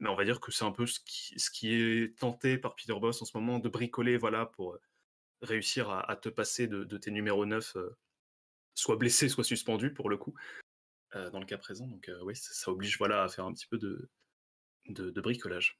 Mais 0.00 0.08
on 0.08 0.16
va 0.16 0.24
dire 0.24 0.40
que 0.40 0.50
c'est 0.50 0.64
un 0.64 0.72
peu 0.72 0.86
ce 0.86 0.98
qui, 0.98 1.38
ce 1.38 1.48
qui 1.50 1.72
est 1.74 2.18
tenté 2.18 2.58
par 2.58 2.74
Peter 2.74 2.98
Boss 2.98 3.22
en 3.22 3.24
ce 3.24 3.36
moment, 3.36 3.60
de 3.60 3.68
bricoler 3.68 4.16
voilà, 4.16 4.46
pour, 4.46 4.76
réussir 5.42 5.90
à, 5.90 6.16
te 6.16 6.28
passer 6.28 6.66
de, 6.66 6.96
tes 6.96 7.10
numéros 7.10 7.46
9, 7.46 7.76
euh, 7.76 7.96
soit 8.74 8.96
blessé, 8.96 9.28
soit 9.28 9.44
suspendu 9.44 9.92
pour 9.92 10.08
le 10.08 10.16
coup, 10.16 10.34
euh, 11.14 11.30
dans 11.30 11.40
le 11.40 11.46
cas 11.46 11.58
présent. 11.58 11.86
Donc 11.86 12.08
euh, 12.08 12.20
oui, 12.22 12.34
ça, 12.36 12.70
oblige 12.70 12.98
voilà, 12.98 13.22
à 13.22 13.28
faire 13.28 13.44
un 13.44 13.52
petit 13.52 13.66
peu 13.66 13.78
de, 13.78 14.08
de, 14.88 15.20
bricolage. 15.20 15.78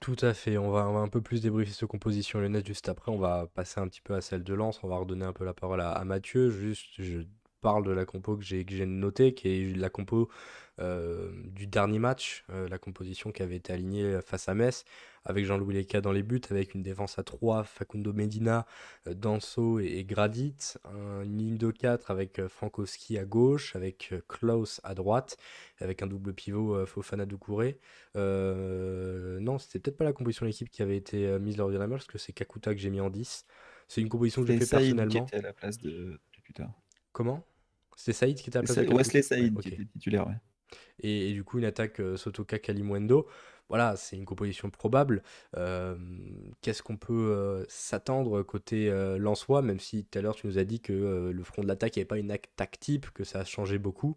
Tout 0.00 0.16
à 0.20 0.34
fait, 0.34 0.58
on 0.58 0.70
va, 0.70 0.82
un 0.82 1.08
peu 1.08 1.22
plus 1.22 1.40
débriefer 1.40 1.72
cette 1.72 1.88
composition 1.88 2.38
lyonnaise 2.38 2.66
juste 2.66 2.88
après, 2.88 3.10
on 3.10 3.18
va 3.18 3.46
passer 3.54 3.80
un 3.80 3.88
petit 3.88 4.02
peu 4.02 4.14
à 4.14 4.20
celle 4.20 4.44
de 4.44 4.54
Lens, 4.54 4.82
on 4.82 4.88
va 4.88 4.96
redonner 4.96 5.24
un 5.24 5.32
peu 5.32 5.44
la 5.44 5.54
parole 5.54 5.80
à, 5.80 6.04
Mathieu, 6.04 6.50
juste 6.50 7.00
je 7.02 7.20
parle 7.60 7.84
de 7.84 7.92
la 7.92 8.04
compo 8.04 8.36
que 8.36 8.44
j'ai 8.44 8.64
notée, 8.86 9.34
qui 9.34 9.48
est 9.48 9.76
la 9.76 9.90
compo 9.90 10.28
du 10.78 11.66
dernier 11.66 11.98
match, 11.98 12.44
la 12.48 12.78
composition 12.78 13.32
qui 13.32 13.42
avait 13.42 13.56
été 13.56 13.72
alignée 13.72 14.20
face 14.22 14.48
à 14.48 14.54
Metz, 14.54 14.84
avec 15.26 15.44
Jean-Louis 15.44 15.74
Leca 15.74 16.00
dans 16.00 16.12
les 16.12 16.22
buts, 16.22 16.40
avec 16.50 16.74
une 16.74 16.82
défense 16.82 17.18
à 17.18 17.24
3, 17.24 17.64
Facundo 17.64 18.12
Medina, 18.12 18.64
euh, 19.06 19.14
Danso 19.14 19.80
et, 19.80 20.04
Gradit, 20.04 20.74
une 20.94 21.36
ligne 21.36 21.58
de 21.58 21.70
4 21.70 22.10
avec 22.10 22.38
euh, 22.38 22.48
Frankowski 22.48 23.18
à 23.18 23.24
gauche, 23.24 23.74
avec 23.74 24.10
euh, 24.12 24.22
Klaus 24.28 24.80
à 24.84 24.94
droite, 24.94 25.36
avec 25.80 26.02
un 26.02 26.06
double 26.06 26.32
pivot 26.32 26.86
Fofana 26.86 27.26
Doucouré. 27.26 27.78
non, 28.14 29.58
c'était 29.58 29.80
peut-être 29.80 29.96
pas 29.96 30.04
la 30.04 30.12
composition 30.12 30.46
de 30.46 30.50
l'équipe 30.50 30.70
qui 30.70 30.82
avait 30.82 30.96
été 30.96 31.38
mise 31.38 31.56
lors 31.56 31.70
du 31.70 31.76
match, 31.76 31.88
parce 31.88 32.06
que 32.06 32.18
c'est 32.18 32.32
Kakuta 32.32 32.72
que 32.72 32.80
j'ai 32.80 32.90
mis 32.90 33.00
en 33.00 33.10
10. 33.10 33.44
C'est 33.88 34.00
une 34.00 34.08
composition 34.08 34.42
que 34.42 34.48
j'ai 34.48 34.58
fait 34.60 34.70
personnellement. 34.70 35.10
qui 35.10 35.18
était 35.18 35.36
à 35.36 35.42
la 35.42 35.52
place 35.52 35.78
de. 35.78 36.18
Comment? 37.16 37.42
C'était 37.96 38.12
Saïd 38.12 38.36
qui 38.36 38.50
était 38.50 38.58
à 38.58 38.60
la 38.60 38.66
place 38.66 38.86
de 38.86 38.92
Wesley 38.92 39.22
Saïd 39.22 39.58
qui 39.58 39.68
était 39.68 39.86
titulaire, 39.86 40.26
ouais. 40.26 40.34
Et, 41.00 41.32
du 41.32 41.44
coup, 41.44 41.58
une 41.58 41.64
attaque 41.64 42.02
Sotoka 42.16 42.58
Kalimwendo 42.58 43.26
voilà, 43.70 43.96
c'est 43.96 44.16
une 44.16 44.26
composition 44.26 44.68
probable. 44.68 45.22
Qu'est-ce 46.60 46.82
qu'on 46.82 46.98
peut 46.98 47.64
s'attendre 47.68 48.42
côté 48.42 48.90
euh, 48.90 49.16
Lensois, 49.18 49.62
même 49.62 49.80
si 49.80 50.04
tout 50.04 50.18
à 50.18 50.22
l'heure 50.22 50.36
tu 50.36 50.46
nous 50.46 50.58
as 50.58 50.64
dit 50.64 50.80
que 50.80 51.32
le 51.32 51.42
front 51.42 51.62
de 51.62 51.66
l'attaque 51.66 51.96
n'avait 51.96 52.04
pas 52.04 52.18
une 52.18 52.30
attaque 52.30 52.78
type, 52.78 53.10
que 53.10 53.24
ça 53.24 53.40
a 53.40 53.44
changé 53.44 53.78
beaucoup. 53.78 54.14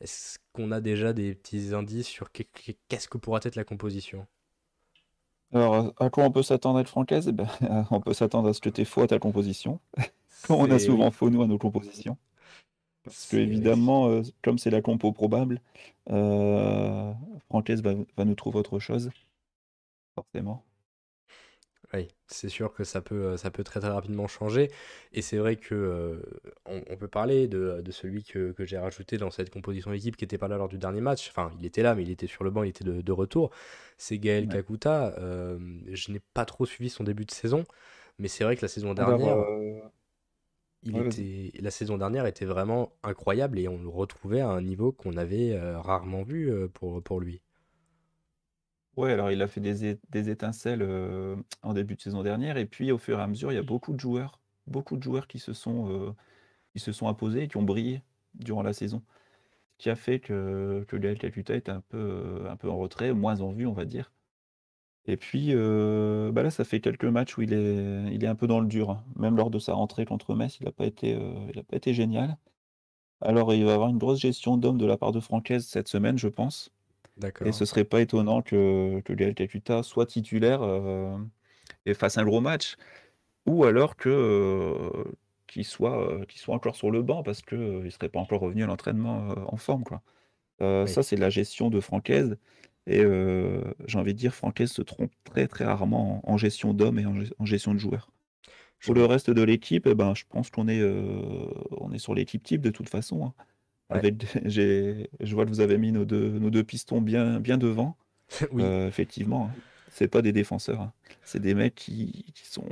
Est-ce 0.00 0.38
qu'on 0.52 0.72
a 0.72 0.80
déjà 0.80 1.12
des 1.12 1.34
petits 1.34 1.74
indices 1.74 2.08
sur 2.08 2.32
qu'est-ce 2.32 3.08
que 3.08 3.18
pourra 3.18 3.40
être 3.44 3.56
la 3.56 3.64
composition? 3.64 4.26
Alors, 5.52 5.94
à 5.98 6.10
quoi 6.10 6.24
on 6.24 6.30
peut 6.30 6.42
s'attendre 6.42 6.78
à 6.78 6.80
être 6.80 6.88
francaise? 6.88 7.26
Eh 7.28 7.32
ben, 7.32 7.48
On 7.90 8.00
peut 8.00 8.14
s'attendre 8.14 8.48
à 8.48 8.54
ce 8.54 8.60
que 8.60 8.70
tu 8.70 8.84
faux 8.84 9.02
à 9.02 9.06
ta 9.06 9.18
composition. 9.18 9.80
on 10.48 10.70
a 10.70 10.78
souvent 10.78 11.10
faux, 11.10 11.30
nous, 11.30 11.42
à 11.42 11.46
nos 11.46 11.58
compositions. 11.58 12.16
Parce 13.08 13.28
que 13.30 13.36
évidemment, 13.36 14.08
euh, 14.08 14.22
comme 14.42 14.58
c'est 14.58 14.70
la 14.70 14.82
compo 14.82 15.12
probable, 15.12 15.60
euh, 16.10 17.12
va, 17.50 18.24
nous 18.24 18.34
trouver 18.34 18.58
autre 18.58 18.78
chose, 18.78 19.10
forcément. 20.14 20.64
Oui, 21.94 22.08
c'est 22.26 22.50
sûr 22.50 22.74
que 22.74 22.84
ça 22.84 23.00
peut, 23.00 23.14
euh, 23.14 23.36
ça 23.38 23.50
peut 23.50 23.64
très 23.64 23.80
très 23.80 23.88
rapidement 23.88 24.26
changer. 24.26 24.70
Et 25.14 25.22
c'est 25.22 25.38
vrai 25.38 25.56
que 25.56 25.74
euh, 25.74 26.20
on, 26.66 26.96
peut 26.96 27.08
parler 27.08 27.48
de, 27.48 27.82
celui 27.90 28.24
que, 28.24 28.54
j'ai 28.58 28.76
rajouté 28.76 29.16
dans 29.16 29.30
cette 29.30 29.48
composition 29.48 29.90
d'équipe 29.90 30.16
qui 30.16 30.24
n'était 30.24 30.36
pas 30.36 30.48
là 30.48 30.58
lors 30.58 30.68
du 30.68 30.76
dernier 30.76 31.00
match. 31.00 31.30
Enfin, 31.30 31.50
il 31.58 31.64
était 31.64 31.82
là, 31.82 31.94
mais 31.94 32.02
il 32.02 32.10
était 32.10 32.26
sur 32.26 32.44
le 32.44 32.50
banc, 32.50 32.62
il 32.62 32.70
était 32.70 32.84
de, 32.84 33.12
retour. 33.12 33.50
C'est 33.96 34.18
Gaël 34.18 34.48
Kakuta. 34.48 35.14
je 35.18 36.12
n'ai 36.12 36.20
pas 36.34 36.44
trop 36.44 36.66
suivi 36.66 36.90
son 36.90 37.04
début 37.04 37.24
de 37.24 37.30
saison, 37.30 37.64
mais 38.18 38.28
c'est 38.28 38.44
vrai 38.44 38.56
que 38.56 38.62
la 38.62 38.68
saison 38.68 38.92
dernière 38.92 39.38
il 40.82 40.96
était, 40.98 41.52
la 41.60 41.70
saison 41.70 41.98
dernière 41.98 42.26
était 42.26 42.44
vraiment 42.44 42.92
incroyable 43.04 43.58
et 43.58 43.68
on 43.68 43.80
le 43.80 43.88
retrouvait 43.88 44.40
à 44.40 44.48
un 44.48 44.62
niveau 44.62 44.92
qu'on 44.92 45.16
avait 45.16 45.52
euh, 45.52 45.80
rarement 45.80 46.22
vu 46.22 46.50
euh, 46.50 46.68
pour, 46.68 47.02
pour 47.02 47.20
lui. 47.20 47.42
Ouais, 48.96 49.12
alors 49.12 49.30
il 49.30 49.40
a 49.42 49.46
fait 49.48 49.60
des, 49.60 49.98
des 50.10 50.30
étincelles 50.30 50.82
euh, 50.82 51.36
en 51.62 51.72
début 51.72 51.94
de 51.94 52.00
saison 52.00 52.22
dernière 52.22 52.56
et 52.56 52.66
puis 52.66 52.90
au 52.90 52.98
fur 52.98 53.18
et 53.18 53.22
à 53.22 53.26
mesure, 53.28 53.52
il 53.52 53.54
y 53.54 53.58
a 53.58 53.62
beaucoup 53.62 53.92
de 53.92 54.00
joueurs, 54.00 54.40
beaucoup 54.66 54.96
de 54.96 55.02
joueurs 55.02 55.28
qui 55.28 55.38
se 55.38 55.52
sont, 55.52 56.16
qui 56.72 56.80
se 56.80 56.92
sont 56.92 57.08
imposés 57.08 57.44
et 57.44 57.48
qui 57.48 57.56
ont 57.58 57.62
brillé 57.62 58.02
durant 58.34 58.62
la 58.62 58.72
saison. 58.72 59.04
Ce 59.78 59.78
qui 59.84 59.90
a 59.90 59.96
fait 59.96 60.20
que, 60.20 60.84
que 60.88 60.96
Gaël 60.96 61.18
Calcutta 61.18 61.54
est 61.54 61.68
un 61.70 61.82
peu, 61.82 62.46
un 62.50 62.56
peu 62.56 62.70
en 62.70 62.78
retrait, 62.78 63.12
moins 63.14 63.40
en 63.42 63.52
vue, 63.52 63.66
on 63.66 63.72
va 63.74 63.84
dire. 63.86 64.12
Et 65.08 65.16
puis, 65.16 65.48
euh, 65.54 66.30
bah 66.32 66.42
là, 66.42 66.50
ça 66.50 66.64
fait 66.64 66.80
quelques 66.80 67.06
matchs 67.06 67.38
où 67.38 67.42
il 67.42 67.54
est, 67.54 68.12
il 68.12 68.22
est 68.22 68.26
un 68.26 68.34
peu 68.34 68.46
dans 68.46 68.60
le 68.60 68.66
dur. 68.66 68.90
Hein. 68.90 69.02
Même 69.16 69.38
lors 69.38 69.48
de 69.48 69.58
sa 69.58 69.72
rentrée 69.72 70.04
contre 70.04 70.34
Metz, 70.34 70.58
il 70.60 70.66
n'a 70.66 70.70
pas 70.70 70.84
été, 70.84 71.14
euh, 71.14 71.32
il 71.54 71.64
pas 71.64 71.76
été 71.78 71.94
génial. 71.94 72.36
Alors, 73.22 73.54
il 73.54 73.64
va 73.64 73.72
avoir 73.72 73.88
une 73.88 73.96
grosse 73.96 74.20
gestion 74.20 74.58
d'hommes 74.58 74.76
de 74.76 74.84
la 74.84 74.98
part 74.98 75.12
de 75.12 75.20
Francaise 75.20 75.66
cette 75.66 75.88
semaine, 75.88 76.18
je 76.18 76.28
pense. 76.28 76.70
Et 77.46 77.52
ce 77.52 77.64
serait 77.64 77.84
pas 77.84 78.02
étonnant 78.02 78.42
que, 78.42 79.00
que 79.00 79.14
Gaël 79.14 79.34
Kakuta 79.34 79.82
soit 79.82 80.04
titulaire 80.04 80.60
euh, 80.62 81.16
et 81.86 81.94
fasse 81.94 82.18
un 82.18 82.24
gros 82.24 82.42
match. 82.42 82.76
Ou 83.46 83.64
alors 83.64 83.96
que 83.96 84.76
qu'il 85.46 85.64
soit, 85.64 86.26
qu'il 86.26 86.38
soit 86.38 86.54
encore 86.54 86.76
sur 86.76 86.90
le 86.90 87.02
banc 87.02 87.22
parce 87.22 87.40
qu'il 87.40 87.82
ne 87.82 87.88
serait 87.88 88.10
pas 88.10 88.20
encore 88.20 88.40
revenu 88.40 88.62
à 88.62 88.66
l'entraînement 88.66 89.28
en 89.46 89.56
forme. 89.56 89.84
Quoi. 89.84 90.02
Ça, 90.60 91.02
c'est 91.02 91.16
la 91.16 91.30
gestion 91.30 91.70
de 91.70 91.80
Francaise. 91.80 92.36
Et 92.88 93.02
j'ai 93.86 93.98
envie 93.98 94.14
de 94.14 94.18
dire, 94.18 94.34
Francaise 94.34 94.72
se 94.72 94.80
trompe 94.80 95.12
très 95.24 95.46
très 95.46 95.64
rarement 95.64 96.22
en, 96.28 96.38
gestion 96.38 96.72
d'hommes 96.72 96.98
et 96.98 97.04
en, 97.04 97.44
gestion 97.44 97.74
de 97.74 97.78
joueurs. 97.78 98.10
Pour 98.82 98.94
le 98.94 99.04
reste 99.04 99.30
de 99.30 99.42
l'équipe, 99.42 99.86
eh 99.86 99.94
ben, 99.94 100.14
je 100.14 100.24
pense 100.28 100.48
qu'on 100.48 100.68
est, 100.68 100.82
on 101.70 101.92
est 101.92 101.98
sur 101.98 102.14
l'équipe 102.14 102.42
type 102.42 102.62
de 102.62 102.70
toute 102.70 102.88
façon. 102.88 103.26
Hein. 103.26 103.34
Avec, 103.90 104.24
je 104.46 105.34
vois 105.34 105.44
que 105.44 105.50
vous 105.50 105.60
avez 105.60 105.76
mis 105.76 105.92
nos 105.92 106.06
deux, 106.06 106.38
nos 106.38 106.50
deux 106.50 106.64
pistons 106.64 107.02
bien, 107.02 107.40
bien 107.40 107.58
devant. 107.58 107.96
oui. 108.52 108.62
effectivement, 108.62 109.50
hein. 109.50 109.60
c'est 109.90 110.08
pas 110.08 110.22
des 110.22 110.32
défenseurs. 110.32 110.80
Hein. 110.80 110.92
C'est 111.22 111.40
des 111.40 111.54
mecs 111.54 111.74
qui, 111.74 112.32
sont. 112.42 112.64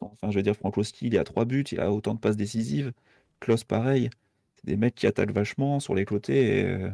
Enfin, 0.00 0.30
je 0.30 0.36
veux 0.36 0.42
dire, 0.42 0.56
Frankowski, 0.56 1.06
il 1.06 1.18
a 1.18 1.24
trois 1.24 1.44
buts, 1.44 1.64
il 1.70 1.80
a 1.80 1.92
autant 1.92 2.14
de 2.14 2.20
passes 2.20 2.36
décisives. 2.36 2.92
Klaus, 3.40 3.62
pareil. 3.62 4.10
C'est 4.56 4.66
des 4.66 4.76
mecs 4.76 4.94
qui 4.96 5.06
attaquent 5.06 5.32
vachement 5.32 5.78
sur 5.78 5.94
les 5.94 6.04
côtés. 6.04 6.60
Et, 6.60 6.88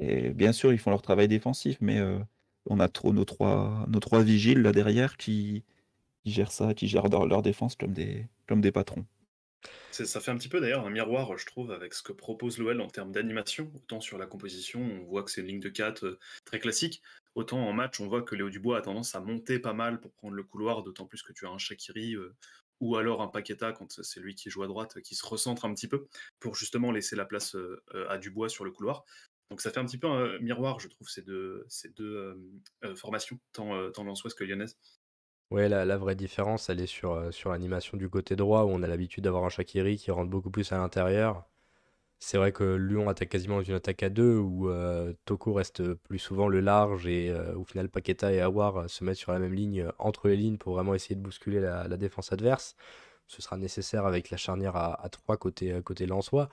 et 0.00 0.30
bien 0.30 0.52
sûr, 0.52 0.72
ils 0.72 0.78
font 0.78 0.90
leur 0.90 1.02
travail 1.02 1.28
défensif, 1.28 1.78
mais 1.80 2.00
on 2.66 2.80
a 2.80 2.88
trop 2.88 3.12
nos 3.12 3.24
trois, 3.24 3.84
nos 3.88 4.00
trois 4.00 4.22
vigiles 4.22 4.62
là 4.62 4.72
derrière 4.72 5.16
qui, 5.16 5.64
qui 6.24 6.30
gèrent 6.30 6.52
ça, 6.52 6.74
qui 6.74 6.88
gèrent 6.88 7.08
leur, 7.08 7.42
défense 7.42 7.76
comme 7.76 7.92
des, 7.92 8.26
comme 8.46 8.60
des 8.60 8.72
patrons. 8.72 9.04
Ça 9.90 10.20
fait 10.20 10.30
un 10.30 10.36
petit 10.36 10.48
peu 10.48 10.60
d'ailleurs 10.60 10.86
un 10.86 10.90
miroir, 10.90 11.36
je 11.36 11.44
trouve, 11.44 11.72
avec 11.72 11.92
ce 11.92 12.02
que 12.02 12.12
propose 12.12 12.58
l'OL 12.58 12.80
en 12.80 12.88
termes 12.88 13.10
d'animation. 13.10 13.72
Autant 13.74 14.00
sur 14.00 14.16
la 14.16 14.26
composition, 14.26 14.80
on 14.80 15.04
voit 15.04 15.24
que 15.24 15.30
c'est 15.30 15.40
une 15.40 15.48
ligne 15.48 15.60
de 15.60 15.68
4 15.68 16.04
euh, 16.04 16.18
très 16.44 16.60
classique. 16.60 17.02
Autant 17.34 17.66
en 17.66 17.72
match, 17.72 18.00
on 18.00 18.06
voit 18.06 18.22
que 18.22 18.36
Léo 18.36 18.48
Dubois 18.48 18.78
a 18.78 18.82
tendance 18.82 19.16
à 19.16 19.20
monter 19.20 19.58
pas 19.58 19.72
mal 19.72 20.00
pour 20.00 20.12
prendre 20.12 20.34
le 20.34 20.44
couloir, 20.44 20.84
d'autant 20.84 21.06
plus 21.06 21.22
que 21.22 21.32
tu 21.32 21.46
as 21.46 21.50
un 21.50 21.58
Shakiri 21.58 22.14
euh, 22.14 22.32
ou 22.78 22.94
alors 22.94 23.22
un 23.22 23.26
Paqueta 23.26 23.72
quand 23.72 24.00
c'est 24.02 24.20
lui 24.20 24.36
qui 24.36 24.50
joue 24.50 24.62
à 24.62 24.68
droite, 24.68 25.00
qui 25.02 25.16
se 25.16 25.26
recentre 25.26 25.64
un 25.64 25.74
petit 25.74 25.88
peu 25.88 26.06
pour 26.38 26.54
justement 26.54 26.92
laisser 26.92 27.16
la 27.16 27.24
place 27.24 27.56
euh, 27.56 27.82
à 28.08 28.18
Dubois 28.18 28.48
sur 28.48 28.64
le 28.64 28.70
couloir. 28.70 29.04
Donc 29.50 29.60
ça 29.60 29.70
fait 29.70 29.80
un 29.80 29.86
petit 29.86 29.98
peu 29.98 30.06
un 30.06 30.38
miroir, 30.40 30.78
je 30.78 30.88
trouve, 30.88 31.08
ces 31.08 31.22
deux, 31.22 31.64
ces 31.68 31.88
deux 31.90 32.38
formations, 32.96 33.38
tant, 33.52 33.90
tant 33.92 34.04
l'Ansoise 34.04 34.34
que 34.34 34.44
lyonnaise. 34.44 34.76
Ouais, 35.50 35.68
la, 35.68 35.96
vraie 35.96 36.14
différence, 36.14 36.68
elle 36.68 36.80
est 36.80 36.86
sur, 36.86 37.12
euh, 37.12 37.30
sur 37.30 37.50
l'animation 37.50 37.96
du 37.96 38.10
côté 38.10 38.36
droit, 38.36 38.64
où 38.64 38.68
on 38.68 38.82
a 38.82 38.86
l'habitude 38.86 39.24
d'avoir 39.24 39.44
un 39.44 39.48
Shakiri 39.48 39.96
qui 39.96 40.10
rentre 40.10 40.28
beaucoup 40.28 40.50
plus 40.50 40.72
à 40.72 40.76
l'intérieur. 40.78 41.44
C'est 42.20 42.38
vrai 42.38 42.52
que 42.52 42.64
Lyon 42.76 43.08
attaque 43.08 43.30
quasiment 43.30 43.62
une 43.62 43.74
attaque 43.74 44.02
à 44.02 44.10
deux, 44.10 44.36
où 44.36 44.70
euh, 44.70 45.14
Toko 45.24 45.54
reste 45.54 45.94
plus 45.94 46.18
souvent 46.18 46.48
le 46.48 46.60
large, 46.60 47.06
et 47.06 47.30
euh, 47.30 47.54
au 47.56 47.64
final 47.64 47.88
Paqueta 47.88 48.32
et 48.32 48.40
Awar 48.42 48.90
se 48.90 49.04
mettent 49.04 49.16
sur 49.16 49.32
la 49.32 49.38
même 49.38 49.54
ligne, 49.54 49.88
entre 49.98 50.28
les 50.28 50.36
lignes, 50.36 50.58
pour 50.58 50.74
vraiment 50.74 50.94
essayer 50.94 51.16
de 51.16 51.22
bousculer 51.22 51.60
la, 51.60 51.88
défense 51.96 52.32
adverse. 52.32 52.76
Ce 53.26 53.42
sera 53.42 53.56
nécessaire 53.56 54.06
avec 54.06 54.30
la 54.30 54.36
charnière 54.36 54.76
à, 54.76 55.02
à 55.02 55.08
3 55.08 55.38
côté, 55.38 55.80
côté 55.82 56.06
Lensois. 56.06 56.50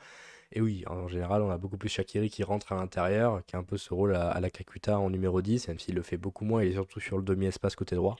Et 0.52 0.62
oui, 0.62 0.84
en 0.88 1.08
général, 1.08 1.42
on 1.42 1.50
a 1.50 1.58
beaucoup 1.58 1.78
plus 1.78 1.90
Shakiri 1.90 2.30
qui 2.30 2.44
rentre 2.44 2.72
à 2.72 2.76
l'intérieur, 2.76 3.46
qui 3.46 3.56
a 3.56 3.60
un 3.60 3.64
peu 3.64 3.78
ce 3.78 3.94
rôle 3.94 4.16
à, 4.16 4.40
la 4.40 4.50
Kakuta 4.50 5.00
en 5.00 5.10
numéro 5.10 5.42
10, 5.42 5.68
même 5.68 5.80
s'il 5.80 5.96
le 5.96 6.02
fait 6.02 6.18
beaucoup 6.18 6.46
moins, 6.46 6.64
il 6.64 6.70
est 6.72 6.74
surtout 6.74 7.00
sur 7.00 7.18
le 7.18 7.24
demi-espace 7.24 7.76
côté 7.76 7.96
droit. 7.96 8.16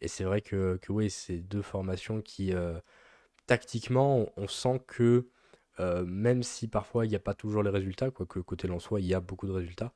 Et 0.00 0.08
c'est 0.08 0.24
vrai 0.24 0.40
que, 0.40 0.78
que 0.82 0.92
oui, 0.92 1.10
c'est 1.10 1.38
deux 1.38 1.62
formations 1.62 2.20
qui, 2.22 2.52
euh, 2.52 2.78
tactiquement, 3.46 4.30
on, 4.36 4.48
sent 4.48 4.82
que 4.86 5.28
euh, 5.80 6.04
même 6.04 6.42
si 6.42 6.68
parfois 6.68 7.04
il 7.04 7.08
n'y 7.08 7.16
a 7.16 7.20
pas 7.20 7.34
toujours 7.34 7.62
les 7.62 7.70
résultats, 7.70 8.10
quoique 8.10 8.38
côté 8.40 8.68
Lensois 8.68 9.00
il 9.00 9.06
y 9.06 9.14
a 9.14 9.20
beaucoup 9.20 9.46
de 9.46 9.52
résultats, 9.52 9.92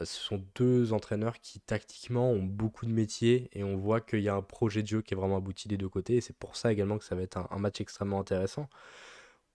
euh, 0.00 0.04
ce 0.04 0.20
sont 0.20 0.44
deux 0.54 0.92
entraîneurs 0.92 1.40
qui 1.40 1.60
tactiquement 1.60 2.30
ont 2.30 2.42
beaucoup 2.42 2.86
de 2.86 2.92
métiers 2.92 3.48
et 3.52 3.64
on 3.64 3.76
voit 3.76 4.00
qu'il 4.00 4.20
y 4.20 4.28
a 4.28 4.34
un 4.34 4.42
projet 4.42 4.82
de 4.82 4.88
jeu 4.88 5.02
qui 5.02 5.14
est 5.14 5.16
vraiment 5.16 5.38
abouti 5.38 5.68
des 5.68 5.78
deux 5.78 5.88
côtés 5.88 6.16
et 6.16 6.20
c'est 6.20 6.36
pour 6.36 6.56
ça 6.56 6.72
également 6.72 6.98
que 6.98 7.04
ça 7.04 7.14
va 7.14 7.22
être 7.22 7.38
un, 7.38 7.58
match 7.58 7.80
extrêmement 7.80 8.20
intéressant. 8.20 8.68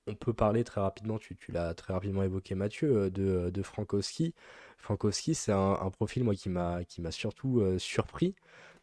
On 0.07 0.15
peut 0.15 0.33
parler 0.33 0.63
très 0.63 0.81
rapidement, 0.81 1.19
tu, 1.19 1.37
l'as 1.49 1.73
très 1.73 1.93
rapidement 1.93 2.23
évoqué 2.23 2.55
Mathieu, 2.55 3.11
de, 3.11 3.49
de 3.49 3.61
Frankowski. 3.61 4.33
Frankowski 4.77 5.35
c'est 5.35 5.51
un, 5.51 5.89
profil 5.91 6.23
moi 6.23 6.33
qui 6.35 6.49
m'a 6.49 7.11
surtout 7.11 7.61
surpris 7.77 8.35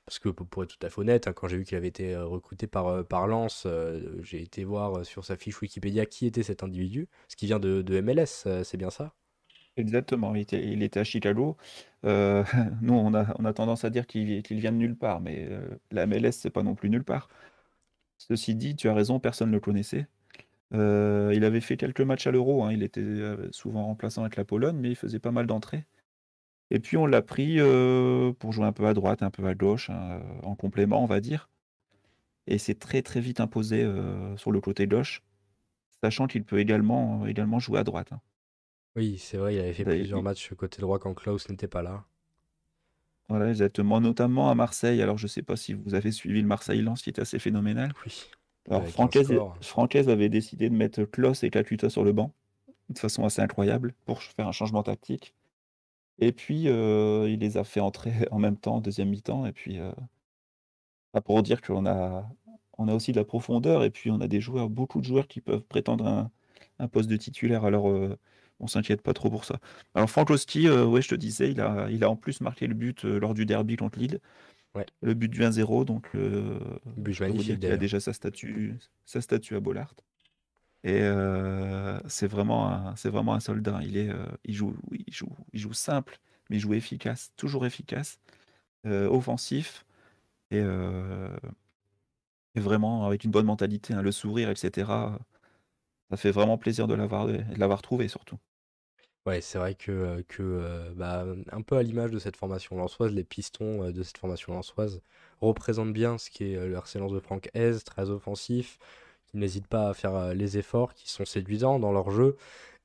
parce 0.04 0.18
que 0.18 0.28
pour 0.28 0.64
être 0.64 0.76
tout 0.78 0.86
à 0.86 0.90
fait 0.90 1.00
honnête, 1.00 1.26
hein, 1.28 1.32
quand 1.32 1.48
j'ai 1.48 1.56
vu 1.56 1.64
qu'il 1.64 1.76
avait 1.76 1.88
été 1.88 2.14
euh, 2.14 2.26
recruté 2.26 2.66
par, 2.66 2.88
euh, 2.88 3.02
par 3.02 3.26
Lens, 3.26 3.64
euh, 3.66 4.20
j'ai 4.22 4.42
été 4.42 4.64
voir 4.64 5.04
sur 5.04 5.24
sa 5.24 5.36
fiche 5.36 5.60
Wikipédia 5.60 6.04
qui 6.06 6.26
était 6.26 6.42
cet 6.42 6.62
individu, 6.62 7.08
ce 7.28 7.36
qui 7.36 7.46
vient 7.46 7.58
de, 7.58 8.00
MLS, 8.00 8.46
c'est 8.64 8.76
bien 8.76 8.90
ça? 8.90 9.14
Exactement, 9.76 10.34
il 10.34 10.82
était, 10.82 11.00
à 11.00 11.04
Chicago. 11.04 11.56
nous, 12.04 12.94
on 12.94 13.14
a, 13.14 13.34
on 13.38 13.44
a 13.44 13.52
tendance 13.54 13.84
à 13.84 13.90
dire 13.90 14.06
qu'il 14.06 14.42
vient 14.50 14.72
de 14.72 14.76
nulle 14.76 14.96
part, 14.96 15.20
mais 15.20 15.48
la 15.90 16.06
MLS, 16.06 16.32
c'est 16.32 16.50
pas 16.50 16.62
non 16.62 16.74
plus 16.74 16.90
nulle 16.90 17.04
part. 17.04 17.28
Ceci 18.18 18.54
dit, 18.54 18.76
tu 18.76 18.88
as 18.88 18.94
raison, 18.94 19.20
personne 19.20 19.48
ne 19.48 19.54
le 19.54 19.60
connaissait. 19.60 20.06
Il 20.74 21.44
avait 21.44 21.60
fait 21.60 21.76
quelques 21.76 22.00
matchs 22.00 22.26
à 22.26 22.30
l'Euro, 22.30 22.64
hein, 22.64 22.72
il 22.72 22.82
était 22.82 23.02
souvent 23.52 23.86
remplaçant 23.86 24.22
avec 24.22 24.36
la 24.36 24.44
Pologne, 24.44 24.76
mais 24.76 24.90
il 24.90 24.96
faisait 24.96 25.20
pas 25.20 25.30
mal 25.30 25.46
d'entrées. 25.46 25.84
Et 26.70 26.80
puis 26.80 26.96
on 26.96 27.06
l'a 27.06 27.22
pris 27.22 27.58
pour 28.38 28.52
jouer 28.52 28.66
un 28.66 28.72
peu 28.72 28.86
à 28.86 28.94
droite, 28.94 29.22
un 29.22 29.30
peu 29.30 29.46
à 29.46 29.54
gauche, 29.54 29.90
hein, 29.90 30.20
en 30.42 30.54
complément, 30.54 31.02
on 31.02 31.06
va 31.06 31.20
dire. 31.20 31.48
Et 32.46 32.58
c'est 32.58 32.78
très 32.78 33.02
très 33.02 33.20
vite 33.20 33.40
imposé 33.40 33.88
sur 34.36 34.50
le 34.50 34.60
côté 34.60 34.86
gauche, 34.86 35.22
sachant 36.02 36.26
qu'il 36.26 36.44
peut 36.44 36.58
également, 36.58 37.26
également 37.26 37.58
jouer 37.58 37.78
à 37.78 37.84
droite. 37.84 38.12
Hein. 38.12 38.20
Oui, 38.96 39.18
c'est 39.18 39.36
vrai, 39.36 39.54
il 39.54 39.60
avait 39.60 39.72
fait 39.72 39.84
plusieurs 39.84 40.22
matchs 40.22 40.52
côté 40.54 40.80
droit 40.80 40.98
quand 40.98 41.14
Klaus 41.14 41.48
n'était 41.48 41.68
pas 41.68 41.82
là. 41.82 42.04
Voilà, 43.28 43.48
exactement, 43.48 44.00
notamment 44.00 44.50
à 44.50 44.54
Marseille. 44.54 45.00
Alors 45.00 45.18
je 45.18 45.24
ne 45.24 45.28
sais 45.28 45.42
pas 45.42 45.56
si 45.56 45.72
vous 45.72 45.94
avez 45.94 46.12
suivi 46.12 46.42
le 46.42 46.46
Marseille-Lens 46.46 47.02
qui 47.02 47.10
était 47.10 47.22
assez 47.22 47.38
phénoménal. 47.38 47.92
Oui. 48.04 48.24
Alors 48.70 48.86
Francaise, 49.60 50.08
avait 50.08 50.28
décidé 50.28 50.70
de 50.70 50.74
mettre 50.74 51.04
Klaus 51.04 51.42
et 51.42 51.50
Kakuta 51.50 51.90
sur 51.90 52.04
le 52.04 52.12
banc, 52.12 52.32
de 52.88 52.98
façon 52.98 53.24
assez 53.24 53.42
incroyable, 53.42 53.94
pour 54.04 54.22
faire 54.22 54.48
un 54.48 54.52
changement 54.52 54.82
tactique. 54.82 55.34
Et 56.18 56.32
puis, 56.32 56.64
il 56.64 57.38
les 57.38 57.56
a 57.56 57.64
fait 57.64 57.80
entrer 57.80 58.12
en 58.30 58.38
même 58.38 58.56
temps, 58.56 58.80
deuxième 58.80 59.10
mi-temps 59.10 59.46
et 59.46 59.52
puis, 59.52 59.78
pour 61.24 61.42
dire 61.42 61.60
qu'on 61.62 61.86
a 61.86 62.28
on 62.76 62.88
a 62.88 62.94
aussi 62.94 63.12
de 63.12 63.16
la 63.16 63.24
profondeur 63.24 63.84
et 63.84 63.90
puis 63.90 64.10
on 64.10 64.20
a 64.20 64.26
des 64.26 64.40
joueurs 64.40 64.68
beaucoup 64.68 65.00
de 65.00 65.06
joueurs 65.06 65.28
qui 65.28 65.40
peuvent 65.40 65.62
prétendre 65.62 66.06
un 66.06 66.30
un 66.80 66.88
poste 66.88 67.08
de 67.08 67.16
titulaire 67.16 67.64
alors, 67.64 67.86
on 68.60 68.66
s'inquiète 68.66 69.02
pas 69.02 69.12
trop 69.14 69.30
pour 69.30 69.44
ça. 69.44 69.58
Alors 69.94 70.10
Frankowski, 70.10 70.68
ouais, 70.70 71.02
je 71.02 71.08
te 71.08 71.14
disais, 71.14 71.50
il 71.50 71.60
a 71.60 71.88
il 71.90 72.02
a 72.04 72.10
en 72.10 72.16
plus 72.16 72.40
marqué 72.40 72.66
le 72.66 72.74
but, 72.74 73.04
lors 73.04 73.34
du 73.34 73.46
derby 73.46 73.76
contre 73.76 73.98
Lille. 73.98 74.20
Ouais. 74.74 74.86
Le 75.02 75.14
but 75.14 75.28
du 75.28 75.42
1-0 75.42 75.84
donc, 75.84 76.10
But 76.96 77.20
magnifique 77.20 77.58
il 77.62 77.70
a 77.70 77.76
déjà 77.76 78.00
sa 78.00 78.12
statue 78.12 78.76
sa 79.04 79.20
statue 79.20 79.54
à 79.56 79.60
Bollard. 79.60 79.94
Et 80.82 81.00
c'est 82.08 82.26
vraiment, 82.26 82.68
un, 82.68 82.94
vraiment 83.04 83.34
un 83.34 83.40
soldat. 83.40 83.80
Il, 83.82 83.96
est, 83.96 84.10
il, 84.44 84.54
joue, 84.54 84.76
il, 84.92 85.14
joue, 85.14 85.34
il 85.52 85.60
joue 85.60 85.72
simple, 85.72 86.18
mais 86.50 86.56
il 86.56 86.60
joue 86.60 86.74
efficace, 86.74 87.32
toujours 87.36 87.64
efficace, 87.64 88.18
offensif, 88.84 89.86
et, 90.50 90.62
vraiment 92.54 93.06
avec 93.06 93.24
une 93.24 93.30
bonne 93.30 93.46
mentalité, 93.46 93.94
hein, 93.94 94.02
le 94.02 94.12
sourire, 94.12 94.50
etc. 94.50 94.90
Ça 96.10 96.16
fait 96.16 96.30
vraiment 96.30 96.58
plaisir 96.58 96.86
de 96.86 96.94
l'avoir, 96.94 97.26
de 97.26 97.42
l'avoir 97.56 97.82
trouvé 97.82 98.08
surtout. 98.08 98.38
Ouais, 99.26 99.40
c'est 99.40 99.56
vrai 99.58 99.74
que, 99.74 100.20
que 100.28 100.92
bah, 100.96 101.24
un 101.50 101.62
peu 101.62 101.76
à 101.78 101.82
l'image 101.82 102.10
de 102.10 102.18
cette 102.18 102.36
formation 102.36 102.76
lançoise, 102.76 103.10
les 103.12 103.24
pistons 103.24 103.90
de 103.90 104.02
cette 104.02 104.18
formation 104.18 104.52
lançoise 104.52 105.00
représentent 105.40 105.94
bien 105.94 106.18
ce 106.18 106.28
qui 106.28 106.52
est 106.52 106.66
le 106.66 106.74
de 107.10 107.20
Franck 107.20 107.48
Hez, 107.54 107.72
très 107.86 108.10
offensif, 108.10 108.78
n'hésitent 109.32 109.66
pas 109.66 109.88
à 109.90 109.94
faire 109.94 110.34
les 110.34 110.58
efforts, 110.58 110.94
qui 110.94 111.10
sont 111.10 111.24
séduisants 111.24 111.78
dans 111.78 111.92
leur 111.92 112.10
jeu. 112.10 112.36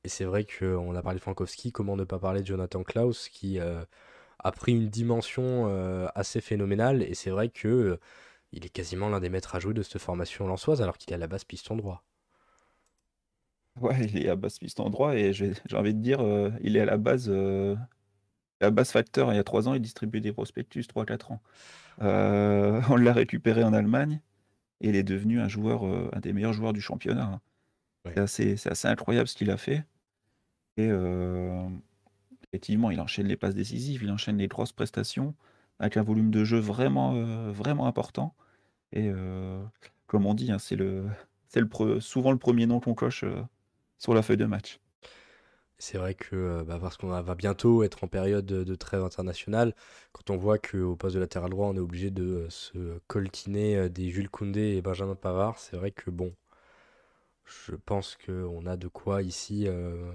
Et 0.05 0.09
c'est 0.09 0.23
vrai 0.25 0.45
qu'on 0.45 0.95
a 0.95 1.01
parlé 1.01 1.17
de 1.19 1.23
Frankowski, 1.23 1.71
comment 1.73 1.97
ne 1.97 2.05
pas 2.05 2.19
parler 2.19 2.41
de 2.41 2.47
Jonathan 2.47 2.83
Klaus, 2.83 3.29
qui 3.29 3.59
a 3.59 4.51
pris 4.53 4.73
une 4.73 4.89
dimension 4.89 5.67
assez 6.15 6.41
phénoménale. 6.41 7.03
Et 7.03 7.15
c'est 7.15 7.31
vrai 7.31 7.49
que 7.49 7.99
il 8.53 8.65
est 8.65 8.69
quasiment 8.69 9.09
l'un 9.09 9.19
des 9.19 9.29
maîtres 9.29 9.55
à 9.55 9.59
jouer 9.59 9.73
de 9.73 9.83
cette 9.83 10.01
formation 10.01 10.47
lançoise, 10.47 10.81
alors 10.81 10.97
qu'il 10.97 11.11
est 11.11 11.15
à 11.15 11.19
la 11.19 11.27
base 11.27 11.43
piston 11.43 11.75
droit. 11.75 12.03
Ouais, 13.81 14.05
il 14.05 14.25
est 14.25 14.29
à 14.29 14.35
base 14.35 14.59
piston 14.59 14.89
droit, 14.89 15.15
et 15.15 15.33
j'ai 15.33 15.53
envie 15.73 15.93
de 15.93 16.01
dire, 16.01 16.19
il 16.61 16.75
est 16.75 16.81
à 16.81 16.85
la 16.85 16.97
base, 16.97 17.31
facteur. 18.91 19.31
Il 19.31 19.35
y 19.35 19.39
a 19.39 19.43
trois 19.43 19.67
ans, 19.69 19.73
il 19.73 19.81
distribuait 19.81 20.21
des 20.21 20.33
prospectus, 20.33 20.87
3-4 20.87 21.33
ans. 21.33 21.41
on 22.01 22.95
l'a 22.95 23.13
récupéré 23.13 23.63
en 23.63 23.73
Allemagne 23.73 24.21
et 24.81 24.89
il 24.89 24.95
est 24.95 25.03
devenu 25.03 25.39
un 25.39 25.47
joueur, 25.47 25.85
euh, 25.85 26.09
un 26.13 26.19
des 26.19 26.33
meilleurs 26.33 26.53
joueurs 26.53 26.73
du 26.73 26.81
championnat. 26.81 27.41
Hein. 28.05 28.25
C'est 28.27 28.67
assez, 28.67 28.87
incroyable 28.87 29.27
ce 29.27 29.35
qu'il 29.35 29.51
a 29.51 29.57
fait. 29.57 29.85
Et 30.77 30.87
euh, 30.89 31.67
effectivement, 32.47 32.89
il 32.91 33.01
enchaîne 33.01 33.27
les 33.27 33.35
passes 33.35 33.55
décisives, 33.55 34.03
il 34.03 34.11
enchaîne 34.11 34.37
les 34.37 34.47
grosses 34.47 34.71
prestations 34.71 35.35
avec 35.79 35.97
un 35.97 36.03
volume 36.03 36.31
de 36.31 36.43
jeu 36.43 36.59
vraiment, 36.59 37.15
euh, 37.15 37.51
vraiment 37.51 37.87
important. 37.87 38.33
Et 38.91 39.11
comme 40.07 40.25
on 40.25 40.33
dit, 40.33 40.51
hein, 40.51 40.57
c'est 40.57 40.75
le, 40.75 41.05
le 41.55 41.99
souvent 41.99 42.31
le 42.31 42.39
premier 42.39 42.65
nom 42.65 42.79
qu'on 42.79 42.95
coche 42.95 43.23
sur 43.99 44.13
la 44.13 44.23
feuille 44.23 44.37
de 44.37 44.45
match. 44.45 44.79
C'est 45.81 45.97
vrai 45.97 46.13
que 46.13 46.35
euh, 46.35 46.63
bah, 46.65 46.77
parce 46.79 46.97
qu'on 46.97 47.07
va 47.07 47.35
bientôt 47.35 47.83
être 47.83 48.03
en 48.03 48.07
période 48.07 48.45
de, 48.45 48.75
trêve 48.75 49.01
internationale, 49.01 49.73
quand 50.11 50.29
on 50.29 50.35
voit 50.35 50.57
qu'au 50.57 50.97
poste 50.97 51.15
de 51.15 51.21
latéral 51.21 51.49
droit, 51.49 51.67
on 51.67 51.75
est 51.75 51.79
obligé 51.79 52.11
de 52.11 52.23
euh, 52.23 52.49
se 52.49 52.99
coltiner 53.07 53.77
euh, 53.77 53.89
des 53.89 54.09
Jules 54.09 54.29
Koundé 54.29 54.75
et 54.75 54.81
Benjamin 54.81 55.15
Pavard, 55.15 55.57
c'est 55.57 55.77
vrai 55.77 55.91
que 55.91 56.09
bon, 56.11 56.35
je 57.45 57.75
pense 57.75 58.17
qu'on 58.25 58.65
a 58.65 58.75
de 58.75 58.89
quoi 58.89 59.23
ici 59.23 59.67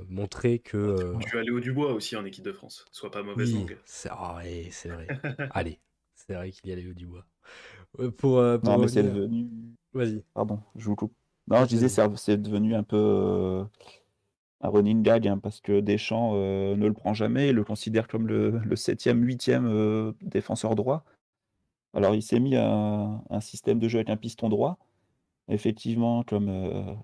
montrer 0.08 0.60
que. 0.60 1.14
Tu 1.26 1.38
aller 1.38 1.50
au 1.50 1.58
Dubois 1.58 1.92
aussi 1.92 2.14
en 2.14 2.24
équipe 2.24 2.44
de 2.44 2.52
France, 2.52 2.84
soit 2.92 3.10
pas 3.10 3.24
mauvaise 3.24 3.52
langue. 3.54 3.76
C'est 3.86 4.10
ah 4.12 4.38
c'est 4.70 4.90
vrai. 4.90 5.08
Allez, 5.50 5.80
c'est 6.14 6.34
vrai 6.34 6.52
qu'il 6.52 6.70
y 6.70 6.72
a 6.72 6.76
Léo 6.76 6.92
Dubois. 6.92 7.26
pour, 8.18 8.40
non, 8.40 8.78
mais 8.78 8.86
c'est 8.86 9.02
devenu. 9.02 9.48
Vas-y. 9.94 10.22
Pardon, 10.32 10.60
je 10.76 10.84
vous 10.84 10.94
coupe. 10.94 11.14
Non, 11.48 11.60
je 11.60 11.66
disais, 11.66 11.88
c'est 11.88 12.40
devenu 12.40 12.74
un 12.74 12.82
peu 12.82 13.64
un 14.64 14.70
running 14.70 15.02
gag, 15.02 15.28
hein, 15.28 15.38
parce 15.38 15.60
que 15.60 15.80
Deschamps 15.80 16.32
euh, 16.34 16.74
ne 16.74 16.86
le 16.86 16.94
prend 16.94 17.12
jamais, 17.12 17.50
il 17.50 17.54
le 17.54 17.64
considère 17.64 18.08
comme 18.08 18.26
le, 18.26 18.58
le 18.64 18.76
7e, 18.76 19.22
8e 19.22 19.66
euh, 19.66 20.12
défenseur 20.22 20.74
droit. 20.74 21.04
Alors 21.92 22.14
il 22.14 22.22
s'est 22.22 22.40
mis 22.40 22.56
un, 22.56 23.22
un, 23.28 23.40
système 23.40 23.78
de 23.78 23.88
jeu 23.88 23.98
avec 23.98 24.08
un 24.08 24.16
piston 24.16 24.48
droit. 24.48 24.78
Effectivement, 25.48 26.22
comme 26.22 26.48
euh, 26.48 26.94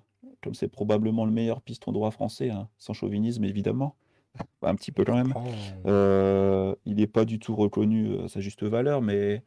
comme 0.43 0.55
c'est 0.55 0.68
probablement 0.68 1.26
le 1.26 1.32
meilleur 1.32 1.61
piston 1.61 1.93
droit 1.93 2.11
français, 2.11 2.49
hein, 2.49 2.68
sans 2.78 2.95
chauvinisme 2.95 3.45
évidemment, 3.45 3.95
un 4.62 4.74
petit 4.74 4.91
peu 4.91 5.05
quand 5.05 5.16
même. 5.16 5.34
il 6.86 6.97
n'est 6.97 7.07
pas 7.07 7.26
du 7.26 7.38
tout 7.38 7.55
reconnu 7.55 8.18
à 8.22 8.28
sa 8.28 8.41
juste 8.41 8.62
valeur, 8.62 9.03
mais 9.03 9.43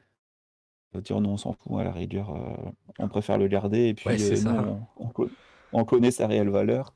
dire: 1.02 1.20
«Non, 1.22 1.32
on 1.34 1.38
s'en 1.38 1.54
fout, 1.54 1.80
à 1.80 1.84
la 1.84 1.92
rigueur, 1.92 2.36
heu, 2.36 2.72
on 3.00 3.08
préfère 3.08 3.38
le 3.38 3.48
garder 3.48 3.88
et 3.88 3.94
puis, 3.94 4.18
ça. 4.38 4.54
on 4.54 4.82
on 4.98 5.08
co 5.10 5.30
on 5.72 5.86
connaît 5.86 6.12
sa 6.12 6.28
réelle 6.28 6.50
valeur». 6.50 6.94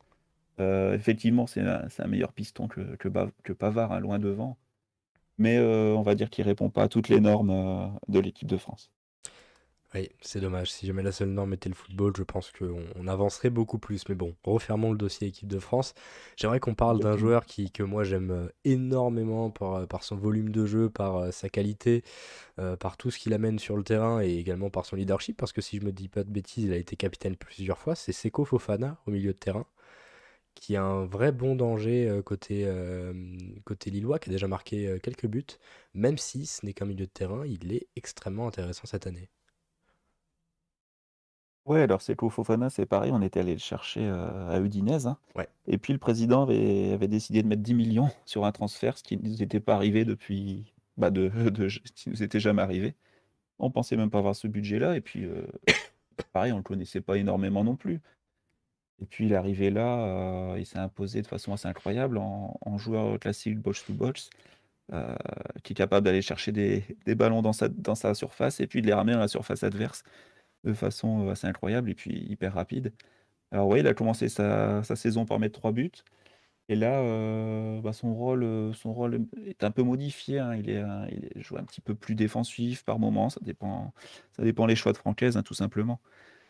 Heu, 0.60 0.93
effectivement, 0.95 1.48
c'est 1.48 1.62
un 1.62 2.08
meilleur 2.08 2.34
piston 2.34 2.68
que 2.68 2.95
que 2.98 3.10
Bav 3.10 3.32
que 3.43 3.54
Pavard, 3.54 3.91
hein, 3.91 4.00
loin 4.00 4.20
devant. 4.20 4.58
Mais, 5.38 5.60
on 5.60 6.02
va 6.04 6.16
dire 6.16 6.30
qu'il 6.30 6.45
répond 6.45 6.70
pas 6.70 6.84
à 6.84 6.88
toutes 6.89 7.10
les 7.10 7.20
normes, 7.22 7.52
de 8.08 8.20
l'équipe 8.20 8.48
de 8.48 8.58
France. 8.58 8.91
Oui, 9.98 10.10
c'est 10.22 10.41
dommage. 10.41 10.70
Si 10.72 10.86
jamais 10.86 11.02
la 11.02 11.12
seule 11.12 11.30
norme 11.30 11.54
était 11.54 11.70
le 11.70 11.74
football, 11.76 12.14
je 12.16 12.22
pense 12.22 12.52
qu'on 12.52 12.84
on 12.95 13.08
avancerait 13.08 13.50
beaucoup 13.50 13.80
plus. 13.80 14.08
Mais 14.10 14.14
bon, 14.16 14.36
refermons 14.43 14.91
le 14.91 14.98
dossier 14.98 15.28
équipe 15.28 15.48
de 15.48 15.58
France. 15.60 15.95
J'aimerais 16.36 16.60
qu'on 16.60 16.76
parle 16.76 17.00
d'un 17.00 17.18
joueur 17.18 17.45
qui, 17.45 17.72
que 17.72 17.82
moi 17.82 18.04
j'aime 18.04 18.30
euh, 18.32 18.48
énormément 18.64 19.50
par, 19.50 19.74
euh, 19.74 19.86
par 19.88 20.04
son 20.04 20.16
volume 20.16 20.50
de 20.52 20.66
jeu, 20.68 20.89
par 20.91 21.18
euh, 21.18 21.32
sa 21.32 21.50
qualité, 21.50 22.04
euh, 22.60 22.76
par 22.76 22.95
tout 22.98 23.10
ce 23.10 23.18
qu'il 23.18 23.34
amène 23.34 23.58
sur 23.60 23.76
le 23.76 23.84
terrain 23.84 24.22
et 24.22 24.36
également 24.36 24.70
par 24.70 24.86
son 24.86 24.95
leadership. 24.98 25.36
Parce 25.38 25.52
que 25.54 25.62
si 25.62 25.78
je 25.80 25.86
me 25.86 25.91
dis 25.91 26.10
pas 26.10 26.24
de 26.24 26.30
bêtises, 26.30 26.66
il 26.66 26.74
a 26.74 26.78
été 26.78 26.95
capitaine 26.95 27.36
plusieurs 27.36 27.80
fois. 27.80 27.95
C'est 27.95 28.12
Seko 28.14 28.45
Fofana 28.45 29.00
au 29.08 29.12
milieu 29.12 29.34
de 29.34 29.38
terrain, 29.39 29.66
qui 30.56 30.76
a 30.76 30.84
un 30.84 31.06
vrai 31.06 31.32
bon 31.32 31.56
danger 31.56 32.22
côté, 32.26 32.64
euh, 32.68 33.14
côté 33.66 33.89
Lillois, 33.91 34.20
qui 34.20 34.30
a 34.30 34.34
déjà 34.34 34.48
marqué 34.48 35.00
quelques 35.04 35.28
buts. 35.28 35.45
Même 35.95 36.18
si 36.20 36.45
ce 36.45 36.66
n'est 36.66 36.74
qu'un 36.74 36.86
milieu 36.86 37.06
de 37.08 37.12
terrain, 37.12 37.45
il 37.48 37.74
est 37.74 37.88
extrêmement 37.95 38.48
intéressant 38.48 38.88
cette 38.88 39.08
année. 39.08 39.30
Ouais, 41.68 41.82
alors 41.82 42.01
Seko 42.01 42.30
Fofana, 42.30 42.70
c'est 42.70 42.86
pareil, 42.86 43.11
on 43.13 43.22
était 43.22 43.41
allé 43.41 43.51
le 43.53 43.59
chercher, 43.59 44.05
heu, 44.05 44.13
à 44.49 44.59
Udinese, 44.59 45.05
hein. 45.07 45.18
Ouais, 45.36 45.49
et 45.68 45.78
puis 45.78 45.91
le 45.91 45.99
président 45.99 46.43
avait 46.43 46.93
avait 46.93 47.09
décidé 47.09 47.43
de 47.43 47.47
mettre 47.47 47.61
10 47.61 47.74
millions 47.74 48.09
sur 48.26 48.45
un 48.45 48.51
transfert, 48.53 48.97
ce 48.97 49.03
qui 49.03 49.18
nous 49.18 49.43
était 49.43 49.59
pas 49.59 49.76
arrivé 49.76 50.05
depuis, 50.05 50.74
bah, 50.97 51.11
de 51.11 51.28
de 51.49 51.68
ce 51.70 51.80
qui 51.93 52.09
nous 52.09 52.24
était 52.24 52.39
jamais 52.39 52.61
arrivé. 52.61 52.95
On 53.59 53.72
pensait 53.72 53.97
même 53.97 54.11
pas 54.11 54.20
avoir 54.20 54.36
ce 54.36 54.47
budget-là 54.47 54.97
et 54.97 55.01
puis, 55.01 55.26
heu, 55.26 55.47
pareil, 56.34 56.53
on 56.53 56.57
le 56.57 56.63
connaissait 56.63 57.01
pas 57.01 57.18
énormément 57.18 57.63
non 57.63 57.76
plus. 57.78 58.01
Et 59.01 59.05
puis 59.05 59.26
il 59.26 59.34
est 59.34 59.36
arrivé 59.36 59.70
là, 59.70 60.53
heu, 60.55 60.59
il 60.59 60.65
s'est 60.65 60.80
imposé 60.80 61.22
de 61.22 61.28
façon 61.28 61.53
assez 61.53 61.68
incroyable 61.68 62.18
en 62.18 62.57
en 62.61 62.78
joueur 62.78 63.20
classique 63.20 63.59
box 63.59 63.86
to 63.86 63.93
box, 63.93 64.30
heu, 64.93 65.15
qui 65.63 65.74
est 65.74 65.76
capable 65.76 66.05
d'aller 66.05 66.22
chercher 66.24 66.51
des 66.53 66.84
des 67.05 67.15
ballons 67.15 67.41
dans 67.43 67.53
sa 67.53 67.70
dans 67.70 67.95
sa 67.95 68.13
surface 68.15 68.59
et 68.61 68.68
puis 68.68 68.82
de 68.82 68.88
les 68.88 68.93
ramener 68.93 69.13
dans 69.15 69.20
la 69.22 69.28
surface 69.30 69.63
adverse 69.63 70.03
de 70.68 70.74
façon, 70.74 71.28
heu, 71.28 71.32
assez 71.32 71.47
incroyable 71.47 71.89
et 71.91 71.95
puis 71.95 72.11
hyper 72.30 72.53
rapide. 72.53 72.93
Alors 73.51 73.68
oui, 73.70 73.80
il 73.82 73.88
a 73.88 73.93
commencé 73.95 74.30
sa 74.30 74.84
sa 74.84 74.95
saison 74.97 75.26
par 75.26 75.39
mettre 75.39 75.59
3 75.59 75.72
buts 75.74 75.91
et 76.70 76.76
là, 76.76 77.01
heu, 77.03 77.82
bah, 77.82 77.93
son 77.93 78.13
rôle, 78.15 78.43
heu, 78.43 78.74
son 78.74 78.93
rôle 78.93 79.28
est 79.45 79.63
un 79.63 79.72
peu 79.72 79.84
modifié, 79.84 80.39
hein. 80.39 80.55
Il 80.55 80.70
est, 80.70 80.84
il 81.36 81.41
joue 81.43 81.57
un 81.57 81.63
petit 81.65 81.82
peu 81.82 81.95
plus 81.95 82.15
défensif 82.15 82.84
par 82.86 82.99
moment, 82.99 83.30
ça 83.30 83.39
dépend 83.43 83.93
ça 84.34 84.43
dépend 84.43 84.65
les 84.68 84.76
choix 84.76 84.93
de 84.93 84.97
Francaise, 84.97 85.38
hein, 85.38 85.43
tout 85.43 85.53
simplement. 85.55 86.01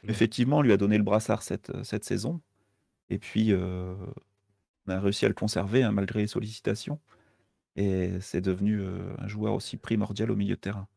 ouais. 0.04 0.28
Effectivement, 0.28 0.60
on 0.60 0.62
lui 0.64 0.74
a 0.74 0.78
donné 0.78 0.98
le 0.98 1.04
brassard 1.06 1.44
cette, 1.44 1.84
cette 1.86 2.06
saison 2.06 2.42
et 3.10 3.20
puis, 3.20 3.54
on 3.56 4.92
a 4.92 5.00
réussi 5.00 5.26
à 5.26 5.28
le 5.28 5.34
conserver, 5.36 5.84
hein, 5.84 5.92
malgré 5.92 6.22
les 6.22 6.28
sollicitations 6.28 7.00
et 7.78 8.20
c'est 8.22 8.42
devenu, 8.42 8.84
un 9.20 9.28
joueur 9.28 9.54
aussi 9.56 9.78
primordial 9.78 10.32
au 10.32 10.36
milieu 10.38 10.56
de 10.56 10.62
terrain. 10.62 10.88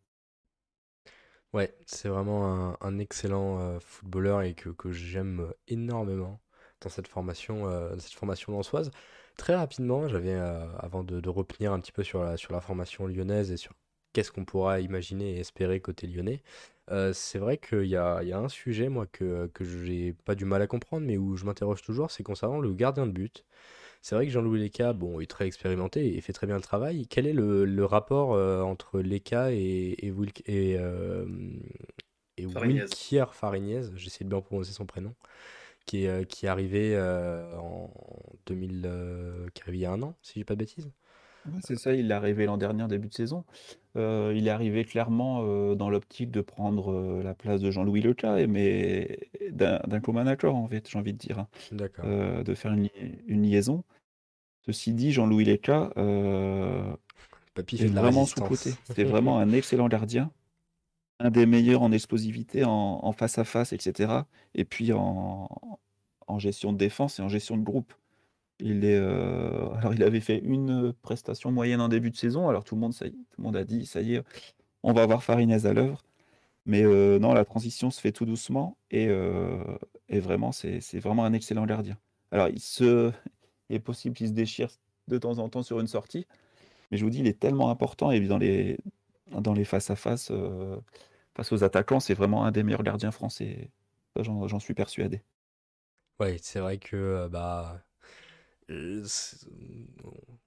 Ouais, 1.53 1.75
c'est 1.85 2.09
vraiment 2.09 2.77
un, 2.81 2.99
excellent 2.99 3.59
euh, 3.61 3.81
footballeur 3.81 4.43
et 4.43 4.55
que, 4.55 4.69
que 4.69 4.93
j'aime 4.93 5.41
euh, 5.41 5.53
énormément 5.67 6.41
dans 6.81 6.89
cette 6.89 7.09
formation, 7.09 7.67
euh, 7.69 7.97
cette 7.99 8.13
formation 8.13 8.53
lensoise. 8.53 8.93
Très 9.37 9.57
rapidement, 9.57 10.07
j'avais, 10.07 10.35
euh, 10.35 10.65
avant 10.79 11.03
de, 11.03 11.29
revenir 11.29 11.73
un 11.73 11.81
petit 11.81 11.91
peu 11.91 12.05
sur 12.05 12.23
la, 12.23 12.37
sur 12.37 12.53
la 12.53 12.61
formation 12.61 13.07
lyonnaise 13.09 13.51
et 13.51 13.57
sur 13.57 13.73
qu'est-ce 14.13 14.31
qu'on 14.31 14.45
pourra 14.45 14.81
imaginer 14.81 15.37
et 15.37 15.41
espérer 15.41 15.81
côté 15.81 16.07
lyonnais, 16.07 16.43
c'est 17.13 17.39
vrai 17.39 17.57
qu'il 17.59 17.85
y 17.85 17.97
a, 17.97 18.23
y 18.25 18.33
a 18.33 18.39
un 18.39 18.49
sujet, 18.49 18.89
moi, 18.89 19.07
que, 19.07 19.47
que 19.55 19.65
j'ai 19.65 20.13
pas 20.13 20.35
du 20.35 20.45
mal 20.45 20.61
à 20.63 20.67
comprendre, 20.67 21.07
mais 21.07 21.17
où 21.19 21.37
je 21.37 21.45
m'interroge 21.45 21.83
toujours, 21.83 22.11
c'est 22.11 22.25
concernant 22.25 22.59
le 22.61 22.73
gardien 22.75 23.07
de 23.07 23.13
but. 23.13 23.45
C'est 24.03 24.15
vrai 24.15 24.27
que 24.27 24.33
Jean-Louis 24.33 24.61
Leca, 24.63 24.93
bon, 24.95 25.21
est 25.21 25.27
très 25.31 25.47
expérimenté 25.47 26.17
et 26.17 26.21
fait 26.23 26.33
très 26.33 26.47
bien 26.47 26.57
le 26.57 26.63
travail. 26.63 27.07
Quel 27.09 27.27
est 27.27 27.33
le, 27.35 27.65
le 27.67 27.85
rapport 27.85 28.33
euh, 28.35 28.63
entre 28.63 29.01
Leca 29.01 29.53
et, 29.53 29.95
et, 29.99 30.11
Wilk- 30.11 30.43
et, 30.47 30.77
euh, 30.79 31.27
et. 32.37 32.47
Wilkier 32.47 33.25
Farignez, 33.33 33.83
j'essaie 33.97 34.25
de 34.25 34.31
bien 34.31 34.41
prononcer 34.41 34.73
son 34.73 34.87
prénom, 34.87 35.15
qui 35.87 36.05
est, 36.05 36.09
euh, 36.09 36.25
qui 36.25 36.47
est 36.47 36.51
arrivé 36.51 36.97
en 37.59 37.91
2000, 38.47 38.85
euh, 38.87 39.49
qui 39.55 39.63
est 39.63 39.65
arrivé 39.65 39.79
il 39.79 39.83
y 39.83 39.87
a 39.87 39.93
un 39.93 40.03
an, 40.03 40.17
si 40.23 40.41
j'ai 40.41 40.45
pas 40.45 40.55
de 40.55 40.61
bêtises? 40.61 40.93
Ouais, 41.47 41.59
c'est 41.63 41.77
ça, 41.77 41.95
il 41.95 42.11
est 42.11 42.15
arrivé 42.15 42.45
l'an 42.45 42.59
dernier 42.59 42.83
en 42.83 42.89
début 42.89 43.09
de 43.09 43.15
saison. 43.15 43.45
Heu, 43.97 44.35
il 44.37 44.47
est 44.47 44.51
arrivé 44.51 44.85
clairement, 44.85 45.43
heu, 45.45 45.75
dans 45.75 45.89
l'optique 45.91 46.31
de 46.31 46.43
prendre, 46.43 46.93
heu, 46.93 47.23
la 47.23 47.35
place 47.35 47.63
de 47.63 47.71
Jean-Louis 47.71 48.03
Leca 48.03 48.41
et 48.41 48.47
mais 48.47 49.31
d'un 49.51 49.81
d'un 49.87 50.01
commun 50.01 50.27
accord, 50.27 50.55
en 50.57 50.69
fait, 50.69 50.89
j'ai 50.89 50.99
envie 50.99 51.15
de 51.15 51.19
dire, 51.19 51.39
hein, 51.39 51.49
D'accord. 51.73 52.05
heu, 52.05 52.45
de 52.45 52.55
faire 52.55 52.73
une 52.73 53.43
liaison. 53.45 53.85
Ceci 54.67 54.95
dit, 54.95 55.13
Jean-Louis 55.13 55.45
Leca, 55.47 55.93
heu, 55.99 56.97
Papy 57.55 57.79
est 57.79 57.79
fait 57.79 57.91
de 57.91 57.95
la 57.95 58.03
vraiment 58.03 58.03
résistance. 58.03 58.81
C'est 58.85 59.05
vraiment 59.05 59.39
un 59.39 59.53
excellent 59.53 59.89
gardien, 59.89 60.33
un 61.21 61.31
des 61.31 61.47
meilleurs 61.47 61.83
en 61.83 61.93
explosivité, 61.93 62.65
en 62.65 63.01
en 63.05 63.13
face 63.13 63.39
à 63.39 63.45
face 63.45 63.73
et 63.75 63.79
cetera 63.81 64.29
et 64.55 64.65
puis 64.67 64.93
en 64.93 65.49
en 66.29 66.39
gestion 66.41 66.73
de 66.73 66.79
défense 66.79 67.19
et 67.21 67.23
en 67.23 67.29
gestion 67.31 67.57
de 67.59 67.65
groupe. 67.65 67.95
Il 68.61 68.85
est, 68.85 68.97
heu, 68.99 69.71
alors 69.77 69.95
il 69.95 70.03
avait 70.03 70.21
fait 70.21 70.39
une, 70.39 70.93
prestation 71.03 71.51
moyenne 71.53 71.81
en 71.81 71.89
début 71.89 72.11
de 72.11 72.17
saison, 72.17 72.49
alors 72.49 72.65
tout 72.65 72.75
le 72.75 72.81
monde 72.81 72.95
ça 72.95 73.07
y 73.07 73.13
tout 73.13 73.19
le 73.39 73.45
monde 73.45 73.57
a 73.57 73.65
dit: 73.65 73.87
«Ça 73.87 74.01
y 74.03 74.15
est, 74.17 74.23
on 74.83 74.93
va 74.93 75.03
avoir 75.03 75.23
Farinez 75.25 75.67
à 75.67 75.73
l'œuvre». 75.75 76.03
Mais, 76.67 76.83
heu, 76.85 77.19
non, 77.21 77.35
la 77.35 77.45
transition 77.47 77.91
se 77.91 78.01
fait 78.01 78.13
tout 78.13 78.27
doucement 78.27 78.79
et 78.91 79.09
et 80.09 80.21
vraiment 80.21 80.53
c'est 80.53 80.81
vraiment 81.01 81.25
un 81.25 81.33
excellent 81.35 81.67
gardien. 81.67 81.99
Alors 82.33 82.49
il 82.49 82.61
se 82.61 83.13
est 83.71 83.81
possible 83.81 84.17
qu'il 84.17 84.29
se 84.29 84.33
déchire 84.33 84.71
de 85.09 85.19
temps 85.19 85.39
en 85.39 85.49
temps 85.49 85.63
sur 85.63 85.81
une 85.81 85.89
sortie, 85.89 86.27
mais 86.91 86.99
je 86.99 87.05
vous 87.05 87.11
dis, 87.11 87.21
il 87.21 87.27
est 87.29 87.41
tellement 87.41 87.71
important 87.71 88.11
et 88.13 88.21
dans 88.21 88.39
les 88.39 88.79
dans 89.33 89.55
les 89.55 89.65
face 89.65 89.91
à 89.91 89.97
face, 89.97 90.33
face 91.35 91.53
aux 91.53 91.65
attaquants, 91.65 92.01
c'est 92.01 92.15
vraiment 92.15 92.45
un 92.45 92.53
des 92.53 92.63
meilleurs 92.63 92.83
gardiens 92.83 93.11
français. 93.13 93.71
Ça 94.17 94.23
j'en 94.25 94.59
suis 94.61 94.75
persuadé. 94.75 95.23
Ouais, 96.21 96.37
c'est 96.43 96.61
vrai 96.61 96.79
que 96.79 96.97
euh, 96.97 97.29
bah 97.31 97.73
euh, 97.75 97.79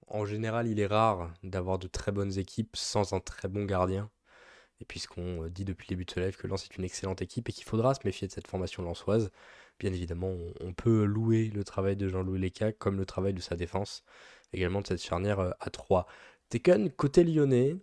en 0.06 0.24
général, 0.26 0.68
il 0.68 0.80
est 0.80 0.86
rare 0.86 1.32
d'avoir 1.42 1.78
de 1.78 1.88
très 1.88 2.12
bonnes 2.12 2.38
équipes 2.38 2.76
sans 2.76 3.12
un 3.12 3.20
très 3.20 3.48
bon 3.48 3.64
gardien. 3.64 4.10
Et 4.80 4.84
puisqu'on 4.84 5.44
euh, 5.44 5.50
dit 5.50 5.64
depuis 5.64 5.86
le 5.86 5.90
début 5.90 6.04
de 6.04 6.10
ce 6.10 6.20
live 6.20 6.36
que 6.36 6.46
Lens 6.46 6.64
est 6.64 6.76
une 6.76 6.84
excellente 6.84 7.22
équipe 7.22 7.48
et 7.48 7.52
qu'il 7.52 7.64
faudra 7.64 7.94
se 7.94 8.00
méfier 8.04 8.26
de 8.26 8.32
cette 8.32 8.48
formation 8.48 8.82
lensoise, 8.82 9.30
bien 9.78 9.92
évidemment, 9.92 10.34
on, 10.60 10.72
peut 10.72 11.04
louer 11.04 11.48
le 11.50 11.64
travail 11.64 11.96
de 11.96 12.08
Jean-Louis 12.08 12.40
Leca 12.40 12.72
comme 12.72 12.96
le 12.96 13.06
travail 13.06 13.34
de 13.34 13.40
sa 13.40 13.56
défense, 13.56 14.04
également 14.52 14.80
de 14.80 14.86
cette 14.88 15.02
charnière 15.02 15.40
euh, 15.40 15.50
à 15.60 15.70
3. 15.70 16.06
Tekken, 16.48 16.90
côté 16.90 17.24
lyonnais, 17.24 17.76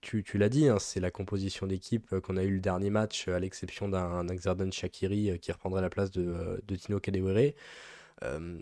tu, 0.00 0.38
l'as 0.38 0.48
dit, 0.48 0.68
hein, 0.68 0.78
c'est 0.78 1.00
la 1.00 1.10
composition 1.10 1.66
d'équipe 1.66 2.12
euh, 2.12 2.20
qu'on 2.20 2.36
a 2.36 2.44
eu 2.44 2.54
le 2.54 2.60
dernier 2.60 2.90
match, 2.90 3.28
euh, 3.28 3.34
à 3.34 3.40
l'exception 3.40 3.88
d'un 3.88 4.70
Shaqiri 4.70 5.30
euh, 5.30 5.36
qui 5.36 5.52
reprendrait 5.52 5.82
la 5.82 5.90
place 5.90 6.10
de, 6.10 6.22
euh, 6.26 6.76
Tino 6.76 7.00
Kadewere. 7.00 7.54
Euh, 8.22 8.60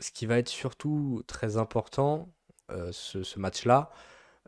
ce 0.00 0.10
qui 0.10 0.26
va 0.26 0.38
être 0.38 0.48
surtout 0.48 1.22
très 1.26 1.56
important, 1.56 2.32
euh, 2.70 2.90
ce, 2.92 3.38
match-là, 3.38 3.90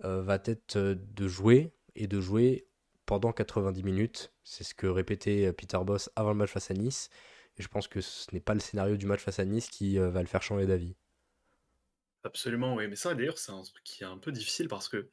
euh, 0.05 0.23
va 0.23 0.37
être 0.45 0.77
euh, 0.77 0.95
de 0.97 1.29
jouer 1.29 1.73
et 1.95 2.07
de 2.07 2.21
jouer 2.21 2.67
pendant 3.07 3.33
90 3.33 3.83
minutes. 3.83 4.33
C'est 4.45 4.65
ce 4.65 4.75
que 4.75 4.87
répétait 4.87 5.53
Peter 5.53 5.79
Boss 5.85 6.11
avant 6.17 6.31
le 6.31 6.37
match 6.37 6.51
face 6.51 6.71
à 6.71 6.75
Nice. 6.75 7.11
Et 7.59 7.63
je 7.63 7.69
pense 7.69 7.89
que 7.89 8.01
ce 8.01 8.33
n'est 8.33 8.41
pas 8.41 8.55
le 8.55 8.61
scénario 8.61 8.97
du 8.97 9.07
match 9.07 9.21
face 9.21 9.39
à 9.39 9.45
Nice 9.45 9.69
qui 9.69 9.99
va 9.99 10.21
le 10.21 10.27
faire 10.27 10.43
changer 10.43 10.67
d'avis. 10.67 10.95
Absolument, 12.25 12.77
oui. 12.77 12.89
Mais 12.89 12.97
ça, 12.97 13.15
d'ailleurs, 13.15 13.37
c'est 13.37 13.53
un 13.53 13.63
truc 13.63 13.83
qui 13.85 14.05
est 14.05 14.07
un 14.07 14.17
peu 14.17 14.33
difficile 14.33 14.69
parce 14.69 14.89
que 14.89 15.11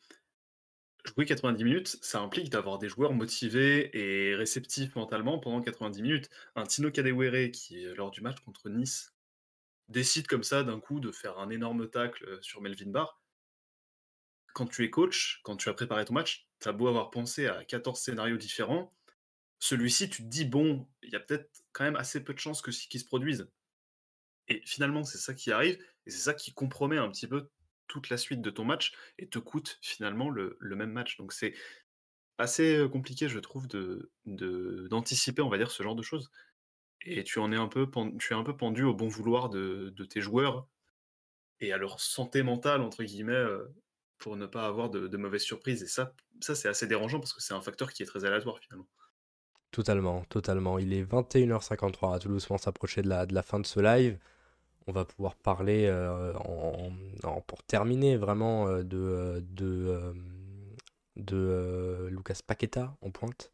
jouer 1.04 1.26
90 1.26 1.64
minutes, 1.66 1.98
ça 2.02 2.22
implique 2.22 2.50
d'avoir 2.50 2.78
des 2.78 2.88
joueurs 2.88 3.14
motivés 3.14 3.90
et 3.98 4.36
réceptifs 4.36 4.96
mentalement 4.96 5.40
pendant 5.40 5.62
90 5.62 6.02
minutes. 6.02 6.30
Un 6.56 6.64
Tino 6.64 6.92
Kadewere 6.92 7.52
qui, 7.52 7.84
lors 7.96 8.12
du 8.12 8.22
match 8.22 8.40
contre 8.40 8.70
Nice, 8.70 9.14
décide 9.90 10.28
comme 10.28 10.44
ça 10.44 10.64
d'un 10.64 10.80
coup 10.80 11.00
de 11.00 11.12
faire 11.12 11.40
un 11.40 11.50
énorme 11.50 11.90
tacle 11.90 12.26
euh, 12.26 12.42
sur 12.42 12.62
Melvin 12.62 12.92
Barr. 12.92 13.22
Quand 14.54 14.68
tu 14.68 14.84
es 14.84 14.90
coach, 14.90 15.42
quand 15.44 15.58
tu 15.58 15.70
as 15.70 15.74
préparé 15.74 16.06
ton 16.06 16.14
match, 16.14 16.48
tu 16.60 16.68
as 16.68 16.72
beau 16.72 16.88
avoir 16.88 17.12
pensé 17.12 17.48
à 17.48 17.64
14 17.66 18.00
scénarios 18.00 18.38
différents, 18.38 18.94
celui-ci, 19.60 20.10
tu 20.10 20.24
te 20.24 20.28
dis, 20.28 20.46
bon, 20.46 20.88
il 21.04 21.10
y 21.12 21.16
a 21.16 21.20
peut-être 21.20 21.50
quand 21.74 21.84
même 21.84 21.98
assez 21.98 22.24
peu 22.24 22.34
de 22.34 22.40
chances 22.40 22.62
que 22.62 22.72
qu'il 22.72 23.00
se 23.00 23.06
produise. 23.06 23.50
Et 24.48 24.62
finalement, 24.66 25.04
c'est 25.04 25.18
ça 25.18 25.34
qui 25.34 25.52
arrive, 25.52 25.78
et 26.06 26.12
c'est 26.12 26.20
ça 26.20 26.34
qui 26.34 26.54
compromet 26.54 26.98
un 26.98 27.10
petit 27.10 27.28
peu 27.28 27.50
toute 27.88 28.10
la 28.10 28.18
suite 28.18 28.42
de 28.42 28.50
ton 28.50 28.66
match 28.66 28.94
et 29.18 29.28
te 29.28 29.40
coûte 29.40 29.80
finalement 29.82 30.30
le, 30.30 30.58
même 30.62 30.92
match. 30.92 31.18
Donc 31.18 31.34
c'est 31.34 31.54
assez 32.38 32.78
euh, 32.78 32.88
compliqué, 32.88 33.28
je 33.28 33.40
trouve, 33.40 33.68
de, 33.68 34.12
de- 34.26 34.88
d'anticiper, 34.90 35.42
on 35.42 35.50
va 35.50 35.58
dire, 35.58 35.72
ce 35.72 35.84
genre 35.84 35.96
de 35.96 36.04
choses. 36.04 36.32
Et 37.06 37.24
tu 37.24 37.40
es 37.40 37.56
un 37.56 37.68
peu, 37.68 37.90
pendu 37.90 38.84
au 38.84 38.94
bon 38.94 39.08
vouloir 39.08 39.50
de, 39.50 39.94
tes 40.10 40.22
joueurs 40.22 40.68
et 41.62 41.74
à 41.74 41.78
leur 41.78 42.00
santé 42.00 42.44
mentale, 42.44 42.82
entre 42.82 43.04
guillemets, 43.04 43.34
euh, 43.34 43.66
pour 44.18 44.36
ne 44.36 44.46
pas 44.46 44.66
avoir 44.66 44.90
de, 44.90 45.18
mauvaises 45.18 45.44
surprises. 45.44 45.84
Et 45.84 45.88
ça, 45.88 46.14
ça 46.42 46.56
c'est 46.56 46.68
assez 46.68 46.88
dérangeant 46.88 47.20
parce 47.20 47.34
que 47.34 47.42
c'est 47.42 47.54
un 47.54 47.62
facteur 47.62 47.92
qui 47.94 48.04
est 48.04 48.06
très 48.06 48.26
aléatoire 48.26 48.60
finalement. 48.60 48.88
Totalement, 49.72 50.24
totalement. 50.26 50.80
Il 50.80 50.94
est 50.94 51.04
21h53 51.04 52.16
à 52.16 52.20
tout 52.20 52.28
doucement 52.28 52.58
s'approcher 52.58 53.02
de 53.02 53.10
la, 53.10 53.44
fin 53.44 53.60
de 53.60 53.66
ce 53.66 53.80
live. 53.80 54.18
On 54.88 54.92
va 54.92 55.06
pouvoir 55.06 55.36
parler 55.36 55.86
euh, 55.86 56.34
pour 57.46 57.64
terminer 57.64 58.18
vraiment 58.18 58.68
euh, 58.68 58.84
de, 58.84 59.44
de, 59.52 60.14
de 61.18 62.08
Lucas 62.10 62.40
Paqueta 62.46 62.98
en 63.02 63.12
pointe. 63.12 63.52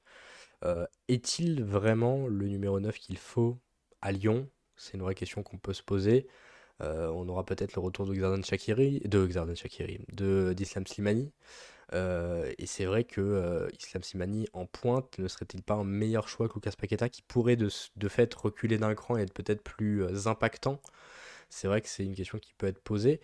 Est-il 1.07 1.63
vraiment 1.63 2.27
le 2.27 2.47
numéro 2.47 2.79
9 2.79 2.97
qu'il 2.97 3.17
faut 3.17 3.59
à 4.01 4.11
Lyon? 4.11 4.49
C'est 4.77 4.95
une 4.95 5.01
vraie 5.01 5.15
question 5.15 5.43
qu'on 5.43 5.57
peut 5.57 5.73
se 5.73 5.83
poser. 5.83 6.27
Euh, 6.81 7.09
on 7.13 7.27
aura 7.29 7.45
peut-être 7.45 7.73
le 7.75 7.81
retour 7.81 8.05
de 8.05 8.13
Xardan 8.13 8.43
Shakiri, 8.43 9.01
de 9.05 9.25
Xardan 9.25 9.55
Shakiri, 9.55 9.99
d'Islam 10.09 10.85
Slimani. 10.87 11.31
Euh, 11.93 12.51
et 12.57 12.65
c'est 12.65 12.85
vrai 12.85 13.03
que 13.03 13.21
euh, 13.21 13.69
Islam 13.79 14.03
Slimani 14.03 14.47
en 14.53 14.65
pointe 14.65 15.19
ne 15.19 15.27
serait-il 15.27 15.61
pas 15.61 15.75
un 15.75 15.83
meilleur 15.83 16.27
choix 16.27 16.49
que 16.49 16.55
Lucas 16.55 16.73
Paqueta 16.77 17.09
qui 17.09 17.21
pourrait 17.21 17.55
de, 17.55 17.69
fait 18.09 18.33
reculer 18.33 18.77
d'un 18.77 18.95
cran 18.95 19.17
et 19.17 19.21
être 19.21 19.33
peut-être 19.33 19.63
plus 19.63 20.27
impactant? 20.27 20.81
C'est 21.49 21.67
vrai 21.67 21.81
que 21.81 21.87
c'est 21.89 22.03
une 22.03 22.15
question 22.15 22.39
qui 22.39 22.53
peut 22.53 22.67
être 22.67 22.81
posée. 22.81 23.21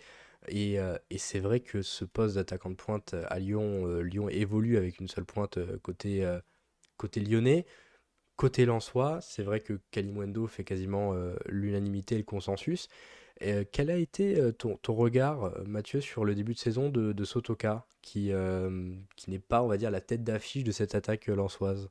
Et, 0.48 0.78
c'est 1.18 1.40
vrai 1.40 1.60
que 1.60 1.82
ce 1.82 2.04
poste 2.04 2.36
d'attaquant 2.36 2.70
de 2.70 2.76
pointe 2.76 3.14
à 3.28 3.38
Lyon, 3.38 3.86
Lyon 4.00 4.28
évolue 4.28 4.76
avec 4.76 5.00
une 5.00 5.08
seule 5.08 5.24
pointe 5.24 5.58
côté, 5.82 6.24
côté 7.02 7.20
lyonnais. 7.20 7.66
Côté 8.36 8.64
Lensois, 8.64 9.20
c'est 9.20 9.42
vrai 9.42 9.60
que 9.60 9.80
Kalimwendo 9.90 10.46
fait 10.46 10.64
quasiment 10.64 11.14
l'unanimité 11.46 12.14
et 12.14 12.18
le 12.18 12.24
consensus. 12.24 12.88
Euh, 13.42 13.64
quel 13.70 13.90
a 13.90 13.96
été 13.96 14.38
euh, 14.38 14.52
ton, 14.52 14.78
regard, 14.94 15.44
euh, 15.44 15.64
Mathieu, 15.64 16.00
sur 16.00 16.24
le 16.24 16.34
début 16.34 16.54
de 16.54 16.58
saison 16.58 16.90
de, 16.90 17.24
Sotoka, 17.24 17.86
qui, 18.02 18.30
qui 19.16 19.30
n'est 19.30 19.38
pas, 19.38 19.62
on 19.62 19.68
va 19.68 19.76
dire, 19.76 19.90
la 19.90 20.00
tête 20.00 20.24
d'affiche 20.24 20.64
de 20.64 20.72
cette 20.72 20.94
attaque 20.94 21.26
lançoise 21.26 21.90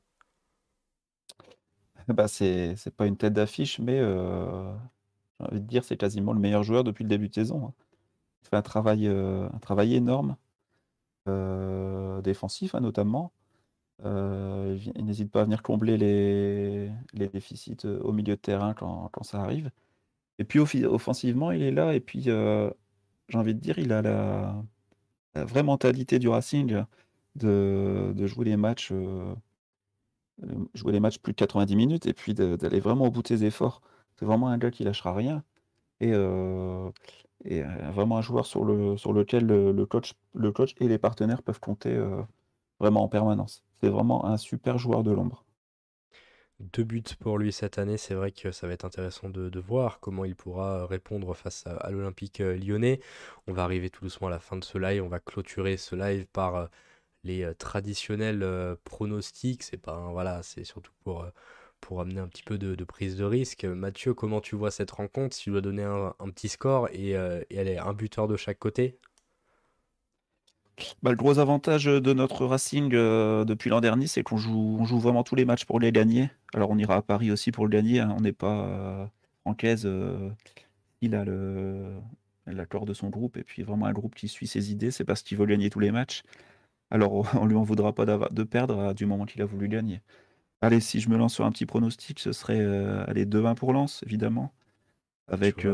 bah, 2.08 2.26
c'est, 2.28 2.76
pas 2.96 3.06
une 3.06 3.16
tête 3.16 3.32
d'affiche, 3.32 3.78
mais 3.78 3.98
j'ai 3.98 5.46
envie 5.46 5.60
de 5.60 5.66
dire 5.66 5.84
c'est 5.84 5.96
quasiment 5.96 6.32
le 6.32 6.40
meilleur 6.40 6.62
joueur 6.62 6.84
depuis 6.84 7.04
le 7.04 7.08
début 7.08 7.28
de 7.28 7.34
saison. 7.34 7.66
Hein. 7.66 7.74
Il 8.42 8.48
fait 8.48 8.56
un 8.56 8.62
travail, 8.62 9.06
un 9.06 9.58
travail 9.60 9.94
énorme, 9.94 10.36
défensif 12.22 12.74
hein, 12.74 12.80
notamment. 12.80 13.32
Il 14.04 15.04
n'hésite 15.04 15.30
pas 15.30 15.42
à 15.42 15.44
venir 15.44 15.62
combler 15.62 15.96
les, 15.96 17.28
déficits 17.28 17.86
au 17.86 18.12
milieu 18.12 18.36
de 18.36 18.40
terrain 18.40 18.74
quand, 18.74 19.22
ça 19.22 19.40
arrive. 19.40 19.70
Et 20.38 20.44
puis 20.44 20.58
offensivement, 20.84 21.52
il 21.52 21.62
est 21.62 21.70
là. 21.70 21.94
Et 21.94 22.00
puis, 22.00 22.24
euh, 22.28 22.70
j'ai 23.28 23.38
envie 23.38 23.54
de 23.54 23.60
dire, 23.60 23.78
il 23.78 23.92
a 23.92 24.02
la, 24.02 24.64
vraie 25.34 25.62
mentalité 25.62 26.18
du 26.18 26.28
Racing 26.28 26.84
de, 27.36 28.26
jouer 28.26 28.46
les 28.46 28.56
matchs, 28.56 28.90
euh, 28.92 29.34
plus 31.22 31.32
de 31.32 31.36
90 31.36 31.76
minutes 31.76 32.06
et 32.06 32.12
puis 32.12 32.34
d'aller 32.34 32.80
vraiment 32.80 33.06
au 33.06 33.10
bout 33.10 33.22
de 33.22 33.28
ses 33.28 33.44
efforts. 33.44 33.82
C'est 34.16 34.24
vraiment 34.24 34.48
un 34.48 34.58
gars 34.58 34.70
qui 34.70 34.84
lâchera 34.84 35.14
rien. 35.14 35.44
Et, 36.00 36.12
euh, 36.12 36.90
vraiment 37.92 38.18
un 38.18 38.22
joueur 38.22 38.46
sur, 38.46 38.64
le, 38.64 38.96
sur 38.96 39.12
lequel 39.12 39.46
le 39.46 39.86
coach 39.86 40.74
et 40.80 40.88
les 40.88 40.98
partenaires 40.98 41.42
peuvent 41.42 41.60
compter 41.60 41.96
vraiment 42.80 43.04
en 43.04 43.08
permanence. 43.08 43.64
C'est 43.82 43.90
vraiment 43.90 44.26
un 44.26 44.36
super 44.36 44.78
joueur 44.78 45.02
de 45.02 45.10
l'ombre. 45.10 45.44
Deux 46.60 46.84
buts 46.84 47.02
pour 47.18 47.38
lui 47.38 47.52
cette 47.52 47.78
année, 47.78 47.96
c'est 47.96 48.14
vrai 48.14 48.30
que 48.30 48.52
ça 48.52 48.68
va 48.68 48.74
être 48.74 48.84
intéressant 48.84 49.28
de, 49.28 49.58
voir 49.58 49.98
comment 49.98 50.24
il 50.24 50.36
pourra 50.36 50.86
répondre 50.86 51.34
face 51.34 51.64
à, 51.66 51.90
l'Olympique 51.90 52.40
euh, 52.40 52.56
lyonnais. 52.56 53.00
On 53.48 53.52
va 53.52 53.64
arriver 53.64 53.90
tout 53.90 54.04
doucement 54.04 54.28
à 54.28 54.30
la 54.30 54.38
fin 54.38 54.56
de 54.56 54.62
ce 54.64 54.78
live, 54.78 55.02
on 55.02 55.08
va 55.08 55.18
clôturer 55.18 55.76
ce 55.76 55.96
live 55.96 56.26
par 56.26 56.54
euh, 56.54 56.66
les 57.24 57.42
euh, 57.42 57.54
traditionnels 57.54 58.46
pronostics. 58.84 59.64
C'est 59.64 59.78
pas 59.78 59.98
voilà, 60.12 60.44
c'est 60.44 60.64
surtout 60.64 60.92
pour, 61.02 61.26
pour 61.80 62.00
amener 62.00 62.20
un 62.20 62.28
petit 62.28 62.44
peu 62.44 62.58
de, 62.58 62.84
prise 62.84 63.16
de 63.16 63.24
risque. 63.24 63.64
Mathieu, 63.64 64.14
comment 64.14 64.40
tu 64.40 64.54
vois 64.54 64.70
cette 64.70 64.92
rencontre? 64.92 65.34
Si 65.34 65.44
tu 65.44 65.50
dois 65.50 65.60
donner 65.60 65.82
un, 65.82 66.14
petit 66.30 66.48
score 66.48 66.88
et, 66.92 67.10
et 67.10 67.56
elle 67.56 67.68
est 67.68 67.78
un 67.78 67.94
buteur 67.94 68.28
de 68.28 68.36
chaque 68.36 68.58
côté 68.60 69.00
bah, 71.02 71.10
le 71.10 71.16
gros 71.16 71.38
avantage 71.38 71.84
de 71.84 72.12
notre 72.12 72.46
Racing 72.46 72.90
euh, 72.94 73.44
depuis 73.44 73.70
l'an 73.70 73.80
dernier, 73.80 74.06
c'est 74.06 74.22
qu'on 74.22 74.36
joue, 74.36 74.76
on 74.80 74.84
joue 74.84 74.98
vraiment 74.98 75.22
tous 75.22 75.34
les 75.34 75.44
matchs 75.44 75.64
pour 75.64 75.80
les 75.80 75.92
gagner. 75.92 76.30
Alors 76.54 76.70
on 76.70 76.78
ira 76.78 76.96
à 76.96 77.02
Paris 77.02 77.30
aussi 77.30 77.52
pour 77.52 77.64
le 77.64 77.70
gagner. 77.70 78.00
Hein. 78.00 78.14
On 78.16 78.20
n'est 78.20 78.32
pas 78.32 78.66
euh, 78.66 79.06
en 79.44 79.54
caisse. 79.54 79.82
Euh, 79.84 80.30
il 81.00 81.14
a 81.14 81.24
l'accord 82.46 82.86
de 82.86 82.94
son 82.94 83.08
groupe 83.08 83.36
et 83.36 83.42
puis 83.42 83.62
vraiment 83.62 83.86
un 83.86 83.92
groupe 83.92 84.14
qui 84.14 84.28
suit 84.28 84.46
ses 84.46 84.70
idées. 84.70 84.90
C'est 84.90 85.04
parce 85.04 85.22
qu'il 85.22 85.36
veut 85.36 85.46
gagner 85.46 85.70
tous 85.70 85.80
les 85.80 85.90
matchs. 85.90 86.22
Alors 86.90 87.26
on 87.40 87.46
lui 87.46 87.56
en 87.56 87.62
voudra 87.62 87.94
pas 87.94 88.06
de 88.06 88.42
perdre 88.42 88.94
du 88.94 89.06
moment 89.06 89.26
qu'il 89.26 89.42
a 89.42 89.46
voulu 89.46 89.68
gagner. 89.68 90.00
Allez, 90.60 90.80
si 90.80 91.00
je 91.00 91.08
me 91.08 91.16
lance 91.16 91.34
sur 91.34 91.44
un 91.44 91.50
petit 91.50 91.66
pronostic, 91.66 92.20
ce 92.20 92.32
serait 92.32 92.64
aller 93.08 93.26
2-1 93.26 93.56
pour 93.56 93.72
Lens, 93.72 94.02
évidemment. 94.06 94.52
Avec 95.26 95.66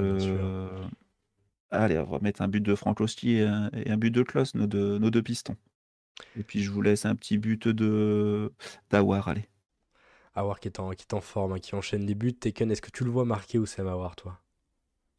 Allez, 1.70 1.98
on 1.98 2.04
va 2.04 2.18
mettre 2.20 2.42
un 2.42 2.48
but 2.48 2.62
de 2.62 2.74
Frankowski 2.74 3.36
et 3.36 3.42
un, 3.42 3.70
et 3.72 3.90
un 3.90 3.96
but 3.96 4.10
de 4.10 4.22
Klaus, 4.22 4.54
nos 4.54 4.66
deux, 4.66 4.98
nos 4.98 5.10
deux 5.10 5.22
pistons. 5.22 5.56
Et 6.36 6.42
puis 6.42 6.62
je 6.62 6.70
vous 6.70 6.82
laisse 6.82 7.04
un 7.04 7.14
petit 7.14 7.38
but 7.38 7.68
de 7.68 8.52
d'Awar, 8.90 9.28
allez. 9.28 9.48
Awar 10.34 10.60
qui 10.60 10.68
est 10.68 10.80
en, 10.80 10.90
qui 10.90 11.02
est 11.02 11.14
en 11.14 11.20
forme, 11.20 11.52
hein, 11.52 11.58
qui 11.58 11.74
enchaîne 11.74 12.06
les 12.06 12.14
buts. 12.14 12.34
Taken, 12.34 12.70
est-ce 12.70 12.82
que 12.82 12.90
tu 12.90 13.04
le 13.04 13.10
vois 13.10 13.24
marquer 13.24 13.58
ou 13.58 13.66
c'est 13.66 13.82
Awar, 13.82 14.16
toi? 14.16 14.40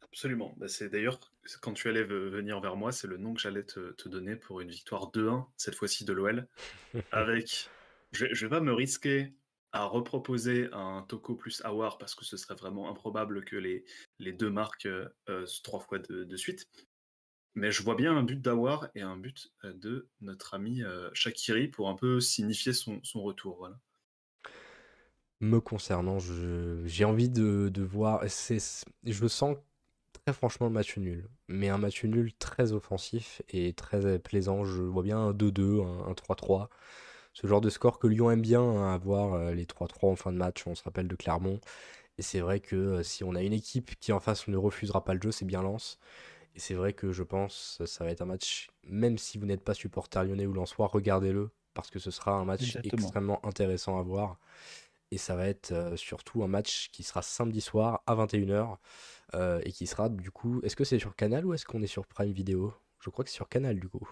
Absolument. 0.02 0.54
Bah, 0.56 0.66
c'est 0.66 0.88
d'ailleurs, 0.88 1.20
quand 1.60 1.72
tu 1.72 1.88
allais 1.88 2.02
venir 2.02 2.60
vers 2.60 2.76
moi, 2.76 2.90
c'est 2.90 3.06
le 3.06 3.16
nom 3.16 3.34
que 3.34 3.40
j'allais 3.40 3.62
te, 3.62 3.92
te, 3.92 4.08
donner 4.08 4.34
pour 4.34 4.60
une 4.60 4.70
victoire 4.70 5.12
2-1, 5.12 5.46
cette 5.56 5.74
fois-ci 5.76 6.04
de 6.04 6.12
l'OL. 6.12 6.48
avec. 7.12 7.70
Je 8.12 8.24
ne 8.24 8.34
vais 8.34 8.48
pas 8.48 8.60
me 8.60 8.72
risquer 8.72 9.32
à 9.72 9.84
reproposer 9.84 10.68
un 10.72 11.04
Toko 11.08 11.34
plus 11.34 11.62
Awar 11.64 11.98
parce 11.98 12.14
que 12.14 12.24
ce 12.24 12.36
serait 12.36 12.54
vraiment 12.54 12.90
improbable 12.90 13.44
que 13.44 13.56
les, 13.56 13.84
les 14.18 14.32
deux 14.32 14.50
marquent 14.50 14.86
euh, 14.86 15.08
euh, 15.28 15.46
trois 15.62 15.80
fois 15.80 15.98
de, 15.98 16.36
suite. 16.36 16.68
Mais 17.54 17.72
je 17.72 17.82
vois 17.82 17.94
bien 17.94 18.16
un 18.16 18.22
but 18.22 18.40
d'Awar 18.40 18.88
et 18.94 19.02
un 19.02 19.16
but 19.16 19.52
euh, 19.64 19.72
de 19.74 20.08
notre 20.20 20.54
ami 20.54 20.82
Shakiri 21.12 21.68
pour 21.68 21.88
un 21.88 21.94
peu 21.94 22.20
signifier 22.20 22.72
son, 22.72 23.00
son 23.04 23.22
retour. 23.22 23.56
Voilà. 23.58 23.78
Me 25.40 25.60
concernant, 25.60 26.18
j'ai 26.84 27.04
envie 27.04 27.30
de, 27.30 27.70
de 27.72 27.82
voir. 27.82 28.22
Je 28.26 29.26
sens 29.26 29.56
très 30.12 30.34
franchement 30.34 30.66
le 30.66 30.72
match 30.72 30.98
nul, 30.98 31.28
mais 31.48 31.70
un 31.70 31.78
match 31.78 32.04
nul 32.04 32.34
très 32.34 32.72
offensif 32.72 33.40
et 33.48 33.72
très 33.72 34.18
plaisant. 34.18 34.64
Je 34.64 34.82
vois 34.82 35.02
bien 35.02 35.18
un 35.18 35.32
2-2, 35.32 35.82
un 35.82 36.12
3-3 36.12 36.68
ce 37.40 37.46
genre 37.46 37.60
de 37.60 37.70
score 37.70 37.98
que 37.98 38.06
Lyon 38.06 38.30
aime 38.30 38.42
bien, 38.42 38.60
hein, 38.60 38.92
avoir 38.92 39.34
euh, 39.34 39.54
les 39.54 39.64
3-3 39.64 40.10
en 40.12 40.16
fin 40.16 40.32
de 40.32 40.36
match, 40.36 40.66
on 40.66 40.74
se 40.74 40.82
rappelle 40.82 41.08
de 41.08 41.16
Clermont. 41.16 41.58
Et 42.18 42.22
c'est 42.22 42.40
vrai 42.40 42.60
que 42.60 42.76
euh, 42.76 43.02
si 43.02 43.24
on 43.24 43.34
a 43.34 43.42
une 43.42 43.54
équipe 43.54 43.98
qui 43.98 44.12
en 44.12 44.20
face 44.20 44.46
ne 44.48 44.58
refusera 44.58 45.04
pas 45.04 45.14
le 45.14 45.20
jeu, 45.22 45.32
c'est 45.32 45.46
bien 45.46 45.62
Lens. 45.62 45.98
Et 46.54 46.60
c'est 46.60 46.74
vrai 46.74 46.92
que 46.92 47.12
je 47.12 47.22
pense 47.22 47.76
que 47.78 47.86
ça 47.86 48.04
va 48.04 48.10
être 48.10 48.20
un 48.20 48.26
match, 48.26 48.68
même 48.84 49.16
si 49.16 49.38
vous 49.38 49.46
n'êtes 49.46 49.62
pas 49.62 49.72
supporter 49.72 50.22
lyonnais 50.24 50.46
ou 50.46 50.52
lensois, 50.52 50.88
regardez-le, 50.88 51.50
parce 51.72 51.88
que 51.88 51.98
ce 51.98 52.10
sera 52.10 52.32
un 52.32 52.44
match 52.44 52.76
extrêmement 52.84 53.44
intéressant 53.46 53.98
à 53.98 54.02
voir. 54.02 54.38
Et 55.10 55.18
ça 55.18 55.34
va 55.34 55.46
être 55.46 55.72
euh, 55.72 55.96
surtout 55.96 56.42
un 56.44 56.48
match 56.48 56.90
qui 56.92 57.02
sera 57.04 57.22
samedi 57.22 57.62
soir 57.62 58.02
à 58.06 58.14
21h. 58.16 58.76
et 59.64 59.72
qui 59.72 59.86
sera 59.86 60.10
du 60.10 60.30
coup. 60.30 60.60
Est-ce 60.62 60.76
que 60.76 60.84
c'est 60.84 60.98
sur 60.98 61.16
Canal 61.16 61.46
ou 61.46 61.54
est-ce 61.54 61.64
qu'on 61.64 61.82
est 61.82 61.86
sur 61.86 62.06
Prime 62.06 62.32
Video? 62.32 62.74
Je 63.00 63.08
crois 63.08 63.24
que 63.24 63.30
c'est 63.30 63.36
sur 63.36 63.48
Canal 63.48 63.80
du 63.80 63.88
coup. 63.88 64.06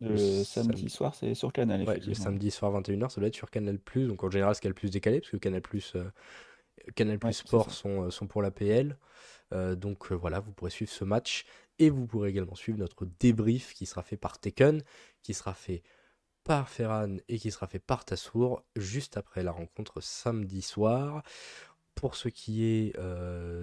Le 0.00 0.44
samedi 0.44 0.88
soir, 0.88 1.14
c'est 1.14 1.34
sur 1.34 1.52
Canal, 1.52 1.84
le 1.84 2.14
samedi 2.14 2.50
soir 2.50 2.72
21h, 2.80 3.10
ça 3.10 3.20
doit 3.20 3.28
être 3.28 3.34
sur 3.34 3.50
Canal+. 3.50 3.78
Donc 3.94 4.22
en 4.22 4.30
général, 4.30 4.54
c'est 4.54 4.72
Plus 4.72 4.90
décalé, 4.90 5.20
parce 5.20 5.30
que 5.32 5.36
Canal+, 5.38 5.62
euh, 5.96 6.10
Canal 6.94 7.18
Sport 7.34 7.70
sont, 7.70 8.04
euh, 8.04 8.10
sont 8.10 8.26
pour 8.26 8.42
la 8.42 8.50
PL. 8.50 8.96
Euh, 9.52 9.74
donc 9.74 10.12
voilà, 10.12 10.40
vous 10.40 10.52
pourrez 10.52 10.70
suivre 10.70 10.90
ce 10.90 11.04
match. 11.04 11.46
Et 11.80 11.90
vous 11.90 12.06
pourrez 12.06 12.30
également 12.30 12.54
suivre 12.54 12.78
notre 12.78 13.06
débrief 13.18 13.74
qui 13.74 13.86
sera 13.86 14.02
fait 14.02 14.16
par 14.16 14.38
Tekken, 14.38 14.82
qui 15.22 15.34
sera 15.34 15.54
fait 15.54 15.82
par 16.44 16.68
Ferran 16.68 17.16
et 17.28 17.38
qui 17.38 17.50
sera 17.50 17.66
fait 17.66 17.78
par 17.78 18.04
Tassour 18.04 18.64
juste 18.74 19.16
après 19.16 19.42
la 19.42 19.52
rencontre 19.52 20.00
samedi 20.00 20.62
soir. 20.62 21.22
Pour 21.94 22.14
ce 22.14 22.28
qui 22.28 22.64
est 22.64 22.96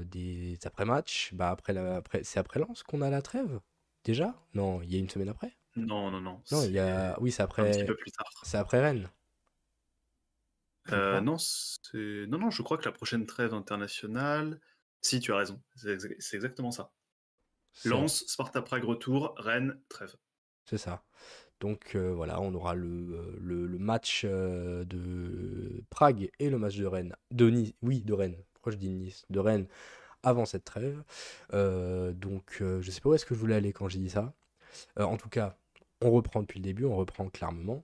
des 0.06 0.58
après-matchs, 0.66 1.34
bah 1.34 1.50
après, 1.50 1.78
après 1.78 2.24
c'est 2.24 2.40
après 2.40 2.60
Lens 2.60 2.84
qu'on 2.84 3.02
a 3.02 3.10
la 3.10 3.22
trêve 3.22 3.60
Déjà? 4.04 4.36
Non, 4.54 4.82
il 4.82 4.94
y 4.94 4.96
a 4.96 5.00
une 5.00 5.10
semaine 5.10 5.30
après? 5.30 5.56
Non, 5.76 6.10
non, 6.10 6.22
non. 6.22 6.42
Non, 6.52 6.64
il 6.64 6.72
y 6.72 6.80
a. 6.80 7.18
Oui, 7.20 7.32
c'est 7.32 7.44
après. 7.44 7.68
Un 7.68 7.72
petit 7.72 7.86
peu 7.86 7.96
plus 7.96 8.12
tard. 8.12 8.30
C'est 8.44 8.58
après 8.58 8.82
Rennes. 8.82 9.10
Euh, 10.92 11.20
non, 11.20 11.38
c'est... 11.38 12.26
non, 12.28 12.38
non, 12.38 12.52
je 12.52 12.62
crois 12.62 12.78
que 12.78 12.86
la 12.86 12.92
prochaine 12.92 13.26
trêve 13.26 13.54
internationale. 13.54 14.60
Si, 15.02 15.20
tu 15.20 15.34
as 15.34 15.38
raison. 15.38 15.62
C'est, 15.76 16.36
exactement 16.36 16.72
ça. 16.72 16.92
Lance, 17.84 18.24
Sparta 18.28 18.62
Prague 18.62 18.84
retour, 18.84 19.34
Rennes, 19.38 19.80
trêve. 19.90 20.16
C'est 20.66 20.78
ça. 20.78 21.04
Donc 21.60 21.96
euh, 21.96 22.14
voilà, 22.14 22.42
on 22.42 22.54
aura 22.54 22.76
le, 22.76 22.88
euh, 22.88 23.38
le, 23.40 23.78
match 23.80 24.26
de 24.26 25.84
Prague 25.90 26.30
et 26.40 26.50
le 26.50 26.58
match 26.58 26.78
de 26.78 26.86
Rennes. 26.86 27.16
De 27.32 27.50
Nice, 27.50 27.74
oui, 27.82 28.02
de 28.02 28.14
Rennes. 28.14 28.38
Pourquoi 28.54 28.72
je 28.72 28.78
dis 28.78 28.90
Nice? 28.90 29.26
De 29.30 29.40
Rennes 29.40 29.68
avant 30.24 30.46
cette 30.46 30.66
trêve. 30.66 31.04
donc 31.52 32.58
je 32.60 32.92
sais 32.92 33.02
pas 33.02 33.10
où 33.10 33.14
est-ce 33.14 33.26
que 33.26 33.36
je 33.36 33.40
voulais 33.40 33.56
aller 33.56 33.74
quand 33.74 33.90
j'ai 33.90 34.00
dit 34.00 34.10
ça. 34.10 34.34
en 34.98 35.18
tout 35.18 35.30
cas, 35.30 35.58
on 36.06 36.12
reprend 36.12 36.42
depuis 36.42 36.60
le 36.60 36.64
début, 36.64 36.86
on 36.86 36.96
reprend 36.96 37.30
clairement. 37.30 37.84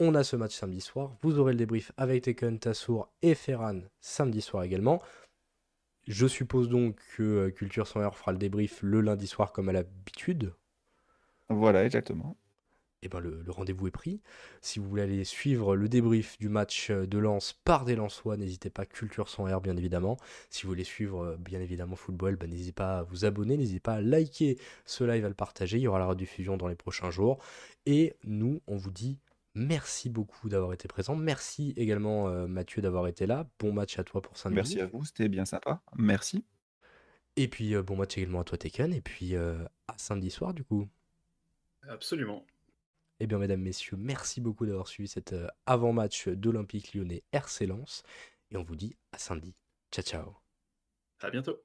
On 0.00 0.14
a 0.14 0.24
ce 0.24 0.34
match 0.34 0.54
samedi 0.54 0.80
soir. 0.80 1.12
Vous 1.22 1.38
aurez 1.38 1.52
le 1.52 1.58
débrief 1.58 1.92
avec 1.96 2.24
Tekken, 2.24 2.58
Tassour 2.58 3.08
et 3.22 3.34
Ferran 3.34 3.80
samedi 4.00 4.40
soir 4.40 4.64
également. 4.64 5.00
Je 6.08 6.26
suppose 6.26 6.68
donc 6.68 6.98
que 7.16 7.22
euh, 7.22 7.50
Culture 7.50 7.86
sans 7.86 8.10
fera 8.10 8.32
le 8.32 8.38
débrief 8.38 8.80
le 8.82 9.00
lundi 9.00 9.26
soir 9.26 9.52
comme 9.52 9.68
à 9.68 9.72
l'habitude. 9.72 10.52
Voilà, 11.48 11.84
exactement. 11.84 12.36
Eh 13.02 13.08
ben 13.08 13.18
le, 13.18 13.42
rendez-vous 13.48 13.86
est 13.86 13.90
pris. 13.90 14.20
Si 14.60 14.78
vous 14.78 14.86
voulez 14.86 15.02
aller 15.02 15.24
suivre 15.24 15.74
le 15.74 15.88
débrief 15.88 16.38
du 16.38 16.50
match 16.50 16.90
euh, 16.90 17.06
de 17.06 17.16
Lens 17.16 17.54
par 17.64 17.86
des 17.86 17.96
Lensois, 17.96 18.36
n'hésitez 18.36 18.68
pas, 18.68 18.84
Culture 18.84 19.30
sans 19.30 19.44
R 19.44 19.62
bien 19.62 19.74
évidemment. 19.76 20.18
Si 20.50 20.64
vous 20.64 20.68
voulez 20.68 20.84
suivre 20.84 21.24
euh, 21.24 21.36
bien 21.38 21.60
évidemment 21.60 21.96
football, 21.96 22.36
ben, 22.36 22.50
n'hésitez 22.50 22.72
pas 22.72 22.98
à 22.98 23.02
vous 23.02 23.24
abonner, 23.24 23.56
n'hésitez 23.56 23.80
pas 23.80 23.94
à 23.94 24.00
liker 24.02 24.58
ce 24.84 25.04
live, 25.04 25.24
à 25.24 25.28
le 25.28 25.34
partager. 25.34 25.78
Il 25.78 25.82
y 25.82 25.86
aura 25.86 25.98
la 25.98 26.06
rediffusion 26.06 26.58
dans 26.58 26.68
les 26.68 26.74
prochains 26.74 27.10
jours. 27.10 27.38
Et 27.86 28.12
nous, 28.24 28.60
on 28.66 28.76
vous 28.76 28.90
dit 28.90 29.18
merci 29.54 30.10
beaucoup 30.10 30.50
d'avoir 30.50 30.74
été 30.74 30.86
présent. 30.86 31.16
Merci 31.16 31.72
également 31.78 32.28
Mathieu 32.46 32.82
d'avoir 32.82 33.08
été 33.08 33.26
là. 33.26 33.48
Bon 33.58 33.72
match 33.72 33.98
à 33.98 34.04
toi 34.04 34.20
pour 34.20 34.36
saint 34.36 34.50
Merci 34.50 34.78
à 34.80 34.86
vous, 34.86 35.04
c'était 35.06 35.28
bien 35.28 35.46
sympa. 35.46 35.80
Merci. 35.96 36.44
Et 37.36 37.48
puis 37.48 37.74
bon 37.82 37.96
match 37.96 38.18
également 38.18 38.40
à 38.40 38.44
toi 38.44 38.58
Tekken. 38.58 38.92
Et 38.92 39.00
puis 39.00 39.34
à 39.34 39.68
samedi 39.96 40.30
soir 40.30 40.52
du 40.54 40.62
coup. 40.62 40.86
Absolument. 41.88 42.44
Eh 43.20 43.26
bien, 43.26 43.38
mesdames, 43.38 43.60
messieurs, 43.60 43.96
merci 43.98 44.40
beaucoup 44.40 44.66
d'avoir 44.66 44.88
suivi 44.88 45.08
cet 45.08 45.32
euh, 45.32 45.46
avant-match 45.66 46.28
d'Olympique 46.28 46.94
lyonnais 46.94 47.22
RC 47.32 47.66
Lens. 47.66 48.02
Et 48.50 48.56
on 48.56 48.62
vous 48.64 48.76
dit 48.76 48.96
à 49.12 49.18
samedi. 49.18 49.54
Ciao, 49.92 50.04
ciao. 50.04 50.36
À 51.20 51.30
bientôt. 51.30 51.62